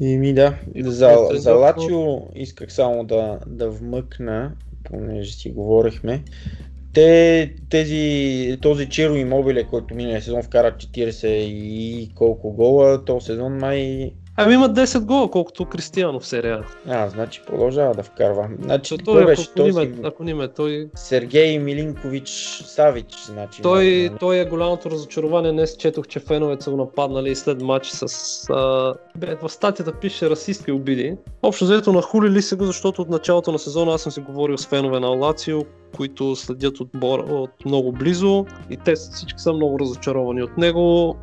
И 0.00 0.18
ми 0.18 0.34
да, 0.34 0.54
за, 0.76 1.28
за 1.32 1.54
Лачио 1.54 2.18
исках 2.34 2.72
само 2.72 3.04
да, 3.04 3.38
да 3.46 3.70
вмъкна, 3.70 4.52
понеже 4.84 5.32
си 5.32 5.50
говорихме. 5.50 6.22
Те, 6.92 7.54
тези, 7.70 8.58
този 8.62 8.88
Чиро 8.88 9.14
Имобиле, 9.14 9.64
който 9.64 9.94
миналия 9.94 10.22
сезон 10.22 10.42
вкара 10.42 10.72
40 10.72 11.26
и 11.26 12.10
колко 12.14 12.52
гола, 12.52 13.04
този 13.04 13.26
сезон 13.26 13.58
май 13.58 14.12
Ами 14.38 14.54
има 14.54 14.70
10 14.70 15.00
гола, 15.00 15.30
колкото 15.30 15.64
Кристияно 15.64 16.20
в 16.20 16.26
серия. 16.26 16.64
А, 16.88 17.08
значи 17.08 17.42
продължава 17.46 17.94
да 17.94 18.02
вкарва. 18.02 18.48
Значи, 18.62 18.98
той, 18.98 19.18
ако, 19.18 19.26
беше 19.26 19.54
този... 19.54 19.80
Ниме, 19.80 19.98
ако 20.04 20.24
ниме, 20.24 20.48
той... 20.48 20.88
Сергей 20.94 21.58
Милинкович 21.58 22.28
Савич, 22.66 23.14
значи. 23.26 23.62
Той, 23.62 23.84
нали? 23.84 24.18
той 24.20 24.38
е 24.38 24.44
голямото 24.44 24.90
разочарование. 24.90 25.52
Днес 25.52 25.76
четох, 25.76 26.06
че 26.06 26.20
феновете 26.20 26.64
са 26.64 26.70
го 26.70 26.76
нападнали 26.76 27.34
след 27.34 27.62
матч 27.62 27.86
с... 27.86 28.06
А... 28.50 28.94
Бе, 29.16 29.34
в 29.42 29.48
статията 29.48 29.92
пише 29.92 30.30
расистки 30.30 30.72
обиди. 30.72 31.16
Общо 31.42 31.64
взето 31.64 31.92
нахулили 31.92 32.42
се 32.42 32.56
го, 32.56 32.64
защото 32.64 33.02
от 33.02 33.08
началото 33.08 33.52
на 33.52 33.58
сезона 33.58 33.92
аз 33.92 34.02
съм 34.02 34.12
си 34.12 34.20
говорил 34.20 34.58
с 34.58 34.66
фенове 34.66 35.00
на 35.00 35.08
Лацио, 35.08 35.62
които 35.96 36.36
следят 36.36 36.80
отбор 36.80 37.18
от 37.18 37.64
много 37.64 37.92
близо 37.92 38.46
и 38.70 38.76
те 38.76 38.94
всички 38.94 39.40
са 39.40 39.52
много 39.52 39.78
разочаровани 39.78 40.42
от 40.42 40.56
него 40.56 40.76
го 40.76 41.16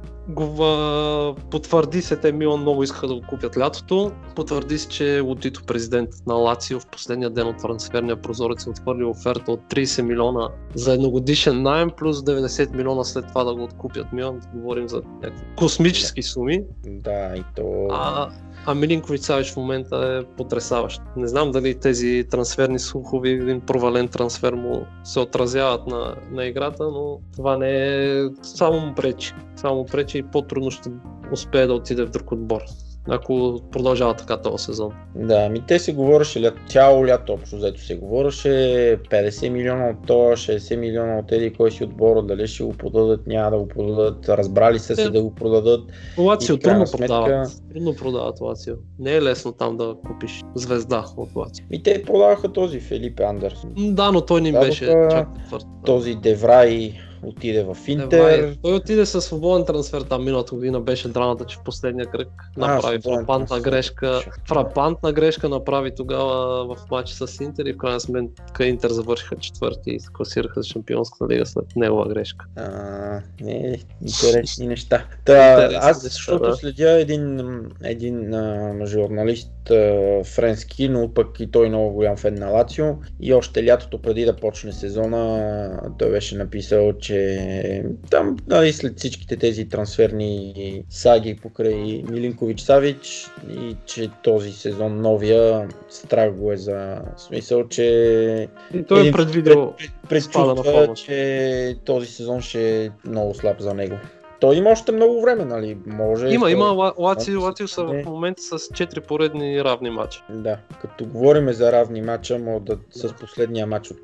потвърди 1.52 2.02
се, 2.02 2.16
те 2.16 2.32
Милан 2.32 2.62
много 2.62 2.84
искаха 2.84 3.08
да 3.08 3.16
го 3.16 3.22
купят 3.30 3.58
лятото. 3.58 4.12
Потвърди 4.36 4.78
се, 4.78 4.88
че 4.88 5.20
Лотито, 5.20 5.64
президентът 5.64 6.28
на 6.28 6.34
Лацио, 6.34 6.80
в 6.80 6.88
последния 6.88 7.30
ден 7.30 7.48
от 7.48 7.58
трансферния 7.58 8.22
прозорец 8.22 8.66
е 8.66 8.70
отвърли 8.70 9.04
оферта 9.04 9.52
от 9.52 9.60
30 9.60 10.02
милиона 10.02 10.50
за 10.76 10.94
едногодишен 10.94 11.62
найем, 11.62 11.90
плюс 11.98 12.18
90 12.18 12.76
милиона 12.76 13.04
след 13.04 13.28
това 13.28 13.44
да 13.44 13.56
го 13.56 13.64
откупят 13.64 14.14
Милан. 14.14 14.42
Говорим 14.54 14.90
за 14.90 15.02
някакви 15.22 15.46
космически 15.58 16.24
суми. 16.24 16.64
Да, 16.86 17.36
и 17.36 17.44
то... 17.56 17.88
А, 17.92 18.30
а 18.66 18.76
Милинкович 18.76 19.22
Савич 19.22 19.52
в 19.52 19.58
момента 19.58 20.22
е 20.22 20.36
потрясаващ. 20.36 21.02
Не 21.18 21.28
знам 21.28 21.52
дали 21.52 21.80
тези 21.80 22.26
трансферни 22.32 22.80
слухови, 22.80 23.30
един 23.30 23.62
провален 23.62 24.08
трансфер 24.08 24.54
му 24.54 24.86
се 25.04 25.20
отразяват 25.20 25.88
на, 25.88 26.16
на 26.32 26.46
играта, 26.46 26.84
но 26.84 27.20
това 27.36 27.58
не 27.58 27.72
е 27.72 28.24
само 28.42 28.80
му 28.80 28.96
пречи. 28.96 29.34
Само 29.56 29.76
му 29.76 29.86
пречи 29.86 30.13
и 30.18 30.24
по-трудно 30.24 30.72
ще 30.72 30.90
успее 31.32 31.68
да 31.68 31.74
отиде 31.74 32.06
в 32.06 32.10
друг 32.10 32.32
отбор 32.32 32.62
ако 33.10 33.62
продължава 33.72 34.14
така 34.14 34.38
този 34.38 34.64
сезон. 34.64 34.92
Да, 35.16 35.50
ми 35.50 35.64
те 35.68 35.80
се 35.80 35.94
говореше 35.94 36.42
ля, 36.42 36.52
цяло 36.70 37.08
лято 37.08 37.34
общо, 37.34 37.56
взето 37.56 37.82
се 37.82 37.96
говореше 37.96 38.50
50 39.12 39.50
милиона 39.50 39.90
от 39.90 40.08
това, 40.08 40.32
60 40.32 40.76
милиона 40.76 41.18
от 41.18 41.32
еди 41.32 41.54
кой 41.54 41.72
си 41.72 41.84
отбора, 41.84 42.22
дали 42.22 42.48
ще 42.48 42.64
го 42.64 42.74
продадат, 42.74 43.28
няма 43.28 43.52
да 43.52 43.58
го 43.58 43.68
продадат, 43.68 44.30
разбрали 44.30 44.80
се 44.80 44.96
се 44.96 45.10
да 45.10 45.24
го 45.24 45.36
продадат. 45.36 45.82
Лацио 46.18 46.58
трудно 46.58 46.88
сметка... 46.88 47.08
продават, 47.08 47.50
трудно 47.74 47.96
продават 47.96 48.42
Лацио. 48.42 48.76
Не 49.00 49.12
е 49.16 49.22
лесно 49.22 49.52
там 49.52 49.78
да 49.78 49.96
купиш 50.08 50.42
звезда 50.56 51.06
от 51.18 51.30
Лацио. 51.36 51.66
И 51.72 51.84
те 51.84 52.04
продаваха 52.04 52.52
този 52.52 52.80
Филип 52.80 53.20
Андерсон. 53.20 53.74
Да, 53.78 54.12
но 54.12 54.22
той 54.22 54.42
не 54.42 54.52
беше 54.52 54.86
чак 55.12 55.28
твърд. 55.48 55.66
Този 55.86 56.16
Деврай, 56.16 56.94
отиде 57.26 57.64
в 57.64 57.78
Е, 57.88 57.92
Интер. 57.92 58.22
май, 58.22 58.58
той 58.64 58.74
отиде 58.74 59.06
със 59.06 59.26
свободен 59.26 59.66
трансфер 59.66 60.02
там 60.02 60.24
миналата 60.24 60.56
година, 60.56 60.82
беше 60.82 61.08
драмата, 61.08 61.46
че 61.46 61.58
в 61.58 61.64
последния 61.64 62.06
кръг 62.06 62.28
направи 62.58 63.02
свободен 63.02 63.26
фрапантна 63.26 63.60
грешка. 63.60 64.22
Фрапантна 64.48 65.14
грешка 65.14 65.50
направи 65.50 65.92
тогава 65.96 66.66
в 66.76 66.78
матча 66.92 67.28
с 67.28 67.42
Интер 67.42 67.66
и 67.66 67.74
в 67.74 67.78
крайна 67.78 68.00
сметка 68.00 68.66
Интер 68.66 68.90
завършиха 68.90 69.36
четвърти 69.36 69.92
и 69.92 70.00
се 70.00 70.08
класираха 70.14 70.62
за 70.62 70.70
Шампионската 70.70 71.28
лига 71.34 71.46
след 71.46 71.66
негова 71.76 72.08
грешка. 72.10 72.46
А, 72.56 73.22
не, 73.42 73.80
интересни 74.02 74.68
неща. 74.68 75.06
Та, 75.26 75.54
Интересни 75.54 75.90
аз, 75.90 76.02
защото 76.02 76.44
да. 76.50 76.56
следя 76.56 76.92
един, 76.92 77.42
един 77.84 78.34
а, 78.34 78.76
журналист 78.86 79.72
а, 79.72 80.22
френски, 80.24 80.90
но 80.90 81.14
пък 81.14 81.40
и 81.40 81.52
той 81.52 81.70
много 81.70 81.94
голям 81.94 82.18
фен 82.18 82.36
на 82.36 82.48
Лацио. 82.50 82.86
И 83.22 83.34
още 83.34 83.66
лятото 83.66 84.02
преди 84.02 84.26
да 84.26 84.36
почне 84.36 84.72
сезона, 84.72 85.94
той 86.00 86.10
беше 86.12 86.38
написал, 86.38 86.94
че 86.94 87.13
там, 88.10 88.38
нали, 88.48 88.74
след 88.74 88.98
всичките 88.98 89.38
тези 89.38 89.70
трансферни 89.70 90.84
саги 90.90 91.36
покрай 91.36 92.04
Милинкович 92.10 92.62
Савич 92.62 93.28
и 93.50 93.76
че 93.86 94.10
този 94.24 94.52
сезон 94.52 95.02
новия 95.02 95.68
страх 95.90 96.34
го 96.34 96.52
е 96.52 96.58
за 96.58 96.98
смисъл, 97.18 97.68
че 97.68 98.48
И 98.74 98.84
той 98.84 99.08
е 99.08 99.12
предвидел 99.12 99.74
на 100.04 100.10
предчувства, 100.10 100.64
формата. 100.64 100.94
че 100.94 101.76
този 101.86 102.08
сезон 102.08 102.42
ще 102.42 102.86
е 102.86 102.90
много 103.06 103.34
слаб 103.34 103.60
за 103.60 103.74
него. 103.74 103.96
Той 104.44 104.56
има 104.56 104.70
още 104.70 104.92
много 104.92 105.22
време, 105.22 105.46
нали? 105.46 105.78
Може. 105.86 106.28
Има, 106.28 106.46
той- 106.46 106.52
има. 106.52 106.66
Ла- 106.66 106.94
Лацио, 107.00 107.42
Лацио 107.42 107.68
са 107.68 107.84
не. 107.84 108.04
в 108.04 108.06
момента 108.06 108.42
с 108.42 108.60
4 108.60 109.00
поредни 109.00 109.64
равни 109.64 109.90
матча. 109.90 110.24
Да, 110.30 110.58
като 110.82 111.06
говорим 111.06 111.54
за 111.54 111.72
равни 111.72 112.02
матча, 112.02 112.40
мога 112.40 112.60
да 112.60 112.78
с 112.92 113.14
последния 113.14 113.68
матч 113.68 113.92
от 113.92 113.98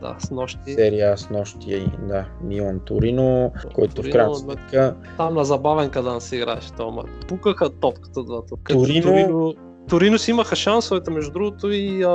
Да, 0.00 0.16
с 0.18 0.30
нощи. 0.30 0.58
серия 0.66 1.18
с 1.18 1.30
нощи, 1.30 1.86
да, 1.98 2.24
Милан 2.44 2.80
Торино, 2.80 3.52
който 3.74 3.92
в 3.92 3.94
Торино, 3.94 4.12
крайна 4.12 4.34
сметка 4.34 4.96
Там 5.16 5.34
на 5.34 5.44
забавен 5.44 5.90
кадан 5.90 6.20
се 6.20 6.36
играеше 6.36 6.72
този 6.72 6.90
матч. 6.96 7.10
Пукаха 7.28 7.70
топката 7.70 8.22
двата. 8.22 8.54
Торино, 8.68 9.54
Торино 9.88 10.18
си 10.18 10.30
имаха 10.30 10.56
шансовете, 10.56 11.10
между 11.10 11.32
другото 11.32 11.70
и 11.70 12.02
а, 12.02 12.10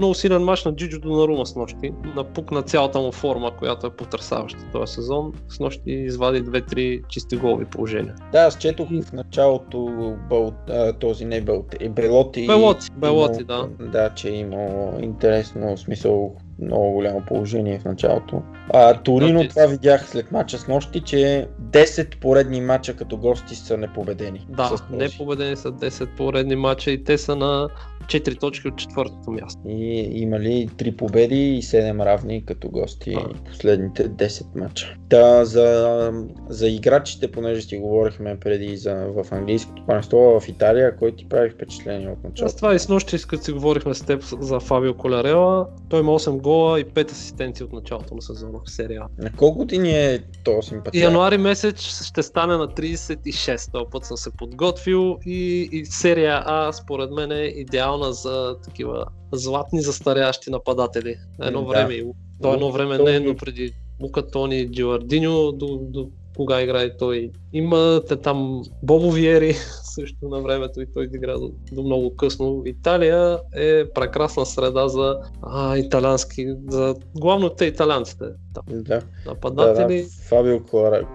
много 0.00 0.14
силен 0.14 0.42
матч 0.42 0.64
на 0.64 0.74
Джиджо 0.74 1.00
Донарума 1.00 1.46
с 1.46 1.56
нощи. 1.56 1.92
Напукна 2.16 2.62
цялата 2.62 3.00
му 3.00 3.12
форма, 3.12 3.50
която 3.58 3.86
е 3.86 3.90
потрясаваща 3.90 4.60
този 4.72 4.92
сезон. 4.92 5.32
С 5.48 5.60
нощи 5.60 5.90
извади 5.90 6.42
2-3 6.42 7.08
чисти 7.08 7.36
голови 7.36 7.64
положения. 7.64 8.14
Да, 8.32 8.38
аз 8.38 8.58
четох 8.58 8.88
в 8.88 9.12
началото 9.12 9.78
Бъл, 10.28 10.52
а, 10.68 10.92
този 10.92 11.24
не 11.24 11.40
Бъл, 11.40 11.64
е 11.80 11.88
Белоти. 11.88 12.46
Белоти, 12.46 12.86
Белоти, 12.96 13.44
да. 13.44 13.68
Да, 13.80 14.10
че 14.14 14.28
е 14.28 14.32
имал 14.32 14.98
интересно, 15.02 15.76
смисъл 15.76 16.36
много 16.62 16.92
голямо 16.92 17.22
положение 17.26 17.78
в 17.78 17.84
началото. 17.84 18.42
А 18.72 18.94
Торино, 18.94 19.48
това 19.48 19.66
видях 19.66 20.08
след 20.08 20.32
мача 20.32 20.58
с 20.58 20.68
нощи, 20.68 21.00
че 21.00 21.46
10 21.62 22.18
поредни 22.18 22.60
мача 22.60 22.96
като 22.96 23.16
гости 23.16 23.54
са 23.54 23.76
непобедени. 23.76 24.46
Да, 24.48 24.64
с 24.64 24.68
този. 24.68 24.82
не 24.92 25.08
победени 25.18 25.56
са 25.56 25.72
10 25.72 26.16
поредни 26.16 26.56
матча 26.56 26.90
и 26.90 27.04
те 27.04 27.18
са 27.18 27.36
на 27.36 27.68
4 28.06 28.40
точки 28.40 28.68
от 28.68 28.76
четвъртото 28.76 29.30
място. 29.30 29.60
И 29.68 30.10
имали 30.22 30.68
3 30.76 30.96
победи 30.96 31.54
и 31.54 31.62
7 31.62 32.04
равни 32.04 32.44
като 32.46 32.68
гости 32.68 33.14
А. 33.16 33.44
последните 33.50 34.08
10 34.08 34.44
мача. 34.60 34.96
Да, 35.10 35.44
за, 35.44 36.12
за 36.48 36.68
играчите, 36.68 37.30
понеже 37.30 37.62
си 37.62 37.76
говорихме 37.78 38.40
преди 38.40 38.76
за, 38.76 38.94
в 38.94 39.24
английското 39.32 39.82
панство 39.86 40.40
в 40.40 40.48
Италия, 40.48 40.96
кой 40.96 41.12
ти 41.12 41.28
прави 41.28 41.50
впечатление 41.50 42.08
от 42.08 42.18
Аз 42.18 42.24
началото? 42.24 42.56
това 42.56 42.74
и 42.74 42.78
с 42.78 42.88
нощи, 42.88 43.16
като 43.28 43.42
си 43.42 43.52
говорихме 43.52 43.94
с 43.94 44.02
теб 44.02 44.22
за 44.40 44.60
Фабио 44.60 44.94
Колярела, 44.94 45.66
той 45.88 46.00
има 46.00 46.12
8 46.12 46.40
гола 46.40 46.49
и 46.78 46.84
5 46.84 47.12
асистенции 47.12 47.64
от 47.64 47.72
началото 47.72 48.14
на 48.14 48.22
сезона 48.22 48.58
в 48.64 48.70
серия. 48.70 49.02
На 49.18 49.32
колко 49.32 49.58
години 49.58 49.90
е 49.90 50.22
то 50.44 50.62
симпатия? 50.62 51.04
Януари 51.04 51.38
месец 51.38 51.80
ще 51.80 52.22
стане 52.22 52.56
на 52.56 52.68
36. 52.68 53.72
Този 53.72 53.84
път 53.90 54.04
съм 54.04 54.16
се 54.16 54.30
подготвил 54.38 55.16
и, 55.26 55.68
и 55.72 55.86
серия 55.86 56.42
А 56.46 56.72
според 56.72 57.10
мен 57.10 57.32
е 57.32 57.44
идеална 57.44 58.12
за 58.12 58.56
такива 58.64 59.06
златни 59.32 59.80
застарящи 59.82 60.50
нападатели. 60.50 61.16
Едно 61.42 61.62
Да. 61.62 61.66
време, 61.68 62.02
то 62.42 62.54
едно 62.54 62.72
време 62.72 62.96
Той- 62.96 63.12
не, 63.12 63.20
но 63.20 63.36
преди 63.36 63.72
Лука 64.02 64.26
Тони, 64.26 64.68
Джилардиньо, 64.70 65.52
до, 65.52 65.78
до 65.82 66.08
кога 66.36 66.62
играе 66.62 66.96
той. 66.96 67.30
Имате 67.52 68.16
там 68.16 68.62
Бобо 68.82 69.10
Виери, 69.10 69.54
също 69.94 70.28
на 70.28 70.40
времето 70.40 70.80
и 70.80 70.86
той 70.94 71.04
игра 71.04 71.38
до, 71.38 71.50
до 71.72 71.82
много 71.82 72.16
късно. 72.16 72.62
Италия 72.66 73.38
е 73.54 73.84
прекрасна 73.90 74.46
среда 74.46 74.88
за 74.88 75.18
а, 75.42 75.76
италиански, 75.78 76.54
за 76.68 76.94
главно 77.16 77.50
те 77.50 77.64
италианците. 77.64 78.24
Там, 78.54 78.64
Да, 78.68 78.76
да, 78.82 78.98
да. 78.98 79.02
нападатели. 79.26 80.06
Фабио 80.28 80.60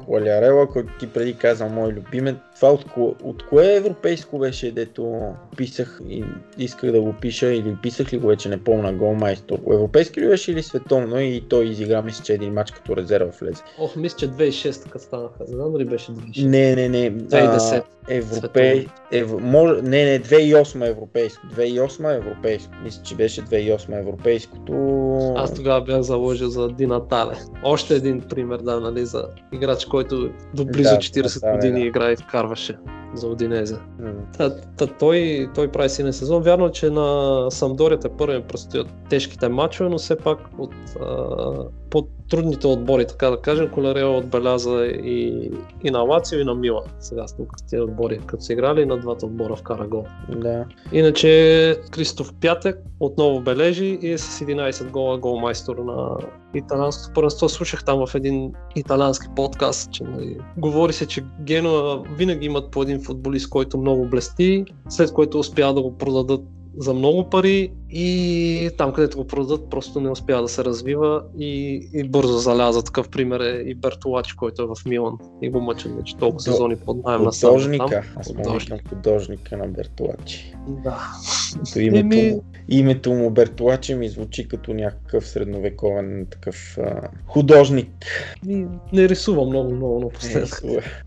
Куалярела, 0.05 0.67
който 0.67 0.93
ти 0.99 1.07
преди 1.07 1.33
каза 1.37 1.65
мой 1.65 1.93
любимец. 1.93 2.35
Това 2.55 2.71
от, 2.71 2.85
ко- 2.85 3.15
от 3.23 3.45
кое 3.47 3.75
европейско 3.75 4.39
беше, 4.39 4.71
дето 4.71 5.21
писах 5.57 5.99
и 6.09 6.23
исках 6.57 6.91
да 6.91 7.01
го 7.01 7.15
пиша 7.21 7.47
или 7.47 7.75
писах 7.81 8.13
ли 8.13 8.17
го 8.17 8.27
вече, 8.27 8.49
не 8.49 8.63
помня, 8.63 8.93
голмайстор. 8.93 9.59
Европейски 9.73 10.21
ли 10.21 10.27
беше 10.27 10.51
или 10.51 10.63
световно 10.63 11.19
и 11.19 11.43
той 11.49 11.65
изигра, 11.65 12.01
мисля, 12.01 12.23
че 12.23 12.33
един 12.33 12.53
матч 12.53 12.71
като 12.71 12.97
резерва 12.97 13.31
влезе. 13.41 13.63
Ох, 13.79 13.95
мисля, 13.95 14.17
че 14.17 14.29
2006 14.29 14.83
така 14.83 14.99
станаха. 14.99 15.45
Знам 15.47 15.71
дали 15.71 15.85
беше 15.85 16.11
2006. 16.11 16.45
Не, 16.45 16.75
не, 16.75 16.89
не. 16.89 17.11
2010. 17.11 17.83
Европей... 18.67 18.87
Ев... 19.11 19.33
Може... 19.41 19.81
Не, 19.81 20.05
не, 20.05 20.19
2008 20.19 20.89
европейско. 20.89 21.47
2008 21.47 22.17
европейско. 22.17 22.73
Мисля, 22.83 23.03
че 23.03 23.15
беше 23.15 23.41
2008 23.41 23.99
европейското. 23.99 24.73
Аз 25.37 25.53
тогава 25.53 25.81
бях 25.81 26.01
заложил 26.01 26.49
за 26.49 26.67
Динатале. 26.67 27.35
Още 27.63 27.95
един 27.95 28.21
пример, 28.21 28.57
да, 28.59 28.79
нали, 28.79 29.05
за 29.05 29.25
играч, 29.53 29.85
който 29.85 30.29
до 30.53 30.65
близо 30.65 30.89
Да, 30.89 30.97
40 30.97 31.13
Динатале, 31.13 31.51
години 31.51 31.81
да. 31.81 31.87
играе 31.87 32.13
и 32.13 32.15
вкарваше 32.15 32.77
за 33.13 33.27
Одинезе. 33.27 33.77
Та, 34.37 34.55
та, 34.77 34.87
той, 34.87 35.49
той 35.55 35.67
прави 35.67 35.89
силен 35.89 36.13
сезон. 36.13 36.43
Вярно, 36.43 36.71
че 36.71 36.89
на 36.89 37.51
Самдорията 37.51 38.09
първо 38.17 38.33
им 38.33 38.43
предстоят 38.43 38.87
тежките 39.09 39.49
матчове, 39.49 39.89
но 39.89 39.97
все 39.97 40.15
пак 40.15 40.39
от 40.57 40.73
а, 41.01 41.35
по-трудните 41.95 42.67
отбори, 42.67 43.07
така 43.07 43.29
да 43.29 43.37
кажем, 43.41 43.69
Коларео 43.69 44.17
отбеляза 44.17 44.85
и, 44.85 45.51
и 45.83 45.91
на 45.91 45.99
Лацио, 45.99 46.39
и 46.39 46.43
на 46.43 46.55
Мила. 46.55 46.83
Сега 46.99 47.27
с 47.27 47.35
тези 47.69 47.81
отбори, 47.81 48.19
като 48.25 48.43
са 48.43 48.53
играли, 48.53 48.81
и 48.81 48.85
на 48.85 48.97
двата 48.97 49.25
отбора 49.25 49.55
вкара 49.55 49.87
гол. 49.87 50.05
Да. 50.29 50.65
Иначе 50.91 51.77
Кристоф 51.91 52.33
Пятък 52.41 52.79
отново 52.99 53.41
бележи 53.41 53.99
и 54.01 54.11
е 54.11 54.17
с 54.17 54.45
11 54.45 54.91
гола 54.91 55.17
голмайстор 55.17 55.77
на 55.77 56.17
италянското 56.53 57.13
първенство. 57.13 57.49
Слушах 57.49 57.85
там 57.85 58.07
в 58.07 58.15
един 58.15 58.53
италянски 58.75 59.27
подкаст, 59.35 59.91
че 59.91 60.03
нали, 60.03 60.37
говори 60.57 60.93
се, 60.93 61.07
че 61.07 61.23
Генуа 61.41 62.03
винаги 62.17 62.45
имат 62.45 62.71
по 62.71 62.83
един 62.83 63.03
футболист, 63.03 63.49
който 63.49 63.77
много 63.77 64.05
блести, 64.05 64.65
след 64.89 65.13
което 65.13 65.39
успя 65.39 65.73
да 65.73 65.81
го 65.81 65.97
продадат 65.97 66.41
за 66.77 66.93
много 66.93 67.29
пари 67.29 67.71
и 67.89 68.69
там 68.77 68.93
където 68.93 69.17
го 69.17 69.27
продадат 69.27 69.69
просто 69.69 69.99
не 69.99 70.09
успя 70.09 70.41
да 70.41 70.47
се 70.47 70.63
развива 70.65 71.21
и, 71.39 71.81
и 71.93 72.03
бързо 72.03 72.37
заляза. 72.37 72.83
Такъв 72.83 73.09
пример 73.09 73.39
е 73.39 73.63
и 73.65 73.75
Бертолачи, 73.75 74.35
който 74.35 74.61
е 74.61 74.65
в 74.65 74.75
Милан 74.85 75.13
и 75.41 75.49
го 75.49 75.61
мъчат 75.61 75.95
вече 75.95 76.17
толкова 76.17 76.35
До- 76.35 76.41
сезони 76.41 76.75
под 76.75 76.97
найем 77.05 77.21
на. 77.21 77.31
Художника. 77.31 78.03
Аз 78.15 78.27
Художник. 78.27 78.89
художника 78.89 79.57
на 79.57 79.67
Бертолачи. 79.67 80.53
Да. 80.67 80.99
То 81.73 81.79
името, 81.79 81.99
Еми- 82.07 82.31
му, 82.31 82.43
името 82.69 83.13
му 83.13 83.29
Бертолачи 83.29 83.95
ми 83.95 84.09
звучи 84.09 84.47
като 84.47 84.73
някакъв 84.73 85.27
средновековен 85.27 86.27
такъв 86.31 86.77
а, 86.77 87.01
художник. 87.27 87.89
И 88.47 88.65
не 88.93 89.09
рисува 89.09 89.45
много, 89.45 89.75
много 89.75 89.99
напоследък. 89.99 90.61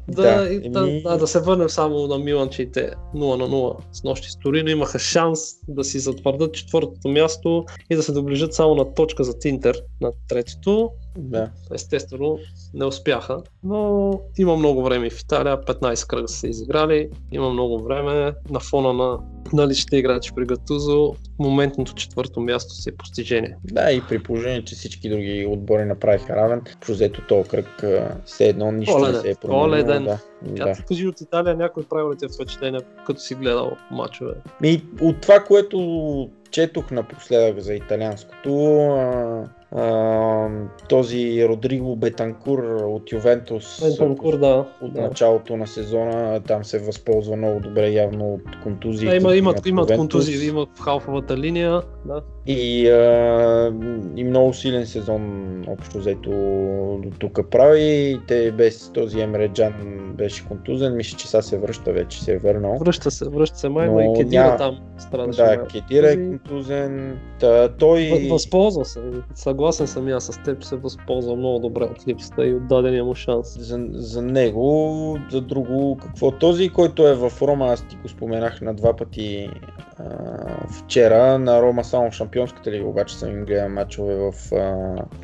Да, 0.08 0.36
Да, 0.36 0.48
и, 0.48 0.70
да, 0.70 0.80
еми- 0.80 1.02
да, 1.02 1.16
да 1.18 1.26
се 1.26 1.40
върнем 1.40 1.68
само 1.68 2.06
на 2.06 2.18
Милан, 2.18 2.48
че 2.48 2.66
те 2.66 2.90
0 3.14 3.36
на 3.36 3.48
0 3.48 3.76
с 3.92 4.04
нощи 4.04 4.30
с 4.30 4.38
Торино 4.38 4.68
имаха 4.70 4.98
шанс 4.98 5.40
да 5.68 5.84
си 5.84 5.98
затвърдат 5.98 6.54
четвъртото 6.54 7.09
място 7.09 7.64
и 7.90 7.96
да 7.96 8.02
се 8.02 8.12
доближат 8.12 8.54
само 8.54 8.74
на 8.74 8.94
точка 8.94 9.24
за 9.24 9.38
Тинтер 9.38 9.82
на 10.00 10.12
третото. 10.28 10.90
Да. 11.18 11.50
Естествено, 11.74 12.38
не 12.74 12.84
успяха, 12.84 13.42
но 13.64 14.11
има 14.38 14.56
много 14.56 14.82
време 14.82 15.11
в 15.11 15.20
Италия, 15.20 15.61
15 15.61 16.06
кръга 16.06 16.28
са 16.28 16.36
се 16.36 16.48
изиграли, 16.48 17.11
има 17.32 17.50
много 17.50 17.84
време 17.84 18.32
на 18.50 18.61
фона 18.61 18.92
на 18.92 19.18
наличните 19.52 19.96
играчи 19.96 20.32
при 20.36 20.44
Гатузо, 20.44 21.14
моментното 21.38 21.94
четвърто 21.94 22.40
място 22.40 22.74
си 22.74 22.88
е 22.88 22.96
постижение. 22.96 23.56
да, 23.64 23.92
и 23.92 24.02
при 24.09 24.22
положение, 24.22 24.64
че 24.64 24.74
всички 24.74 25.09
други 25.09 25.46
отбори 25.50 25.84
направиха 25.84 26.36
равен, 26.36 26.62
взето 26.88 27.22
този 27.28 27.48
кръг 27.48 27.84
все 28.24 28.48
едно 28.48 28.72
нищо 28.72 28.98
не 28.98 29.00
Коледен. 29.00 29.20
се 29.20 29.30
е 29.30 29.34
променило. 29.34 29.64
Коледен. 29.64 30.04
Да, 30.04 30.18
Да. 30.42 30.74
Кажи 30.88 31.09
от 31.09 31.20
Италия 31.20 31.56
някой 31.56 31.82
прави 31.82 32.14
ли 32.14 32.18
ти 32.18 32.26
впечатление, 32.34 32.80
като 33.06 33.20
си 33.20 33.34
гледал 33.34 33.70
мачове? 33.90 34.34
И 34.62 34.82
от 35.00 35.20
това, 35.20 35.40
което 35.40 36.30
четох 36.50 36.90
напоследък 36.90 37.61
за 37.61 37.74
италианското, 37.74 38.50
този 40.88 41.48
Родриго 41.48 41.96
Бетанкур 41.96 42.58
от 42.84 43.12
Ювентус 43.12 43.80
Бентанкур, 43.82 44.36
да. 44.36 44.64
от 44.82 44.92
да. 44.92 45.00
началото 45.00 45.56
на 45.56 45.66
сезона 45.66 46.40
там 46.40 46.64
се 46.64 46.78
възползва 46.78 47.36
много 47.36 47.60
добре 47.60 47.88
явно 47.88 48.34
от 48.34 48.62
контузии. 48.62 49.08
Да, 49.08 49.16
има, 49.16 49.36
имат, 49.36 49.66
имат 49.66 49.96
контузии, 49.96 50.48
имат 50.48 50.68
в 50.74 50.80
халфовата 50.80 51.36
линия. 51.36 51.82
Да. 52.04 52.22
И, 52.46 52.88
а, 52.88 53.72
и 54.16 54.24
много 54.24 54.54
силен 54.54 54.86
сезон 54.86 55.64
общо 55.68 55.98
взето 55.98 56.30
до 57.02 57.10
тук 57.18 57.50
прави. 57.50 58.20
Те 58.28 58.52
без 58.52 58.92
този 58.92 59.20
Емре 59.20 59.48
Джан 59.48 59.72
беше 60.14 60.44
контузен. 60.44 60.96
Мисля, 60.96 61.18
че 61.18 61.28
сега 61.28 61.42
се 61.42 61.58
връща 61.58 61.92
вече, 61.92 62.24
се 62.24 62.32
е 62.32 62.38
върнал. 62.38 62.76
Връща 62.78 63.10
се, 63.10 63.28
връща 63.28 63.58
се 63.58 63.68
май, 63.68 63.86
Но 63.86 63.94
но 63.94 64.00
и 64.00 64.16
Кедира 64.16 64.42
няма- 64.42 64.56
там 64.56 64.78
страдаше. 64.98 65.42
Да. 65.42 65.66
Кедира 65.66 66.10
е 66.10 66.16
контузен. 66.16 67.18
Та, 67.40 67.68
той... 67.68 68.00
Въ- 68.00 68.30
Възползва 68.30 68.84
се. 68.84 69.00
Съгласен 69.59 69.86
съм 69.86 70.09
и 70.09 70.12
аз 70.12 70.24
с 70.24 70.42
теб, 70.44 70.64
се 70.64 70.76
възползва 70.76 71.36
много 71.36 71.59
добре 71.59 71.84
от 71.84 72.09
липсата 72.09 72.46
и 72.46 72.54
от 72.54 72.68
дадения 72.68 73.04
му 73.04 73.14
шанс. 73.14 73.59
за, 73.59 73.86
за 73.90 74.22
него, 74.22 75.18
за 75.30 75.40
друго 75.40 75.98
какво. 76.02 76.30
Този, 76.30 76.68
който 76.68 77.09
е 77.09 77.14
в 77.14 77.32
Рома, 77.42 77.66
аз 77.66 77.88
ти 77.88 77.96
го 77.96 78.09
споменах 78.09 78.61
на 78.61 78.74
два 78.74 78.96
пъти 78.96 79.50
а, 79.96 80.04
вчера, 80.68 81.38
на 81.38 81.62
Рома 81.62 81.84
само 81.84 82.11
в 82.11 82.14
Шампионската 82.14 82.70
лига, 82.70 82.86
обаче 82.86 83.16
съм 83.16 83.30
им 83.30 83.44
гледал 83.44 83.68
мачове 83.68 84.14
в, 84.14 84.32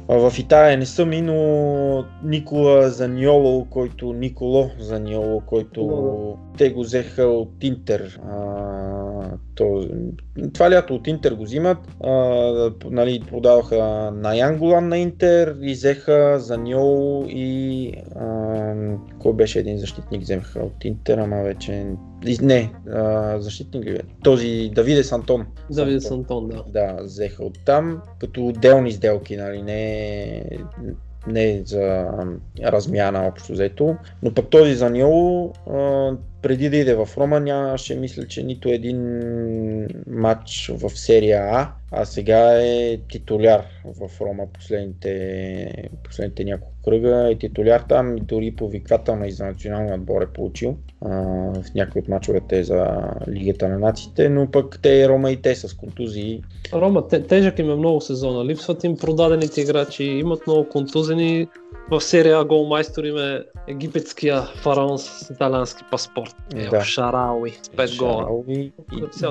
а, 0.09 0.29
в 0.29 0.39
Италия. 0.39 0.79
Не 0.79 0.87
съм 0.87 1.13
и, 1.13 1.23
но 1.23 2.05
Никола 2.25 2.89
Заниоло, 2.89 3.65
който 3.65 4.13
Николо 4.13 4.71
Заниоло, 4.79 5.41
който 5.41 5.81
Николо, 5.81 6.39
те 6.59 6.71
го 6.71 6.81
взеха 6.81 7.23
от 7.23 7.53
Интер. 7.63 8.21
А, 8.29 9.24
то, 9.55 9.89
това 10.53 10.71
лято 10.71 10.95
от 10.95 11.07
Интер 11.07 11.35
го 11.35 11.43
взимат. 11.45 11.79
А, 12.05 12.11
нали, 12.91 13.23
продаваха 13.29 13.77
на 14.15 14.35
Янголан 14.37 14.89
на 14.89 14.99
Интер 14.99 15.57
и 15.63 15.73
взеха 15.73 16.39
Заниоло 16.39 17.25
и 17.29 17.93
а, 18.17 18.75
кой 19.19 19.33
беше 19.33 19.59
един 19.59 19.79
защитник 19.79 20.23
вземаха 20.23 20.61
от 20.61 20.85
Интер, 20.85 21.19
ама 21.19 21.43
вече 21.43 21.87
не, 22.43 22.73
а, 22.93 23.39
защитник 23.41 23.85
ли? 23.85 24.01
Този 24.23 24.71
Давиде 24.75 25.05
Сантон. 25.05 25.47
Давид 25.71 26.03
Сантон, 26.03 26.49
да. 26.49 26.65
Да, 26.69 27.03
взеха 27.03 27.45
от 27.45 27.59
там, 27.65 28.03
като 28.21 28.47
отделни 28.47 28.93
сделки, 28.93 29.37
нали, 29.37 29.63
не, 29.63 30.45
не 31.27 31.63
за 31.65 32.07
размяна 32.63 33.27
общо 33.27 33.53
взето. 33.53 33.97
Но 34.23 34.35
пък 34.35 34.51
този 34.51 34.75
Заньоло, 34.75 35.53
а, 35.71 36.13
преди 36.43 36.71
да 36.71 36.77
иде 36.77 36.95
в 36.95 37.09
Рома, 37.17 37.41
нямаше, 37.41 37.97
мисля, 37.97 38.27
че 38.27 38.43
нито 38.43 38.69
един 38.69 38.99
матч 40.07 40.71
в 40.75 40.91
серия 40.91 41.43
А, 41.43 41.73
а 41.93 42.05
сега 42.05 42.63
е 42.63 42.99
титуляр 43.09 43.65
в 43.85 44.21
Рома 44.21 44.47
последните, 44.53 45.89
последните 46.05 46.45
няколко 46.45 46.74
кръга. 46.85 47.31
Е 47.31 47.39
титуляр 47.39 47.81
там 47.89 48.17
и 48.17 48.21
дори 48.21 48.55
повиквателна 48.57 49.27
и 49.27 49.33
за 49.33 49.45
националния 49.45 49.95
отбор 49.95 50.23
е 50.23 50.27
получил 50.27 50.77
а, 51.01 51.09
в 51.63 51.65
някои 51.75 52.01
от 52.01 52.09
мачовете 52.09 52.65
за 52.65 52.87
Лигата 53.29 53.69
на 53.69 53.79
нациите, 53.79 54.29
но 54.29 54.51
пък 54.51 54.79
те 54.83 55.09
Рома 55.09 55.31
и 55.31 55.37
те 55.37 55.55
с 55.55 55.77
контузии. 55.77 56.43
Рома, 56.73 57.09
те, 57.09 57.23
тежък 57.23 57.59
им 57.59 57.71
е 57.71 57.75
много 57.75 58.01
сезона. 58.01 58.45
Липсват 58.45 58.85
им 58.85 58.97
продадените 58.97 59.61
играчи, 59.61 60.05
имат 60.05 60.47
много 60.47 60.69
контузени. 60.69 61.49
В 61.91 62.01
серия 62.01 62.39
А 62.39 62.45
голмайстор 62.45 63.05
им 63.05 63.17
е 63.19 63.43
египетския 63.69 64.43
фараон 64.43 64.99
с 64.99 65.31
италиански 65.31 65.85
паспорт. 65.91 66.37
Е, 66.55 66.69
Да. 66.69 66.85
Шарауи 66.85 67.51
с 67.51 67.69
5 67.69 67.99
гола. 67.99 68.43
И- 68.49 68.73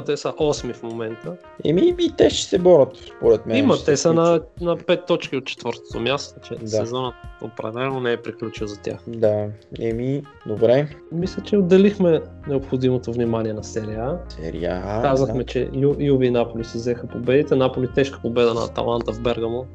те 0.05 0.17
са 0.17 0.33
8 0.37 0.73
в 0.73 0.83
момента. 0.83 1.35
Еми, 1.65 1.95
и 1.99 2.11
те 2.17 2.29
ще 2.29 2.49
се 2.49 2.59
борят, 2.59 2.89
според 3.17 3.45
мен. 3.45 3.57
Имат, 3.57 3.77
ще 3.77 3.85
те 3.85 3.97
са 3.97 4.13
на, 4.13 4.41
на 4.61 4.77
5 4.77 5.07
точки 5.07 5.37
от 5.37 5.45
четвъртото 5.45 5.99
място, 5.99 6.39
че 6.47 6.55
Да. 6.55 6.67
сезонът 6.67 7.15
определено 7.43 7.99
не 7.99 8.11
е 8.11 8.21
приключил 8.21 8.67
за 8.67 8.81
тях. 8.81 8.97
Да, 9.07 9.47
еми, 9.79 10.23
добре. 10.45 10.87
Мисля, 11.11 11.43
че 11.43 11.57
отделихме 11.57 12.21
необходимото 12.47 13.11
внимание 13.13 13.53
на 13.53 13.63
серия 13.63 14.03
А. 14.03 14.19
Серия 14.29 14.81
А. 14.85 15.01
Казахме, 15.01 15.43
да. 15.43 15.45
че 15.45 15.69
Ю, 15.73 15.95
Юви 15.99 16.25
и 16.25 16.31
Наполи 16.31 16.63
си 16.63 16.77
взеха 16.77 17.07
победите. 17.07 17.55
Наполи 17.55 17.87
тежка 17.95 18.19
победа 18.21 18.53
на 18.53 18.61
Аталанта 18.65 19.13
в 19.13 19.21
Бергамо. 19.21 19.65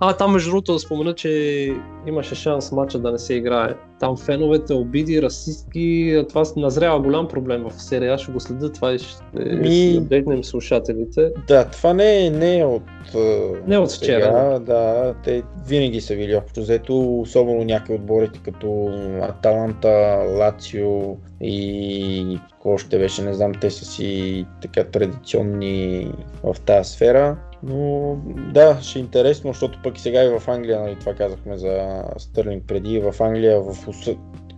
А, 0.00 0.12
там 0.12 0.32
между 0.32 0.50
другото 0.50 0.72
да 0.72 0.78
спомена, 0.78 1.14
че 1.14 1.74
имаше 2.06 2.34
шанс 2.34 2.72
матча 2.72 2.98
да 2.98 3.12
не 3.12 3.18
се 3.18 3.34
играе. 3.34 3.74
Там 4.00 4.16
феновете, 4.16 4.74
обиди, 4.74 5.22
расистки, 5.22 6.24
това 6.28 6.44
назрява 6.56 7.00
голям 7.00 7.28
проблем 7.28 7.64
в 7.68 7.82
серия. 7.82 8.14
А. 8.14 8.18
Ще 8.18 8.32
го 8.32 8.40
следя 8.40 8.72
това 8.72 8.92
и 8.94 8.98
ще 8.98 9.22
Ми- 9.34 9.92
ще 9.92 10.00
дегнем 10.00 10.44
слушателите. 10.44 11.30
Да, 11.48 11.64
това 11.64 11.94
не 11.94 12.26
е, 12.26 12.30
не 12.30 12.58
е 12.58 12.64
от... 12.64 12.82
Не 13.66 13.78
от 13.78 13.92
вчера, 13.92 14.24
Сега, 14.24 14.58
да, 14.58 15.14
те 15.24 15.42
винаги 15.68 16.00
са 16.00 16.16
били 16.16 16.36
общо 16.36 16.60
взето, 16.60 17.20
особено 17.20 17.64
някои 17.64 17.94
отборите 17.94 18.40
като 18.44 18.90
Аталанта, 19.22 20.24
Лацио 20.38 21.16
и 21.40 22.38
кой 22.60 22.72
още 22.72 22.98
беше, 22.98 23.22
не 23.22 23.34
знам, 23.34 23.52
те 23.60 23.70
са 23.70 23.84
си 23.84 24.46
така 24.62 24.84
традиционни 24.84 26.12
в 26.42 26.56
тази 26.66 26.90
сфера. 26.90 27.36
Но 27.62 28.16
да, 28.52 28.78
ще 28.82 28.98
е 28.98 29.02
интересно, 29.02 29.52
защото 29.52 29.78
пък 29.82 29.98
и 29.98 30.00
сега 30.00 30.24
и 30.24 30.38
в 30.38 30.48
Англия, 30.48 30.80
нали, 30.80 30.96
това 31.00 31.14
казахме 31.14 31.56
за 31.56 32.04
Стърлинг 32.18 32.64
преди, 32.66 33.00
в 33.00 33.14
Англия 33.20 33.60
в 33.60 33.74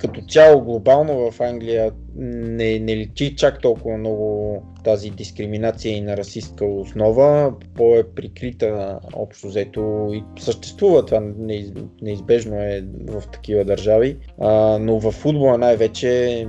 като 0.02 0.20
цяло 0.28 0.60
глобално 0.60 1.30
в 1.30 1.40
Англия 1.40 1.92
не, 2.16 2.78
не 2.78 2.96
личи 2.96 3.36
чак 3.36 3.60
толкова 3.60 3.96
много 3.96 4.62
тази 4.84 5.10
дискриминация 5.10 5.96
и 5.96 6.00
на 6.00 6.16
расистска 6.16 6.64
основа, 6.64 7.52
по-е 7.74 8.04
прикрита 8.04 9.00
общо 9.14 9.46
взето 9.46 10.08
и 10.12 10.24
съществува 10.38 11.06
това 11.06 11.20
неиз, 11.38 11.72
неизбежно 12.02 12.56
е 12.56 12.84
в 13.08 13.22
такива 13.32 13.64
държави, 13.64 14.16
а, 14.40 14.78
но 14.78 15.00
в 15.00 15.12
футбола 15.12 15.58
най-вече 15.58 16.46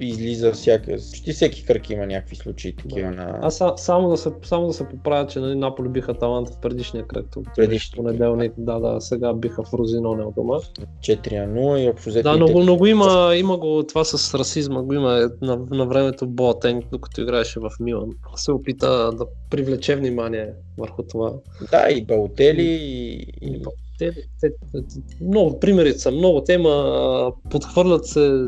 излиза 0.00 0.52
всяка, 0.52 0.92
почти 0.92 1.32
всеки 1.32 1.64
кръг 1.64 1.90
има 1.90 2.06
някакви 2.06 2.36
случаи 2.36 2.76
такива 2.76 3.10
на... 3.10 3.38
Аз 3.42 3.56
са, 3.56 3.72
само, 3.76 4.08
да 4.08 4.16
се, 4.16 4.30
само 4.44 4.66
да 4.66 4.72
се 4.72 4.88
поправя, 4.88 5.26
че 5.26 5.40
нали, 5.40 5.54
Наполи 5.54 5.88
биха 5.88 6.14
Таланта 6.14 6.52
в 6.52 6.60
предишния 6.60 7.06
кръг. 7.06 7.26
Предишния 7.56 7.96
понеделник, 7.96 8.52
да, 8.58 8.80
да, 8.80 9.00
сега 9.00 9.34
биха 9.34 9.62
в 9.62 9.74
Розиноне 9.74 10.24
от 10.24 10.34
дома. 10.34 10.54
4 11.00 11.46
на 11.46 11.60
0 11.60 11.78
и 11.78 11.88
общо 11.88 12.08
взето 12.10 12.30
Да, 12.30 12.36
и 12.36 12.38
но, 12.38 12.46
те- 12.46 12.54
но 12.54 12.76
го 12.76 12.86
има, 12.86 13.32
има 13.36 13.58
го 13.58 13.84
това 13.88 14.04
с 14.04 14.38
расизма, 14.38 14.82
го 14.82 14.94
има 14.94 15.30
на, 15.42 15.56
на 15.70 15.86
времето 15.86 16.26
Боатен, 16.26 16.82
докато 16.92 17.20
играеше 17.20 17.60
в 17.60 17.70
Милан. 17.80 18.10
Се 18.36 18.52
опита 18.52 19.12
да 19.12 19.26
привлече 19.50 19.96
внимание 19.96 20.52
върху 20.78 21.02
това. 21.02 21.32
Да, 21.70 21.90
и 21.90 22.04
Балтели 22.04 22.62
и... 22.62 23.26
и... 23.42 23.62
Те, 23.98 24.12
те, 24.40 24.50
те, 24.72 24.78
много 25.20 25.60
примери 25.60 25.92
са, 25.92 26.10
много 26.10 26.40
тема, 26.40 27.32
подхвърлят 27.50 28.06
се. 28.06 28.44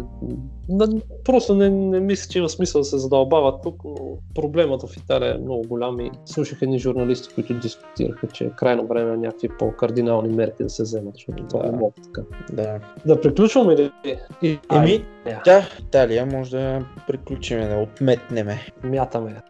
Просто 1.25 1.55
не, 1.55 1.71
не 1.71 2.01
мисля, 2.01 2.29
че 2.31 2.39
има 2.39 2.49
смисъл 2.49 2.81
да 2.81 2.85
се 2.85 2.99
задълбават 2.99 3.63
тук, 3.63 3.85
но 3.85 3.95
проблемът 4.35 4.83
в 4.83 4.97
Италия 4.97 5.35
е 5.35 5.39
много 5.39 5.63
голям 5.69 6.01
и 6.01 6.11
слушах 6.25 6.63
едни 6.63 6.79
журналисти, 6.79 7.35
които 7.35 7.55
дискутираха, 7.55 8.27
че 8.27 8.45
е 8.45 8.51
крайно 8.51 8.87
време 8.87 9.17
някакви 9.17 9.49
по-кардинални 9.59 10.35
мерки 10.35 10.63
да 10.63 10.71
се 10.71 10.83
вземат, 10.83 11.15
защото 11.15 11.45
това 11.49 11.63
Да. 11.63 11.69
е 11.69 11.73
много 11.73 11.93
така. 12.05 12.23
Да. 12.53 12.79
Да 13.07 13.21
приключваме 13.21 13.77
ли? 13.77 13.91
И, 14.43 14.59
Еми, 14.73 15.05
да. 15.25 15.43
да, 15.45 15.69
Италия 15.81 16.27
може 16.27 16.51
да 16.51 16.85
приключим, 17.07 17.61
да 17.61 17.77
отметнеме. 17.77 18.67
мятаме. 18.85 19.43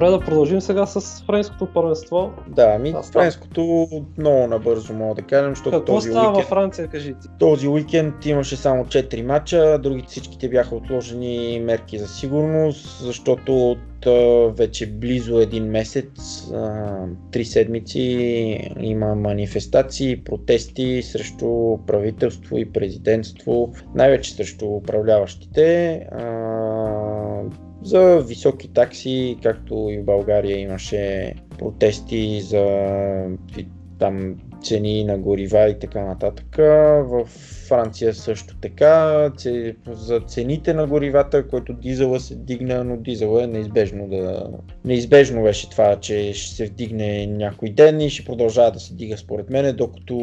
Добре, 0.00 0.10
да 0.10 0.20
продължим 0.20 0.60
сега 0.60 0.86
с 0.86 1.24
френското 1.26 1.66
първенство. 1.66 2.30
Да, 2.48 2.78
ми 2.78 2.88
става. 2.88 3.02
френското 3.02 3.88
много 4.18 4.46
набързо 4.46 4.92
мога 4.94 5.14
да 5.14 5.22
кажем, 5.22 5.50
защото 5.50 5.70
Какво 5.70 5.94
този 5.94 6.10
става 6.10 6.26
във 6.26 6.36
уикенд, 6.36 6.48
Франция, 6.48 6.88
кажи 6.88 7.14
ти? 7.22 7.28
този 7.38 7.68
уикенд 7.68 8.26
имаше 8.26 8.56
само 8.56 8.84
4 8.84 9.22
мача, 9.22 9.78
другите 9.82 10.08
всичките 10.08 10.48
бяха 10.48 10.74
отложени 10.74 11.60
мерки 11.64 11.98
за 11.98 12.08
сигурност, 12.08 13.04
защото 13.04 13.70
от 13.70 14.06
а, 14.06 14.10
вече 14.56 14.86
близо 14.86 15.40
един 15.40 15.64
месец, 15.64 16.08
а, 16.54 16.96
три 17.32 17.44
седмици 17.44 18.00
има 18.80 19.14
манифестации, 19.14 20.24
протести 20.24 21.02
срещу 21.02 21.78
правителство 21.86 22.58
и 22.58 22.72
президентство, 22.72 23.72
най-вече 23.94 24.32
срещу 24.32 24.66
управляващите. 24.66 25.92
А, 26.12 26.30
за 27.82 28.20
високи 28.20 28.68
такси, 28.68 29.38
както 29.42 29.88
и 29.90 29.98
в 29.98 30.04
България 30.04 30.58
имаше 30.58 31.34
протести 31.58 32.40
за 32.40 32.66
там 33.98 34.36
цени 34.62 35.04
на 35.04 35.18
горива 35.18 35.68
и 35.68 35.78
така 35.78 36.04
нататък. 36.04 36.56
В 37.06 37.24
Франция 37.68 38.14
също 38.14 38.56
така. 38.56 39.30
За 39.86 40.20
цените 40.20 40.74
на 40.74 40.86
горивата, 40.86 41.48
който 41.48 41.72
дизела 41.72 42.20
се 42.20 42.34
дигна, 42.34 42.84
но 42.84 42.96
дизела 42.96 43.44
е 43.44 43.46
неизбежно 43.46 44.08
да... 44.08 44.50
Неизбежно 44.84 45.42
беше 45.42 45.70
това, 45.70 45.96
че 46.00 46.32
ще 46.32 46.54
се 46.54 46.66
вдигне 46.66 47.26
някой 47.26 47.70
ден 47.70 48.00
и 48.00 48.10
ще 48.10 48.24
продължава 48.24 48.70
да 48.70 48.80
се 48.80 48.94
дига 48.94 49.16
според 49.16 49.50
мен, 49.50 49.76
докато 49.76 50.16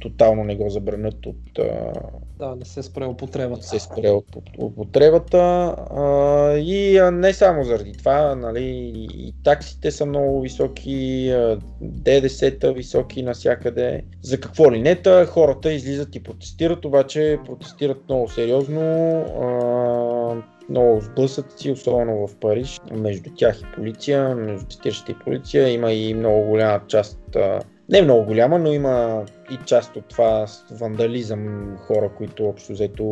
тотално 0.00 0.44
не 0.44 0.56
го 0.56 0.70
забранят 0.70 1.26
от 1.26 1.58
да, 2.38 2.56
не 2.56 2.64
се 2.64 2.82
спре 2.82 3.06
употребата. 3.06 3.66
се 3.66 3.78
спре 3.78 4.10
от 4.10 4.24
употребата. 4.58 5.74
И 6.58 7.00
не 7.12 7.32
само 7.32 7.64
заради 7.64 7.92
това, 7.92 8.34
нали, 8.34 8.92
и 9.14 9.34
таксите 9.44 9.90
са 9.90 10.06
много 10.06 10.40
високи, 10.40 11.32
ДДС-та 11.80 12.72
високи 12.72 13.22
навсякъде. 13.26 14.02
За 14.22 14.40
какво 14.40 14.72
ли 14.72 14.82
не, 14.82 14.94
та, 14.94 15.26
хората 15.26 15.72
излизат 15.72 16.16
и 16.16 16.22
протестират, 16.22 16.84
обаче 16.84 17.38
протестират 17.46 17.98
много 18.08 18.28
сериозно. 18.28 18.82
Много 20.70 21.00
сблъсъци, 21.00 21.70
особено 21.70 22.26
в 22.26 22.36
Париж, 22.36 22.80
между 22.92 23.30
тях 23.36 23.60
и 23.60 23.74
полиция, 23.74 24.34
между 24.34 24.60
протестиращите 24.60 25.12
и 25.12 25.24
полиция. 25.24 25.68
Има 25.68 25.92
и 25.92 26.14
много 26.14 26.46
голяма 26.46 26.80
част 26.88 27.18
не 27.88 28.02
много 28.02 28.24
голяма, 28.24 28.58
но 28.58 28.72
има 28.72 29.24
и 29.50 29.58
част 29.64 29.96
от 29.96 30.04
това 30.04 30.46
вандализъм, 30.70 31.74
хора, 31.78 32.10
които 32.16 32.44
общо 32.44 32.72
взето 32.72 33.04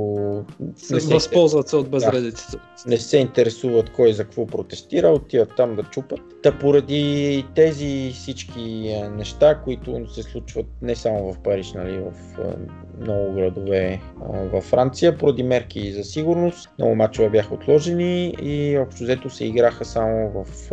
не 0.91 1.01
се 1.01 1.14
възползват 1.14 1.68
се 1.68 1.76
от 1.76 1.89
безредиците. 1.89 2.57
Да, 2.57 2.91
не 2.91 2.97
се 2.97 3.18
интересуват 3.18 3.93
кой 3.93 4.12
за 4.12 4.24
какво 4.24 4.47
протестира, 4.47 5.09
отиват 5.09 5.53
там 5.57 5.76
да 5.76 5.82
чупат. 5.82 6.20
Та 6.43 6.59
поради 6.59 7.47
тези 7.55 8.11
всички 8.14 8.97
неща, 9.11 9.61
които 9.64 10.09
се 10.09 10.22
случват 10.22 10.66
не 10.82 10.95
само 10.95 11.32
в 11.32 11.39
Париж, 11.39 11.72
нали, 11.72 11.99
в 11.99 12.12
много 13.01 13.32
градове 13.35 14.01
във 14.53 14.64
Франция, 14.64 15.18
поради 15.18 15.43
мерки 15.43 15.93
за 15.93 16.05
сигурност, 16.05 16.70
много 16.78 16.95
мачове 16.95 17.30
бяха 17.30 17.55
отложени 17.55 18.35
и 18.43 18.78
общо 18.78 19.05
взето 19.05 19.30
се 19.30 19.45
играха 19.45 19.85
само 19.85 20.45
в 20.45 20.72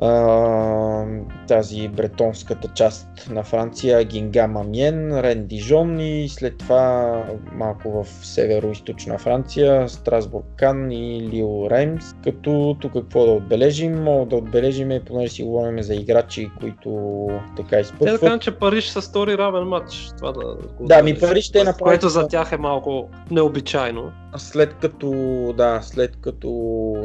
а, 0.00 1.06
тази 1.48 1.88
бретонската 1.88 2.68
част 2.68 3.08
на 3.30 3.42
Франция, 3.42 4.04
Гингама 4.04 4.64
Миен, 5.02 5.20
Рен 5.20 5.46
Дижон 5.46 6.00
и 6.00 6.28
след 6.28 6.58
това 6.58 7.24
малко 7.52 7.90
в 7.90 8.06
северо-источна 8.06 9.18
Франция, 9.18 9.88
Страсбург 9.88 10.44
Кан 10.56 10.92
и 10.92 11.28
Лил 11.32 11.68
Реймс. 11.70 12.14
Като 12.24 12.76
тук 12.80 12.92
какво 12.92 13.26
да 13.26 13.32
отбележим? 13.32 14.02
Мога 14.02 14.26
да 14.26 14.36
отбележим, 14.36 15.00
понеже 15.06 15.32
си 15.32 15.42
говорим 15.42 15.82
за 15.82 15.94
играчи, 15.94 16.50
които 16.60 17.28
така 17.56 17.80
изпътват. 17.80 18.08
Те 18.08 18.12
да 18.12 18.18
кажем, 18.18 18.38
че 18.38 18.50
Париж 18.50 18.88
са 18.88 19.02
стори 19.02 19.38
равен 19.38 19.64
матч. 19.64 20.10
Това 20.18 20.32
да, 20.32 20.56
да 20.80 21.02
ми 21.02 21.18
Париж 21.18 21.44
ще 21.44 21.64
направи. 21.64 21.88
Което 21.88 22.08
за 22.08 22.28
тях 22.28 22.52
е 22.52 22.56
малко 22.56 23.08
необичайно 23.30 24.12
след 24.36 24.74
като, 24.74 25.10
да, 25.56 25.80
след 25.82 26.16
като 26.20 26.48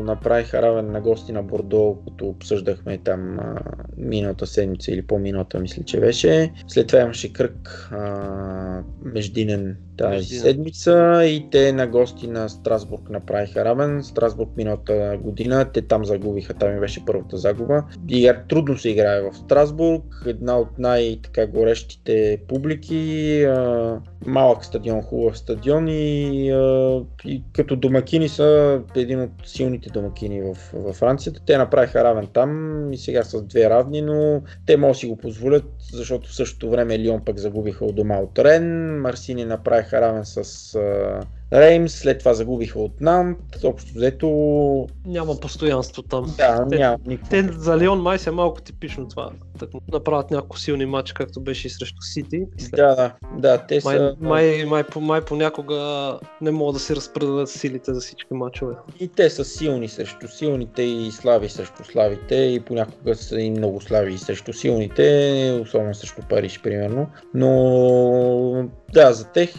направиха 0.04 0.62
равен 0.62 0.92
на 0.92 1.02
гости 1.02 1.32
на 1.32 1.44
Бордо, 1.44 1.98
като 2.08 2.26
обсъждахме 2.26 2.98
там 2.98 3.40
а, 3.40 3.56
миналата 3.98 4.48
седмица 4.48 4.92
или 4.92 5.08
по-миналата, 5.08 5.60
мисля, 5.60 5.84
че 5.84 6.00
беше. 6.00 6.54
След 6.68 6.88
това 6.88 7.00
имаше 7.00 7.34
кръг 7.34 7.90
а, 7.92 8.84
междинен 9.02 9.78
тази 9.98 10.16
междинен. 10.16 10.44
седмица 10.44 11.26
и 11.26 11.50
те 11.52 11.74
на 11.74 11.88
гости 11.88 12.28
на 12.28 12.50
Страсбург 12.50 13.10
направиха 13.10 13.66
равен. 13.66 14.04
Страсбург 14.04 14.50
миналата 14.58 15.18
година, 15.22 15.66
те 15.74 15.82
там 15.82 16.06
загубиха, 16.06 16.54
там 16.54 16.78
и 16.78 16.80
беше 16.80 17.06
първата 17.06 17.38
загуба. 17.38 17.84
И 18.10 18.34
трудно 18.50 18.78
се 18.78 18.90
играе 18.90 19.22
в 19.22 19.36
Страсбург, 19.36 20.04
една 20.26 20.58
от 20.58 20.80
най-горещите 20.80 22.40
публики, 22.48 23.44
а, 23.44 24.00
малък 24.26 24.66
стадион, 24.66 25.02
хубав 25.02 25.38
стадион 25.38 25.88
и 25.88 26.50
а, 26.52 27.04
и 27.26 27.43
като 27.53 27.76
домакини 27.76 28.30
са 28.30 28.82
един 28.95 29.22
от 29.22 29.32
силните 29.45 29.89
домакини 29.89 30.41
в, 30.41 30.57
в 30.74 30.93
Франция. 30.93 31.34
Те 31.45 31.57
направиха 31.57 32.03
равен 32.03 32.28
там 32.34 32.93
и 32.93 32.97
сега 32.97 33.24
с 33.24 33.41
две 33.41 33.70
равни, 33.70 34.01
но 34.01 34.41
те 34.65 34.78
могат 34.78 34.93
да 34.93 34.99
си 34.99 35.07
го 35.07 35.18
позволят, 35.18 35.65
защото 35.93 36.30
в 36.30 36.36
същото 36.36 36.70
време 36.70 36.99
Лион 36.99 37.26
пък 37.26 37.38
загубиха 37.38 37.86
от 37.86 37.95
дома 37.95 38.18
от 38.18 38.39
Рен, 38.39 38.97
Марсини 39.01 39.45
направиха 39.45 40.01
равен 40.01 40.26
с 40.26 40.74
Реймс, 41.54 41.93
след 41.93 42.20
това 42.20 42.34
загубиха 42.34 42.80
от 42.80 43.02
Нант, 43.02 43.38
общо 43.64 43.91
взето... 43.95 44.28
Няма 45.06 45.39
постоянство 45.39 46.04
там. 46.04 46.34
Да, 46.38 46.66
те, 46.70 46.78
няма 46.78 46.98
никакво. 47.08 47.30
Те 47.30 47.50
за 47.58 47.78
Лион 47.78 48.02
май 48.02 48.20
се 48.20 48.30
е 48.30 48.34
малко 48.34 48.62
типично 48.62 49.08
това. 49.08 49.30
Да 49.60 49.68
направят 49.91 50.32
няколко 50.32 50.60
силни 50.60 50.86
матчи, 50.86 51.14
както 51.14 51.41
беше 51.41 51.68
и 51.68 51.70
срещу 51.70 52.02
Сити. 52.02 52.45
Да, 52.72 52.95
да, 52.95 53.14
да, 53.38 53.58
те 53.58 53.80
май, 53.86 53.98
са... 53.98 54.16
Май, 54.20 54.66
май, 54.66 54.66
май, 54.66 54.84
май 55.02 55.22
понякога 55.22 56.20
не 56.41 56.52
могат 56.52 56.74
да 56.74 56.80
се 56.80 56.95
разпределят 56.95 57.50
силите 57.50 57.93
за 57.93 58.02
всички 58.02 58.34
матчове. 58.34 58.76
И 59.00 59.08
те 59.08 59.30
са 59.30 59.45
силни 59.45 59.88
срещу 59.88 60.28
силните 60.28 60.82
и 60.82 61.12
слави 61.12 61.50
срещу 61.50 61.84
славите 61.84 62.36
и 62.36 62.60
понякога 62.60 63.16
са 63.16 63.41
и 63.41 63.52
много 63.52 63.82
слави 63.82 64.14
и 64.14 64.18
срещу 64.18 64.54
силните, 64.54 65.60
особено 65.64 65.95
срещу 65.95 66.22
Париж, 66.30 66.62
примерно. 66.64 67.08
Но 67.34 68.70
да, 68.93 69.14
за 69.14 69.26
тех 69.26 69.50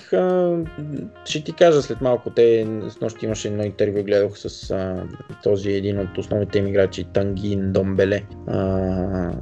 ще 1.25 1.45
ти 1.45 1.53
кажа 1.53 1.78
след 1.83 2.01
малко. 2.01 2.31
Те 2.31 2.67
с 2.89 3.01
нощи 3.01 3.27
имаше 3.27 3.49
едно 3.49 3.63
интервю, 3.63 4.03
гледах 4.05 4.33
с 4.35 4.71
а, 4.71 5.03
този 5.43 5.71
един 5.71 6.01
от 6.01 6.19
основните 6.19 6.59
им 6.59 6.67
играчи, 6.67 7.05
Тангин 7.05 7.73
Домбеле, 7.73 8.23
а, 8.47 9.33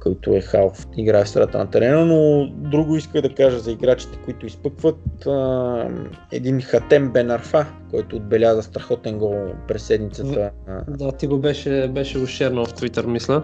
който 0.00 0.34
е 0.34 0.40
халф, 0.40 0.86
играе 0.96 1.24
в 1.24 1.28
страта 1.28 1.58
на 1.58 1.70
терена, 1.70 2.04
но 2.04 2.46
друго 2.46 2.96
иска 2.96 3.22
да 3.22 3.34
кажа 3.34 3.58
за 3.58 3.70
играчите, 3.72 4.18
които 4.24 4.46
изпъкват. 4.46 5.26
А, 5.26 5.88
един 6.32 6.60
Хатем 6.60 7.12
Бенарфа, 7.12 7.66
който 7.90 8.16
отбеляза 8.16 8.62
страхотен 8.62 9.18
гол 9.18 9.46
през 9.68 9.82
седмицата. 9.82 10.50
Да, 10.88 11.12
ти 11.12 11.26
го 11.26 11.38
беше, 11.38 11.88
беше 11.88 12.18
ушернал 12.18 12.64
в 12.64 12.74
Твитър, 12.74 13.06
мисля. 13.06 13.42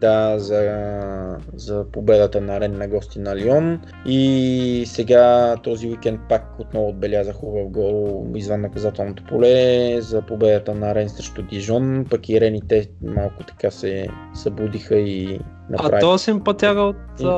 Да, 0.00 0.38
за, 0.38 1.38
за 1.54 1.84
победата 1.92 2.40
на 2.40 2.60
Рен 2.60 2.78
на 2.78 2.88
гости 2.88 3.18
на 3.18 3.36
Лион. 3.36 3.80
И 4.06 4.84
сега 4.86 5.56
този 5.62 5.88
уикенд 5.88 6.20
пак 6.28 6.60
отново 6.60 6.88
отбеляза 6.88 7.32
хубав 7.32 7.68
гол 7.68 8.26
извън 8.34 8.60
наказателното 8.60 9.24
поле 9.28 10.00
за 10.00 10.22
победата 10.22 10.74
на 10.74 10.94
Рен 10.94 11.08
срещу 11.08 11.42
Дижон. 11.42 12.06
Пък 12.10 12.28
и 12.28 12.40
Рените 12.40 12.90
малко 13.02 13.44
така 13.44 13.70
се 13.70 14.08
събудиха 14.34 14.96
и 14.96 15.40
направи. 15.70 15.96
А 15.96 16.00
то 16.00 16.18
си 16.18 16.40
пътяга 16.44 16.80
от, 16.80 16.96
и... 17.20 17.24
а, 17.24 17.28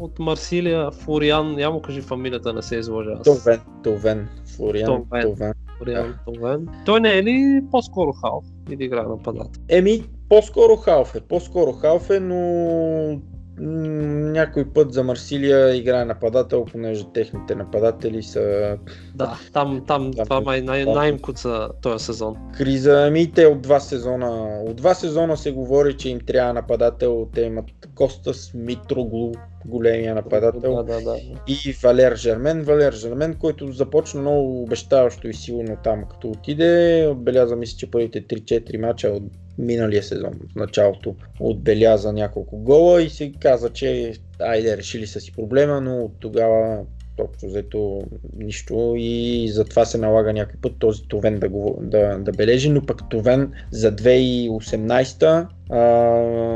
от 0.00 0.18
Марсилия, 0.18 0.90
Фуриан, 0.90 1.58
я 1.58 1.70
му 1.70 1.82
кажи 1.82 2.00
фамилията, 2.00 2.52
не 2.52 2.62
се 2.62 2.76
изложа. 2.76 3.10
Товен, 3.24 3.60
Товен, 3.84 4.28
Фуриан, 4.56 4.86
Товен. 4.86 5.54
Товен. 5.78 6.14
Товен. 6.26 6.68
Той 6.86 7.00
не 7.00 7.18
е 7.18 7.22
ли 7.22 7.62
по-скоро 7.70 8.12
халф 8.12 8.44
или 8.70 8.84
играе 8.84 9.02
нападател? 9.02 9.62
Еми, 9.68 10.04
по-скоро 10.28 10.76
халф 10.76 11.14
е, 11.14 11.20
по-скоро 11.20 11.72
халф 11.72 12.10
е, 12.10 12.20
но 12.20 13.20
някой 13.58 14.64
път 14.64 14.92
за 14.92 15.04
Марсилия 15.04 15.76
играе 15.76 16.04
нападател, 16.04 16.64
понеже 16.64 17.04
техните 17.14 17.54
нападатели 17.54 18.22
са... 18.22 18.76
Да, 19.14 19.38
там, 19.52 19.84
там, 19.86 20.12
там 20.12 20.24
това 20.24 20.40
май 20.40 20.60
най- 20.60 20.84
най 20.84 21.18
за 21.36 21.68
този 21.82 22.04
сезон. 22.04 22.36
Криза, 22.56 23.04
ами 23.06 23.32
те 23.32 23.46
от 23.46 23.62
два 23.62 23.80
сезона, 23.80 24.60
от 24.66 24.76
два 24.76 24.94
сезона 24.94 25.36
се 25.36 25.52
говори, 25.52 25.96
че 25.96 26.08
им 26.08 26.20
трябва 26.26 26.52
нападател, 26.52 27.28
те 27.34 27.42
имат 27.42 27.64
Костас 27.94 28.54
Митроглу, 28.54 29.32
големия 29.66 30.14
нападател. 30.14 30.74
Да, 30.74 30.82
да, 30.82 31.00
да. 31.00 31.16
И 31.48 31.76
Валер 31.82 32.16
Жермен. 32.16 32.62
Валер 32.62 32.92
Жермен, 32.92 33.34
който 33.34 33.72
започна 33.72 34.20
много 34.20 34.62
обещаващо 34.62 35.28
и 35.28 35.34
силно 35.34 35.76
там, 35.84 36.04
като 36.10 36.30
отиде. 36.30 37.06
Отбеляза, 37.10 37.56
мисля, 37.56 37.76
че 37.78 37.90
първите 37.90 38.22
3-4 38.22 38.76
мача 38.76 39.08
от 39.08 39.22
миналия 39.58 40.02
сезон, 40.02 40.32
в 40.52 40.54
началото, 40.56 41.14
отбеляза 41.40 42.12
няколко 42.12 42.56
гола 42.56 43.02
и 43.02 43.10
се 43.10 43.32
каза, 43.40 43.70
че 43.70 44.12
айде, 44.40 44.76
решили 44.76 45.06
са 45.06 45.20
си 45.20 45.32
проблема, 45.32 45.80
но 45.80 46.04
от 46.04 46.12
тогава 46.20 46.84
общо 47.20 47.46
взето 47.46 48.00
нищо 48.36 48.94
и 48.96 49.48
затова 49.52 49.84
се 49.84 49.98
налага 49.98 50.32
някой 50.32 50.60
път 50.62 50.72
този 50.78 51.02
Товен 51.08 51.38
да, 51.38 51.48
го, 51.48 51.78
да, 51.82 52.18
да 52.18 52.32
бележи, 52.32 52.68
но 52.68 52.86
пък 52.86 53.08
Товен 53.10 53.52
за 53.70 53.96
2018 53.96 55.46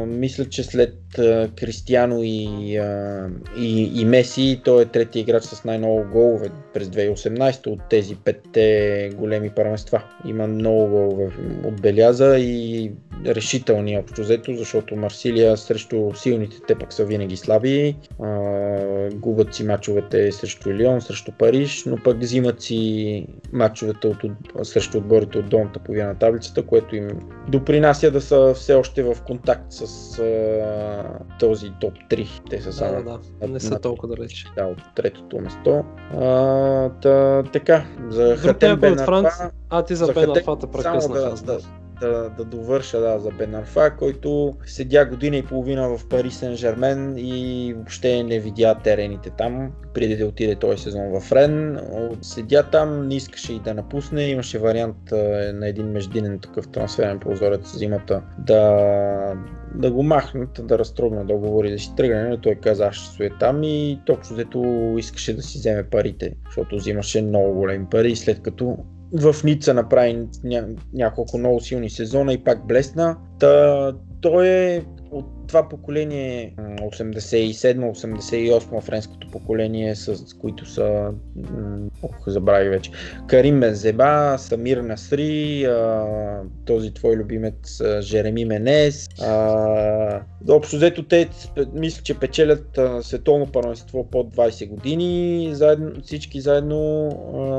мисля, 0.07 0.45
че 0.45 0.63
след 0.65 1.19
а, 1.19 1.51
Кристиано 1.57 2.21
и, 2.23 2.77
а, 2.77 3.29
и, 3.59 4.01
и 4.01 4.05
Меси, 4.05 4.61
той 4.65 4.83
е 4.83 4.87
третия 4.87 5.21
играч 5.21 5.43
с 5.43 5.65
най-много 5.65 6.05
голове 6.13 6.49
през 6.75 6.89
2018 6.89 7.67
от 7.67 7.81
тези 7.91 8.17
петте 8.17 9.11
големи 9.15 9.51
първенства. 9.51 10.03
Има 10.27 10.47
много 10.47 10.89
голове 10.89 11.33
отбеляза 11.65 12.39
и 12.39 12.93
решителни 13.27 13.99
общо 13.99 14.21
взето, 14.21 14.55
защото 14.55 14.97
Марсилия 14.97 15.57
срещу 15.57 16.15
силните 16.15 16.57
те 16.69 16.75
пък 16.75 16.93
са 16.93 17.05
винаги 17.05 17.37
слаби. 17.37 17.97
А, 18.23 19.11
губят 19.15 19.55
си 19.55 19.65
мачовете 19.65 20.33
срещу 20.33 20.73
Лион, 20.73 21.01
срещу 21.01 21.33
Париж, 21.39 21.85
но 21.87 21.97
пък 22.05 22.21
взимат 22.21 22.63
си 22.63 23.27
мачовете 23.53 24.07
от, 24.07 24.17
срещу 24.63 24.99
отборите 24.99 25.39
от 25.39 25.49
долната 25.49 25.79
половина 25.79 26.09
на 26.09 26.19
таблицата, 26.19 26.63
което 26.63 26.97
им 26.97 27.09
допринася 27.49 28.11
да 28.11 28.21
са 28.21 28.55
все 28.55 28.75
още 28.75 29.06
в 29.15 29.23
контакт 29.23 29.73
с 29.73 30.19
а, 30.19 31.05
този 31.39 31.73
топ 31.81 31.95
3. 32.11 32.51
Те 32.51 32.61
са 32.61 32.73
само 32.73 33.03
да, 33.03 33.19
да. 33.41 33.49
Не 33.49 33.61
са 33.61 33.81
толкова 33.81 34.17
далеч. 34.17 34.47
да, 34.57 34.65
от 34.65 34.79
третото 34.95 35.39
место. 35.41 35.85
А, 36.15 36.89
та, 36.89 37.43
така, 37.53 37.85
за 38.09 38.29
Друг 38.29 38.39
Хатем 38.39 38.71
някой 38.71 38.91
от 38.91 38.97
Бен 38.97 39.05
Франция? 39.05 39.51
А, 39.71 39.83
ти 39.83 39.95
за 39.95 40.05
За 40.07 40.13
Бен 40.13 40.27
Хатем 40.27 40.45
Арфа 40.49 40.59
те 40.59 40.83
само 40.83 40.99
прекъснах. 40.99 41.43
да, 41.45 41.53
да, 41.53 41.59
да, 42.01 42.31
да 42.37 42.45
довърша 42.45 43.01
да, 43.01 43.19
за 43.19 43.31
Бен 43.31 43.55
Арфа, 43.55 43.97
който 43.99 44.55
седя 44.67 45.07
година 45.07 45.37
и 45.37 45.43
половина 45.43 45.97
в 45.97 46.09
Пари 46.09 46.31
Сен 46.31 46.57
Жермен 46.57 47.15
и 47.19 47.73
въобще 47.77 48.23
не 48.23 48.39
видя 48.39 48.75
терените 48.75 49.31
там, 49.31 49.73
преди 49.95 50.17
да 50.17 50.27
отиде 50.27 50.55
този 50.55 50.83
сезон 50.83 51.21
в 51.21 51.33
Рен. 51.33 51.81
Седя 52.23 52.63
там, 52.63 53.09
не 53.09 53.17
искаше 53.17 53.53
и 53.53 53.61
да 53.61 53.75
напусне, 53.75 54.23
имаше 54.23 54.59
вариант 54.59 54.97
на 55.53 55.69
един 55.69 55.87
междинен 55.87 56.39
такъв 56.39 56.69
трансферен 56.69 57.19
прозорец 57.19 57.77
зимата 57.77 58.23
да, 58.39 59.35
да 59.75 59.91
го 59.91 60.03
махнат, 60.03 60.61
да 60.63 60.79
разтрогна 60.79 61.25
договори, 61.25 61.71
да 61.71 61.79
си 61.79 61.93
тръгне, 61.97 62.29
но 62.29 62.41
той 62.41 62.55
каза, 62.55 62.87
аз 62.87 62.95
ще 62.95 63.15
стоя 63.15 63.31
там 63.41 63.63
и 63.63 64.01
точно 64.07 64.37
взето 64.37 64.95
искаше 64.99 65.37
да 65.37 65.43
си 65.43 65.59
вземе 65.59 65.83
парите, 65.91 66.35
защото 66.47 66.77
взимаше 66.77 67.23
много 67.23 67.55
големи 67.55 67.87
пари, 67.91 68.17
след 68.17 68.43
като 68.43 68.77
в 69.13 69.35
Ница 69.45 69.75
направи 69.75 70.13
ня- 70.45 70.77
няколко 70.93 71.39
много 71.39 71.61
силни 71.61 71.91
сезона 71.91 72.33
и 72.33 72.45
пак 72.45 72.67
блесна. 72.67 73.17
Та, 73.39 73.93
той 74.21 74.49
е 74.49 74.83
от 75.19 75.27
това 75.49 75.69
поколение, 75.69 76.55
м, 76.59 76.77
87-88 76.83 78.81
френското 78.81 79.31
поколение, 79.31 79.95
с 79.95 80.35
които 80.41 80.67
са, 80.67 81.11
ох, 82.03 82.29
забравих 82.29 82.71
вече, 82.71 82.91
Карим 83.27 83.61
Бензеба, 83.61 84.37
Самир 84.39 84.77
Насри, 84.77 85.69
този 86.65 86.95
твой 86.95 87.17
любимец 87.17 87.83
Жереми 88.01 88.45
Менес. 88.45 89.09
Общо 90.49 90.77
взето 90.77 91.03
те 91.03 91.29
мисля, 91.73 92.03
че 92.03 92.19
печелят 92.19 92.79
световно 93.03 93.47
първенство 93.47 94.05
под 94.11 94.37
20 94.37 94.69
години, 94.69 95.51
заедно, 95.53 95.93
всички 96.03 96.41
заедно 96.41 97.09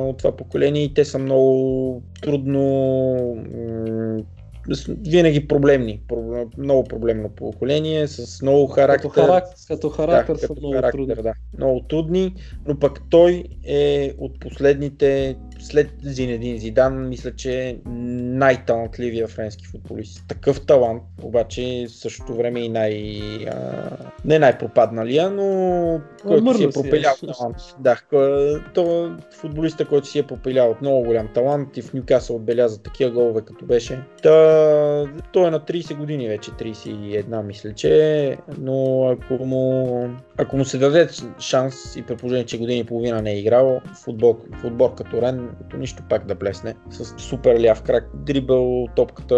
от 0.10 0.18
това 0.18 0.32
поколение 0.32 0.84
и 0.84 0.94
те 0.94 1.06
са 1.06 1.20
много 1.20 2.02
трудно 2.22 2.64
винаги 5.08 5.48
проблемни, 5.48 6.02
Про- 6.10 6.48
много 6.58 6.84
проблемно 6.84 7.30
поколение, 7.30 8.08
с 8.08 8.42
много 8.42 8.68
характер. 8.68 9.10
Като, 9.10 9.22
характер, 9.22 9.56
като 9.68 9.90
характер 9.90 10.34
да, 10.34 10.40
са 10.40 10.48
като 10.48 10.62
много 10.62 10.74
характер, 10.74 10.98
трудни. 10.98 11.16
Да, 11.16 11.34
много 11.58 11.82
трудни, 11.90 12.36
но 12.68 12.80
пък 12.80 13.00
той 13.10 13.44
е 13.68 14.14
от 14.18 14.40
последните, 14.40 15.36
след 15.60 15.90
Зинедин 16.04 16.58
Зидан, 16.58 17.10
мисля, 17.10 17.36
че 17.36 17.70
е 17.70 17.78
най-талантливия 17.86 19.28
френски 19.28 19.66
футболист. 19.66 20.24
Такъв 20.28 20.66
талант, 20.66 21.04
обаче 21.24 21.86
в 21.88 21.92
същото 21.92 22.36
време 22.36 22.60
и 22.60 22.70
най... 22.70 23.20
А, 23.48 23.90
не 24.26 24.40
най-пропадналия, 24.40 25.30
но 25.30 26.02
който 26.28 26.54
си 26.54 26.64
е 26.64 26.72
си 26.72 26.80
е. 26.80 26.84
пропилял 26.84 27.14
талант. 27.34 27.58
Да, 27.80 27.98
то 28.74 29.16
футболиста, 29.32 29.86
който 29.86 30.08
си 30.08 30.20
е 30.20 30.24
пропилял 30.24 30.72
от 30.72 30.82
много 30.82 31.04
голям 31.04 31.28
талант 31.34 31.78
и 31.78 31.82
в 31.82 31.94
Нюкасъл 31.94 32.36
отбеляза 32.36 32.84
такива 32.84 33.12
голове 33.12 33.42
като 33.42 33.66
беше. 33.66 34.00
Та, 34.24 34.57
той 35.32 35.48
е 35.48 35.52
на 35.52 35.60
30 35.60 35.98
години 35.98 36.28
вече, 36.28 36.52
31 36.52 37.42
мисля, 37.42 37.74
че 37.74 38.26
е, 38.26 38.38
но 38.58 39.08
ако 39.10 39.46
му, 39.46 40.10
ако 40.38 40.58
му 40.58 40.66
се 40.66 40.78
даде 40.78 41.08
шанс 41.40 41.96
и 41.96 42.02
при 42.02 42.16
положение, 42.16 42.46
че 42.46 42.58
години 42.58 42.80
и 42.80 42.84
половина 42.84 43.22
не 43.22 43.32
е 43.32 43.40
играл, 43.40 43.82
футбол, 44.04 44.38
футбол 44.62 44.90
като 44.90 45.22
Рен, 45.22 45.50
то 45.72 45.78
нищо 45.78 46.04
пак 46.10 46.26
да 46.26 46.36
блесне. 46.36 46.76
С 46.90 47.14
супер 47.18 47.62
ляв 47.62 47.82
крак, 47.82 48.10
дрибъл, 48.14 48.88
топката. 48.96 49.36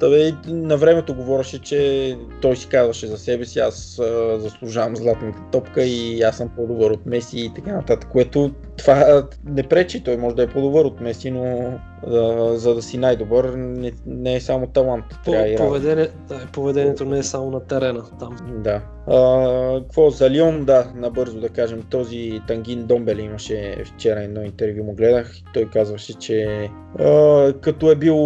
Да 0.00 0.10
бе, 0.10 0.32
на 0.46 0.76
времето 0.76 1.14
говореше, 1.14 1.58
че 1.58 2.16
той 2.42 2.56
си 2.56 2.68
казваше 2.68 3.06
за 3.06 3.18
себе 3.18 3.44
си, 3.44 3.58
аз 3.58 4.00
заслужавам 4.36 4.96
златната 4.96 5.38
топка 5.52 5.84
и 5.84 6.22
аз 6.22 6.36
съм 6.36 6.48
по-добър 6.56 6.90
от 6.90 7.06
Меси 7.06 7.40
и 7.40 7.52
така 7.54 7.72
нататък, 7.72 8.10
което 8.12 8.50
това 8.80 9.22
не 9.44 9.62
пречи, 9.62 10.04
той 10.04 10.16
може 10.16 10.36
да 10.36 10.42
е 10.42 10.46
по-добър 10.46 10.84
от 10.84 11.00
Меси, 11.00 11.30
но 11.30 11.72
а, 12.06 12.56
за 12.56 12.74
да 12.74 12.82
си 12.82 12.98
най-добър 12.98 13.44
не, 13.56 13.92
не 14.06 14.34
е 14.34 14.40
само 14.40 14.66
талант. 14.66 15.04
По, 15.24 15.34
и 15.34 15.56
поведение, 15.56 16.08
да, 16.28 16.46
поведението 16.52 17.04
не 17.04 17.18
е 17.18 17.22
само 17.22 17.50
на 17.50 17.60
терена 17.60 18.02
там. 18.18 18.36
Да. 18.64 18.82
А, 19.06 19.80
какво 19.80 20.10
за 20.10 20.30
Лион, 20.30 20.64
да, 20.64 20.92
набързо 20.94 21.40
да 21.40 21.48
кажем, 21.48 21.82
този 21.90 22.40
Тангин 22.48 22.86
Домбели 22.86 23.22
имаше 23.22 23.84
вчера 23.84 24.22
едно 24.22 24.42
интервю, 24.42 24.84
му 24.84 24.94
гледах 24.94 25.38
и 25.38 25.44
той 25.54 25.64
казваше, 25.64 26.14
че 26.14 26.68
а, 26.98 27.52
като 27.60 27.90
е 27.90 27.94
бил 27.94 28.16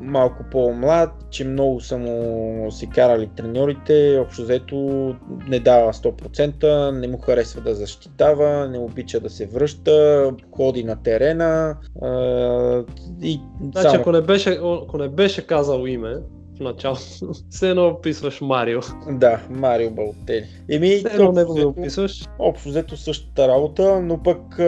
малко 0.00 0.44
по-млад, 0.50 1.10
че 1.30 1.44
много 1.44 1.80
са 1.80 1.98
му 1.98 2.66
се 2.70 2.86
карали 2.86 3.28
треньорите, 3.36 4.18
общо 4.20 4.42
взето 4.42 4.76
не 5.48 5.60
дава 5.60 5.92
100%, 5.92 6.90
не 6.90 7.08
му 7.08 7.18
харесва 7.18 7.60
да 7.60 7.74
защитава, 7.74 8.68
не 8.68 8.78
обича 8.78 9.20
да 9.20 9.30
се 9.30 9.46
връща, 9.46 9.79
ходи 10.56 10.84
на 10.84 11.02
терена 11.02 11.76
а, 12.02 12.08
и 13.22 13.40
Значи, 13.62 13.88
само. 13.88 14.00
ако 14.00 14.12
не, 14.12 14.20
беше, 14.20 14.60
ако 14.82 14.98
не 14.98 15.08
беше 15.08 15.46
казал 15.46 15.86
име 15.86 16.16
в 16.60 16.62
началото, 16.62 17.00
все 17.50 17.70
едно 17.70 17.86
описваш 17.88 18.40
Марио. 18.40 18.80
да, 19.10 19.40
Марио 19.50 19.90
Балтели. 19.90 20.46
Еми, 20.68 20.96
Все 20.96 21.14
едно 21.14 21.32
да 21.32 21.46
взето- 21.46 21.68
описваш. 21.68 22.24
Общо 22.38 22.68
взето 22.68 22.96
същата 22.96 23.48
работа, 23.48 24.00
но 24.00 24.22
пък 24.22 24.58
а, 24.58 24.64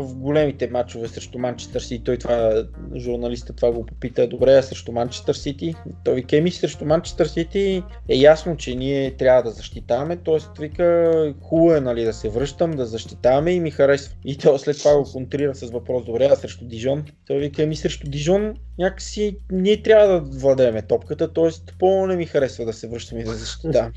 в 0.00 0.14
големите 0.14 0.68
матчове 0.68 1.08
срещу 1.08 1.38
Манчестър 1.38 1.80
Сити, 1.80 2.04
той 2.04 2.16
това, 2.16 2.64
журналиста 2.96 3.52
това 3.52 3.72
го 3.72 3.86
попита, 3.86 4.26
добре, 4.28 4.52
а 4.52 4.62
срещу 4.62 4.92
Манчестър 4.92 5.34
Сити, 5.34 5.74
той 6.04 6.14
вика, 6.14 6.36
еми 6.36 6.50
срещу 6.50 6.84
Манчестър 6.84 7.26
Сити 7.26 7.82
е 8.08 8.16
ясно, 8.16 8.56
че 8.56 8.74
ние 8.74 9.10
трябва 9.10 9.42
да 9.42 9.50
защитаваме, 9.50 10.16
т.е. 10.16 10.60
вика, 10.60 11.34
хубаво 11.40 11.74
е 11.74 11.80
нали, 11.80 12.04
да 12.04 12.12
се 12.12 12.28
връщам, 12.28 12.70
да 12.70 12.86
защитаваме 12.86 13.50
и 13.50 13.60
ми 13.60 13.70
харесва. 13.70 14.14
И 14.24 14.38
той 14.38 14.58
след 14.58 14.78
това 14.78 14.96
го 14.96 15.04
контрира 15.12 15.54
с 15.54 15.70
въпрос, 15.70 16.04
добре, 16.04 16.28
а 16.32 16.36
срещу 16.36 16.64
Дижон? 16.64 17.04
Той 17.26 17.38
вика, 17.38 17.62
еми 17.62 17.76
срещу 17.76 18.10
Дижон 18.10 18.54
някакси 18.78 19.36
ние 19.52 19.82
трябва 19.82 20.08
да 20.08 20.38
владееме 20.38 20.82
топката, 20.82 21.32
т.е. 21.34 21.72
по 21.78 22.06
не 22.06 22.16
ми 22.16 22.26
харесва 22.26 22.64
да 22.64 22.72
се 22.72 22.88
връщаме 22.88 23.20
и 23.20 23.24
да 23.24 23.32
защитаваме. 23.34 23.92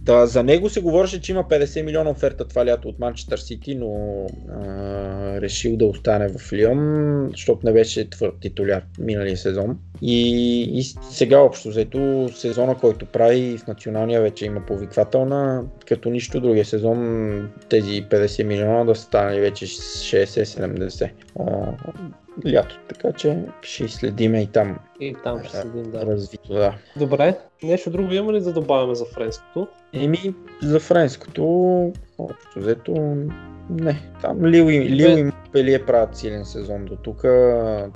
Да, 0.00 0.26
за 0.26 0.42
него 0.42 0.68
се 0.68 0.80
говореше, 0.80 1.20
че 1.20 1.32
има 1.32 1.44
50 1.44 1.82
милиона 1.82 2.10
оферта 2.10 2.48
това 2.48 2.66
лято 2.66 2.88
от 2.88 2.98
Манчестър 2.98 3.38
Сити, 3.38 3.74
но 3.74 4.26
а, 4.50 5.40
решил 5.40 5.76
да 5.76 5.86
остане 5.86 6.28
в 6.28 6.52
Лион, 6.52 7.28
защото 7.30 7.66
не 7.66 7.72
беше 7.72 8.10
твърд 8.10 8.34
титуляр 8.40 8.82
миналия 8.98 9.36
сезон. 9.36 9.78
И, 10.02 10.62
и 10.78 10.82
сега 11.10 11.38
общо 11.38 11.68
взето 11.68 12.28
сезона, 12.34 12.74
който 12.74 13.06
прави 13.06 13.58
в 13.58 13.66
националния 13.66 14.20
вече 14.20 14.44
има 14.44 14.66
повиквателна, 14.66 15.64
като 15.88 16.10
нищо 16.10 16.40
другия 16.40 16.64
сезон 16.64 17.50
тези 17.68 18.02
50 18.02 18.42
милиона 18.42 18.84
да 18.84 18.94
стане 18.94 19.40
вече 19.40 19.66
60-70 19.66 21.10
а, 21.40 21.72
лято. 22.46 22.78
Така 22.88 23.12
че 23.12 23.44
ще 23.62 23.88
следиме 23.88 24.42
и 24.42 24.46
там 24.46 24.78
И 25.00 25.16
там 25.24 25.44
ще 25.44 25.56
седим, 25.56 25.90
да. 25.90 26.06
развито. 26.06 26.52
Да. 26.52 26.74
Добре, 26.96 27.38
нещо 27.62 27.90
друго 27.90 28.12
има 28.12 28.32
ли 28.32 28.40
да 28.40 28.52
добавяме 28.52 28.94
за 28.94 29.04
френското? 29.04 29.68
Еми, 29.92 30.34
за 30.62 30.80
френското, 30.80 31.42
общо 32.18 32.48
взето, 32.56 33.16
не. 33.70 34.00
Там 34.22 34.44
Лил 34.44 34.64
и, 34.64 34.90
Лил 34.90 35.26
и 35.26 35.32
Пелие 35.52 35.86
правят 35.86 36.16
силен 36.16 36.44
сезон 36.44 36.84
до 36.84 36.96
тук. 36.96 37.20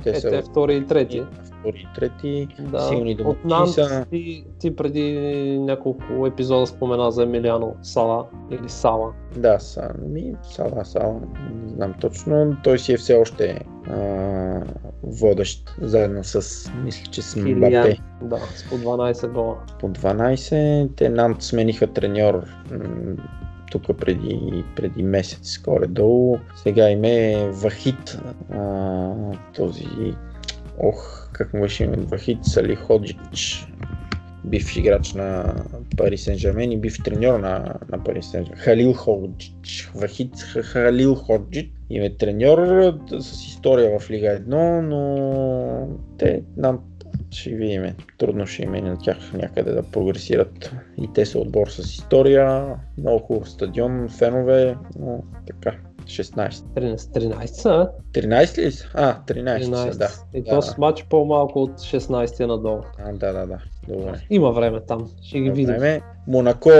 Те 0.03 0.11
Е, 0.11 0.15
са 0.15 0.31
те 0.31 0.43
втори 0.43 0.77
и 0.77 0.87
трети. 0.87 1.23
втори 1.45 1.87
и 1.91 1.95
трети. 1.95 2.49
Да, 2.61 2.81
силни 2.81 3.19
от 3.25 3.45
Нант 3.45 3.71
са. 3.71 4.07
ти, 4.11 4.45
ти 4.59 4.77
преди 4.77 5.19
няколко 5.59 6.27
епизода 6.27 6.67
спомена 6.67 7.11
за 7.11 7.23
Емилиано 7.23 7.75
Сала 7.83 8.27
или 8.51 8.69
Сала. 8.69 9.13
Да, 9.37 9.59
са, 9.59 9.91
ми, 10.03 10.35
сала, 10.43 10.85
сала, 10.85 11.21
не 11.65 11.69
знам 11.69 11.95
точно. 12.01 12.57
Той 12.65 12.79
си 12.79 12.93
е 12.93 12.97
все 12.97 13.15
още 13.15 13.61
а, 13.91 14.61
водещ, 15.03 15.75
заедно 15.81 16.25
с, 16.25 16.71
мисля, 16.85 17.11
че 17.11 17.23
с. 17.23 17.37
Мбапе. 17.37 17.97
Да, 18.23 18.37
с 18.37 18.69
по 18.71 18.75
12 18.77 19.33
гола. 19.33 19.57
По 19.81 19.89
12. 19.89 20.89
Те 20.97 21.09
Нант 21.09 21.43
смениха 21.43 21.87
треньор 21.87 22.43
тук 23.75 23.97
преди, 23.99 24.65
преди 24.77 25.03
месец 25.03 25.59
горе-долу. 25.59 26.39
Сега 26.63 26.91
им 26.91 27.05
е 27.05 27.51
Вахит, 27.51 28.19
а, 28.53 29.13
този, 29.57 29.87
ох, 30.79 31.29
как 31.33 31.55
му 31.55 31.61
беше 31.61 31.85
име, 31.85 31.97
Вахит 31.97 32.45
Сали 32.45 32.75
Ходжич, 32.75 33.67
бивш 34.45 34.77
играч 34.77 35.13
на 35.13 35.55
Пари 35.97 36.19
Сен 36.19 36.39
Жермен 36.39 36.73
и 36.73 36.77
бив 36.77 37.03
треньор 37.05 37.41
на, 37.41 37.75
на 37.89 38.05
Пари 38.05 38.23
Сен 38.23 38.45
Жермен. 38.45 38.61
Халил 38.61 38.93
Ходжич, 38.93 39.91
Вахит 39.95 40.41
Халил 40.41 41.15
Ходжич 41.15 41.71
им 41.91 42.03
е 42.03 42.17
треньор 42.17 42.59
с 43.19 43.47
история 43.47 43.99
в 43.99 44.11
Лига 44.11 44.27
1, 44.27 44.81
но 44.81 45.89
те 46.19 46.43
нам 46.57 46.81
ще 47.35 47.51
видим. 47.51 47.95
Трудно 48.19 48.47
ще 48.47 48.63
им 48.63 48.75
е 48.75 48.81
на 48.81 48.99
тях 48.99 49.33
някъде 49.33 49.73
да 49.73 49.83
прогресират. 49.83 50.73
И 50.99 51.09
те 51.15 51.27
са 51.27 51.39
отбор 51.39 51.69
с 51.69 51.79
история, 51.79 52.77
много 52.99 53.19
хубав 53.19 53.51
стадион, 53.51 54.09
фенове, 54.09 54.77
но 54.99 55.23
така. 55.47 55.77
16. 56.05 56.51
13, 56.51 56.97
13 56.97 57.47
са, 57.47 57.91
13 58.13 58.59
ли 58.59 58.73
са? 58.73 58.89
А, 58.95 59.23
13, 59.25 59.65
13. 59.65 59.93
са, 59.93 59.99
да. 59.99 60.09
И 60.35 60.43
да, 60.43 60.51
то 60.51 60.63
с 60.63 60.79
матч 60.79 61.05
по-малко 61.11 61.63
от 61.63 61.71
16 61.71 62.47
надолу. 62.47 62.83
а, 62.99 63.13
да, 63.13 63.33
да, 63.33 63.47
да. 63.47 63.59
Добре. 63.89 64.21
Има 64.31 64.51
време 64.53 64.81
там, 64.81 65.11
ще 65.23 65.41
ги 65.41 65.51
видим. 65.51 65.67
Време. 65.67 66.01
Монако, 66.27 66.71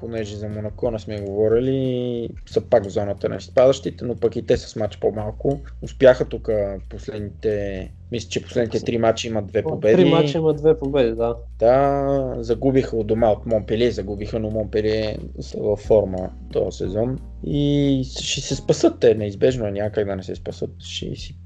понеже 0.00 0.36
за 0.36 0.48
Монако 0.48 0.90
не 0.90 0.98
сме 0.98 1.20
говорили, 1.20 2.28
са 2.46 2.60
пак 2.60 2.84
в 2.84 2.90
зоната 2.90 3.28
на 3.28 3.36
изпадащите, 3.36 4.04
но 4.04 4.16
пък 4.16 4.36
и 4.36 4.46
те 4.46 4.56
с 4.56 4.76
матч 4.76 4.98
по-малко. 4.98 5.60
Успяха 5.82 6.24
тук 6.24 6.48
последните, 6.90 7.90
мисля, 8.12 8.28
че 8.28 8.42
последните 8.42 8.80
три 8.80 8.98
мача 8.98 9.28
имат 9.28 9.46
две 9.46 9.62
победи. 9.62 9.96
Три 9.96 10.10
мача 10.10 10.38
има 10.38 10.54
две 10.54 10.78
победи, 10.78 11.14
да. 11.14 11.36
Да, 11.58 12.34
загубиха 12.38 12.96
от 12.96 13.06
дома 13.06 13.30
от 13.30 13.46
Монпелие, 13.46 13.90
загубиха, 13.90 14.38
но 14.38 14.50
Монпелие 14.50 15.18
са 15.40 15.58
във 15.60 15.78
форма 15.78 16.30
този 16.52 16.76
сезон. 16.76 17.18
И 17.44 18.02
ще 18.04 18.40
се 18.40 18.56
спасат 18.56 19.00
те, 19.00 19.14
неизбежно 19.14 19.66
е 19.66 19.70
някак 19.70 20.06
да 20.06 20.16
не 20.16 20.22
се 20.22 20.34
спасат. 20.34 20.70
Ще 20.78 21.16
си 21.16 21.36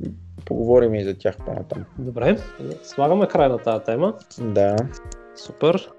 поговорим 0.41 0.95
и 0.95 1.05
за 1.05 1.15
тях 1.15 1.37
по-натам. 1.47 1.85
Добре, 1.99 2.39
слагаме 2.83 3.27
край 3.27 3.49
на 3.49 3.59
тази 3.59 3.85
тема. 3.85 4.15
Да. 4.39 4.77
Супер. 5.37 5.91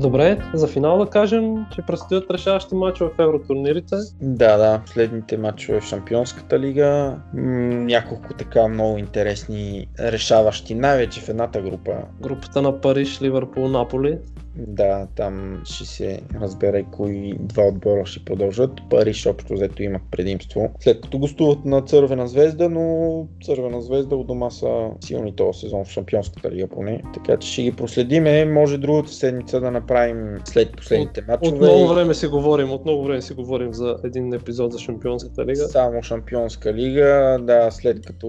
Добре, 0.00 0.38
за 0.54 0.68
финал 0.68 0.98
да 0.98 1.06
кажем, 1.06 1.66
че 1.74 1.82
предстоят 1.82 2.30
решаващи 2.30 2.74
мачове 2.74 3.10
в 3.18 3.22
евротурнирите. 3.22 3.96
Да, 4.20 4.56
да, 4.56 4.82
следните 4.86 5.36
матчове 5.36 5.80
в 5.80 5.84
Шампионската 5.84 6.58
лига. 6.58 7.16
Няколко 7.34 8.34
така 8.34 8.68
много 8.68 8.98
интересни 8.98 9.86
решаващи, 10.00 10.74
най-вече 10.74 11.20
в 11.20 11.28
едната 11.28 11.62
група. 11.62 11.92
Групата 12.20 12.62
на 12.62 12.80
Париж, 12.80 13.22
Ливърпул, 13.22 13.68
Наполи. 13.68 14.18
Да, 14.56 15.06
там 15.16 15.62
ще 15.64 15.84
се 15.84 16.20
разбере 16.40 16.84
кои 16.92 17.34
два 17.38 17.62
отбора 17.62 18.06
ще 18.06 18.24
продължат. 18.24 18.70
Париж 18.90 19.26
общо 19.26 19.54
взето 19.54 19.82
имат 19.82 20.02
предимство. 20.10 20.70
След 20.80 21.00
като 21.00 21.18
гостуват 21.18 21.64
на 21.64 21.80
Цървена 21.80 22.28
звезда, 22.28 22.68
но 22.68 23.26
Цървена 23.44 23.82
звезда 23.82 24.16
от 24.16 24.26
дома 24.26 24.50
са 24.50 24.88
силни 25.00 25.36
този 25.36 25.60
сезон 25.60 25.84
в 25.84 25.90
Шампионската 25.90 26.50
лига 26.50 26.66
поне. 26.68 27.02
Така 27.14 27.36
че 27.36 27.52
ще 27.52 27.62
ги 27.62 27.72
проследиме. 27.72 28.44
Може 28.44 28.78
другата 28.78 29.12
седмица 29.12 29.60
да 29.60 29.70
направим 29.70 30.38
след 30.44 30.76
последните 30.76 31.22
матчове. 31.28 31.56
От 31.56 31.60
много 31.60 31.88
време 31.88 32.14
си 32.14 32.26
говорим, 32.26 32.70
от 32.70 32.84
много 32.84 33.04
време 33.04 33.22
си 33.22 33.34
говорим 33.34 33.74
за 33.74 33.96
един 34.04 34.34
епизод 34.34 34.72
за 34.72 34.78
Шампионската 34.78 35.44
лига. 35.46 35.68
Само 35.68 36.02
Шампионска 36.02 36.74
лига, 36.74 37.38
да, 37.42 37.70
след 37.70 38.06
като 38.06 38.26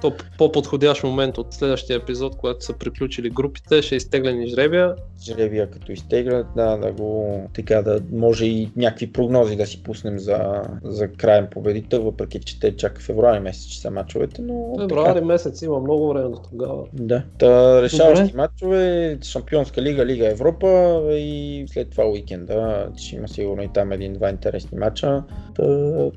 То 0.00 0.12
по-подходящ 0.38 1.02
момент 1.02 1.38
от 1.38 1.54
следващия 1.54 1.96
епизод, 1.96 2.36
когато 2.36 2.64
са 2.64 2.72
приключили 2.72 3.30
групите, 3.30 3.82
ще 3.82 3.96
изтеглени 3.96 4.46
жребия. 4.46 4.94
Жребия 5.36 5.70
като 5.70 5.92
изтеглят, 5.92 6.46
да, 6.56 6.76
да 6.76 6.92
го 6.92 7.40
така 7.54 7.82
да 7.82 8.00
може 8.12 8.46
и 8.46 8.70
някакви 8.76 9.12
прогнози 9.12 9.56
да 9.56 9.66
си 9.66 9.82
пуснем 9.82 10.18
за, 10.18 10.62
за 10.84 11.08
крайен 11.08 11.46
победител, 11.50 12.02
въпреки 12.02 12.40
че 12.40 12.60
те 12.60 12.76
чак 12.76 13.00
февруари 13.00 13.40
месец 13.40 13.64
че 13.66 13.80
са 13.80 13.90
мачовете, 13.90 14.42
но 14.42 14.74
Февруари 14.80 15.14
така, 15.14 15.26
месец 15.26 15.62
има 15.62 15.80
много 15.80 16.08
време 16.08 16.28
до 16.28 16.38
тогава. 16.50 16.82
да. 16.92 17.22
Та, 17.38 17.82
решаващи 17.82 18.24
Добре. 18.26 18.36
матчове, 18.36 19.18
Шампионска 19.22 19.82
лига, 19.82 20.06
Лига 20.06 20.30
Европа 20.30 20.68
и 21.10 21.64
след 21.68 21.90
това 21.90 22.04
уикенда 22.06 22.88
ще 22.96 23.16
има 23.16 23.28
сигурно 23.28 23.62
и 23.62 23.68
там 23.74 23.92
един-два 23.92 24.30
интересни 24.30 24.78
матча. 24.78 25.22
Та, 25.54 25.64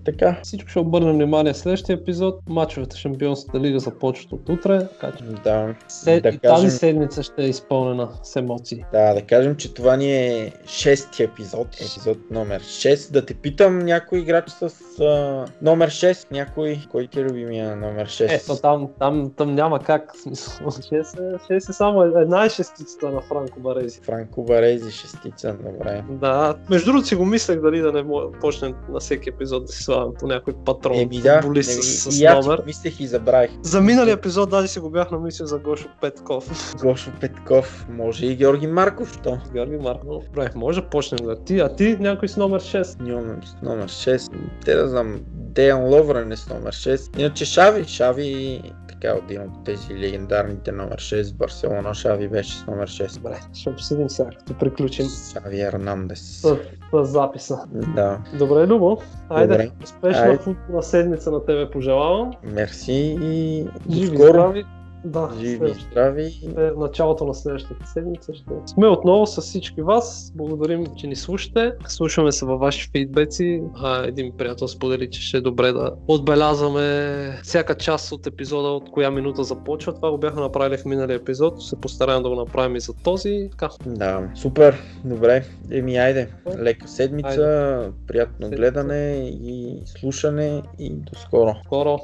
така. 0.06 0.40
Всичко 0.44 0.70
ще 0.70 0.80
обърнем 0.80 1.14
внимание 1.14 1.54
в 1.54 1.58
следващия 1.58 1.94
епизод. 1.94 2.40
Мачовете 2.50 2.96
в 2.96 3.00
Шампионската 3.00 3.60
лига 3.60 3.80
започват 3.80 4.32
от 4.32 4.50
утре, 4.50 4.88
така 4.88 5.18
че 5.18 5.24
Да, 5.44 5.76
се... 5.88 6.22
да 6.22 6.30
и 6.30 6.38
кажем- 6.38 6.40
тази 6.42 6.70
седмица 6.70 7.24
ще 7.24 7.44
е 7.44 7.48
изпълнена 7.48 8.10
с 8.24 8.36
емоции. 8.36 8.84
Да, 8.92 9.07
да 9.14 9.22
кажем, 9.22 9.56
че 9.56 9.74
това 9.74 9.96
ни 9.96 10.12
е 10.14 10.52
шести 10.68 11.24
епизод, 11.24 11.68
епизод 11.76 12.18
номер 12.32 12.62
6. 12.62 13.12
Да 13.12 13.26
те 13.26 13.34
питам 13.34 13.80
някой 13.80 14.20
играч 14.20 14.50
с 14.50 14.64
а, 15.02 15.46
номер 15.62 15.90
6, 15.90 16.32
някой, 16.32 16.80
кой 16.92 17.08
ти 17.08 17.20
е 17.20 17.24
любимия 17.24 17.76
номер 17.76 18.08
6? 18.08 18.36
Ето 18.36 18.62
там, 18.62 18.88
там, 19.00 19.32
там 19.38 19.56
няма 19.56 19.80
как. 19.80 20.12
смисъл, 20.24 20.72
Ще 20.72 21.04
се, 21.04 21.18
ще 21.46 21.60
се 21.60 21.74
само 21.74 22.04
една 22.04 22.46
е 22.46 22.50
шестицата 22.50 23.10
на 23.10 23.22
Франко 23.22 23.60
Барези. 23.60 24.00
Франко 24.04 24.44
Барези, 24.44 24.92
шестица, 24.92 25.54
добре. 25.54 26.04
Да, 26.10 26.56
между 26.70 26.86
другото 26.92 27.08
си 27.08 27.16
го 27.16 27.26
мислех 27.26 27.62
дали 27.62 27.80
да 27.80 27.92
не 27.92 28.06
почнем 28.42 28.74
на 28.90 29.00
всеки 29.00 29.30
епизод 29.30 29.66
да 29.66 29.72
си 29.72 29.84
слагам 29.84 30.14
по 30.20 30.28
някой 30.28 30.54
патрон, 30.66 30.98
Еми 31.00 31.22
да, 31.22 31.42
футболист 31.42 31.72
еми, 31.74 31.84
с, 31.84 32.12
с 32.12 32.20
и 32.20 32.26
аз 32.26 32.46
номер. 32.46 32.64
мислех 32.66 33.00
и 33.00 33.08
забравих. 33.08 33.52
За 33.62 33.82
миналия 33.82 34.14
епизод 34.14 34.50
даже 34.50 34.68
си 34.68 34.80
го 34.80 34.90
бях 34.90 35.12
намислил 35.12 35.48
за 35.48 35.60
Гошо 35.60 35.90
Петков. 36.02 36.74
Гошо 36.82 37.12
Петков, 37.22 37.88
може 37.90 38.26
и 38.26 38.36
Георги 38.36 38.68
Марков, 38.98 39.20
то. 39.20 39.38
Георги 39.54 39.78
Марков. 39.78 40.24
Добре, 40.26 40.50
може 40.56 40.82
да 40.82 40.88
почнем 40.88 41.26
да 41.26 41.36
ти, 41.38 41.60
а 41.60 41.70
ти 41.70 41.98
някой 42.00 42.28
с 42.28 42.38
номер 42.38 42.62
6. 42.62 43.02
Нямам 43.02 43.44
с 43.44 43.56
номер 43.62 43.88
6. 43.88 44.32
Те 44.66 44.76
да 44.76 44.88
знам, 44.88 45.20
Деян 45.26 45.84
Ловрен 45.84 46.32
е 46.32 46.38
с 46.38 46.50
номер 46.50 46.72
6. 46.72 47.20
Иначе 47.20 47.46
Шави, 47.46 47.84
Шави 47.84 48.62
така 48.90 49.16
един 49.20 49.42
от 49.42 49.66
тези 49.66 49.96
легендарните 49.96 50.72
номер 50.72 50.96
6 50.96 51.34
в 51.34 51.38
Барселона. 51.38 51.94
Шави 51.94 52.28
беше 52.28 52.52
с 52.52 52.66
номер 52.68 52.90
6. 52.90 53.18
Добре, 53.18 53.40
ще 53.54 53.70
обсъдим 53.70 54.10
сега, 54.10 54.30
като 54.30 54.54
приключим 54.54 55.06
Шави 55.34 55.62
Ернандес. 55.62 56.20
с, 56.20 56.58
с 56.94 57.06
записа. 57.06 57.58
Да, 57.96 58.20
Добре, 58.40 58.68
Любо, 58.68 58.98
айде, 59.30 59.48
Добре. 59.48 59.72
успешна 59.84 60.24
Айде. 60.24 60.38
футболна 60.38 60.84
седмица 60.84 61.32
на 61.32 61.46
тебе 61.46 61.72
пожелавам. 61.72 62.32
мерси 62.44 63.18
и 63.22 63.66
Живи, 63.92 64.08
здрави. 64.08 64.66
Да, 65.06 65.30
Живи 65.40 65.70
и 65.70 65.76
здрави. 65.92 66.26
е 66.58 66.72
началото 66.72 67.26
на 67.26 67.34
следващата 67.34 67.88
седмица 67.88 68.34
ще 68.34 68.44
сме 68.66 68.88
отново 68.88 69.28
с 69.28 69.42
всички 69.42 69.82
вас. 69.82 70.32
Благодарим, 70.36 70.86
че 70.96 71.08
ни 71.08 71.16
слушате. 71.16 71.72
Слушаме 71.88 72.32
се 72.32 72.46
във 72.46 72.60
ваши 72.60 72.90
фидбеци. 72.90 73.62
А, 73.76 74.04
един 74.04 74.32
приятел 74.32 74.68
сподели, 74.68 75.10
че 75.10 75.22
ще 75.22 75.38
е 75.38 75.42
добре 75.42 75.72
да 75.72 75.92
отбелязваме 76.08 77.08
всяка 77.44 77.76
част 77.76 78.12
от 78.12 78.28
епизода, 78.28 78.68
от 78.68 78.92
коя 78.92 79.12
минута 79.12 79.44
започва. 79.44 79.94
Това 79.94 80.12
го 80.12 80.18
бяха 80.18 80.40
направили 80.40 80.78
в 80.78 80.86
миналия 80.86 81.16
епизод. 81.16 81.60
Ще 81.60 81.70
се 81.70 81.82
постараем 81.82 82.24
да 82.24 82.30
го 82.30 82.36
направим 82.36 82.76
и 82.76 82.80
за 82.80 82.94
този. 82.94 83.48
Така, 83.52 83.70
Да, 83.86 84.30
супер, 84.36 84.76
добре. 85.06 85.46
Еми, 85.72 85.98
айде, 85.98 86.30
лека 86.58 86.88
седмица, 86.88 87.92
приятно 88.08 88.36
Седмица. 88.38 88.56
гледане 88.58 89.14
и 89.34 89.80
слушане 89.86 90.62
и 90.80 90.90
до 90.90 91.16
скоро. 91.16 91.56
скоро. 91.66 91.98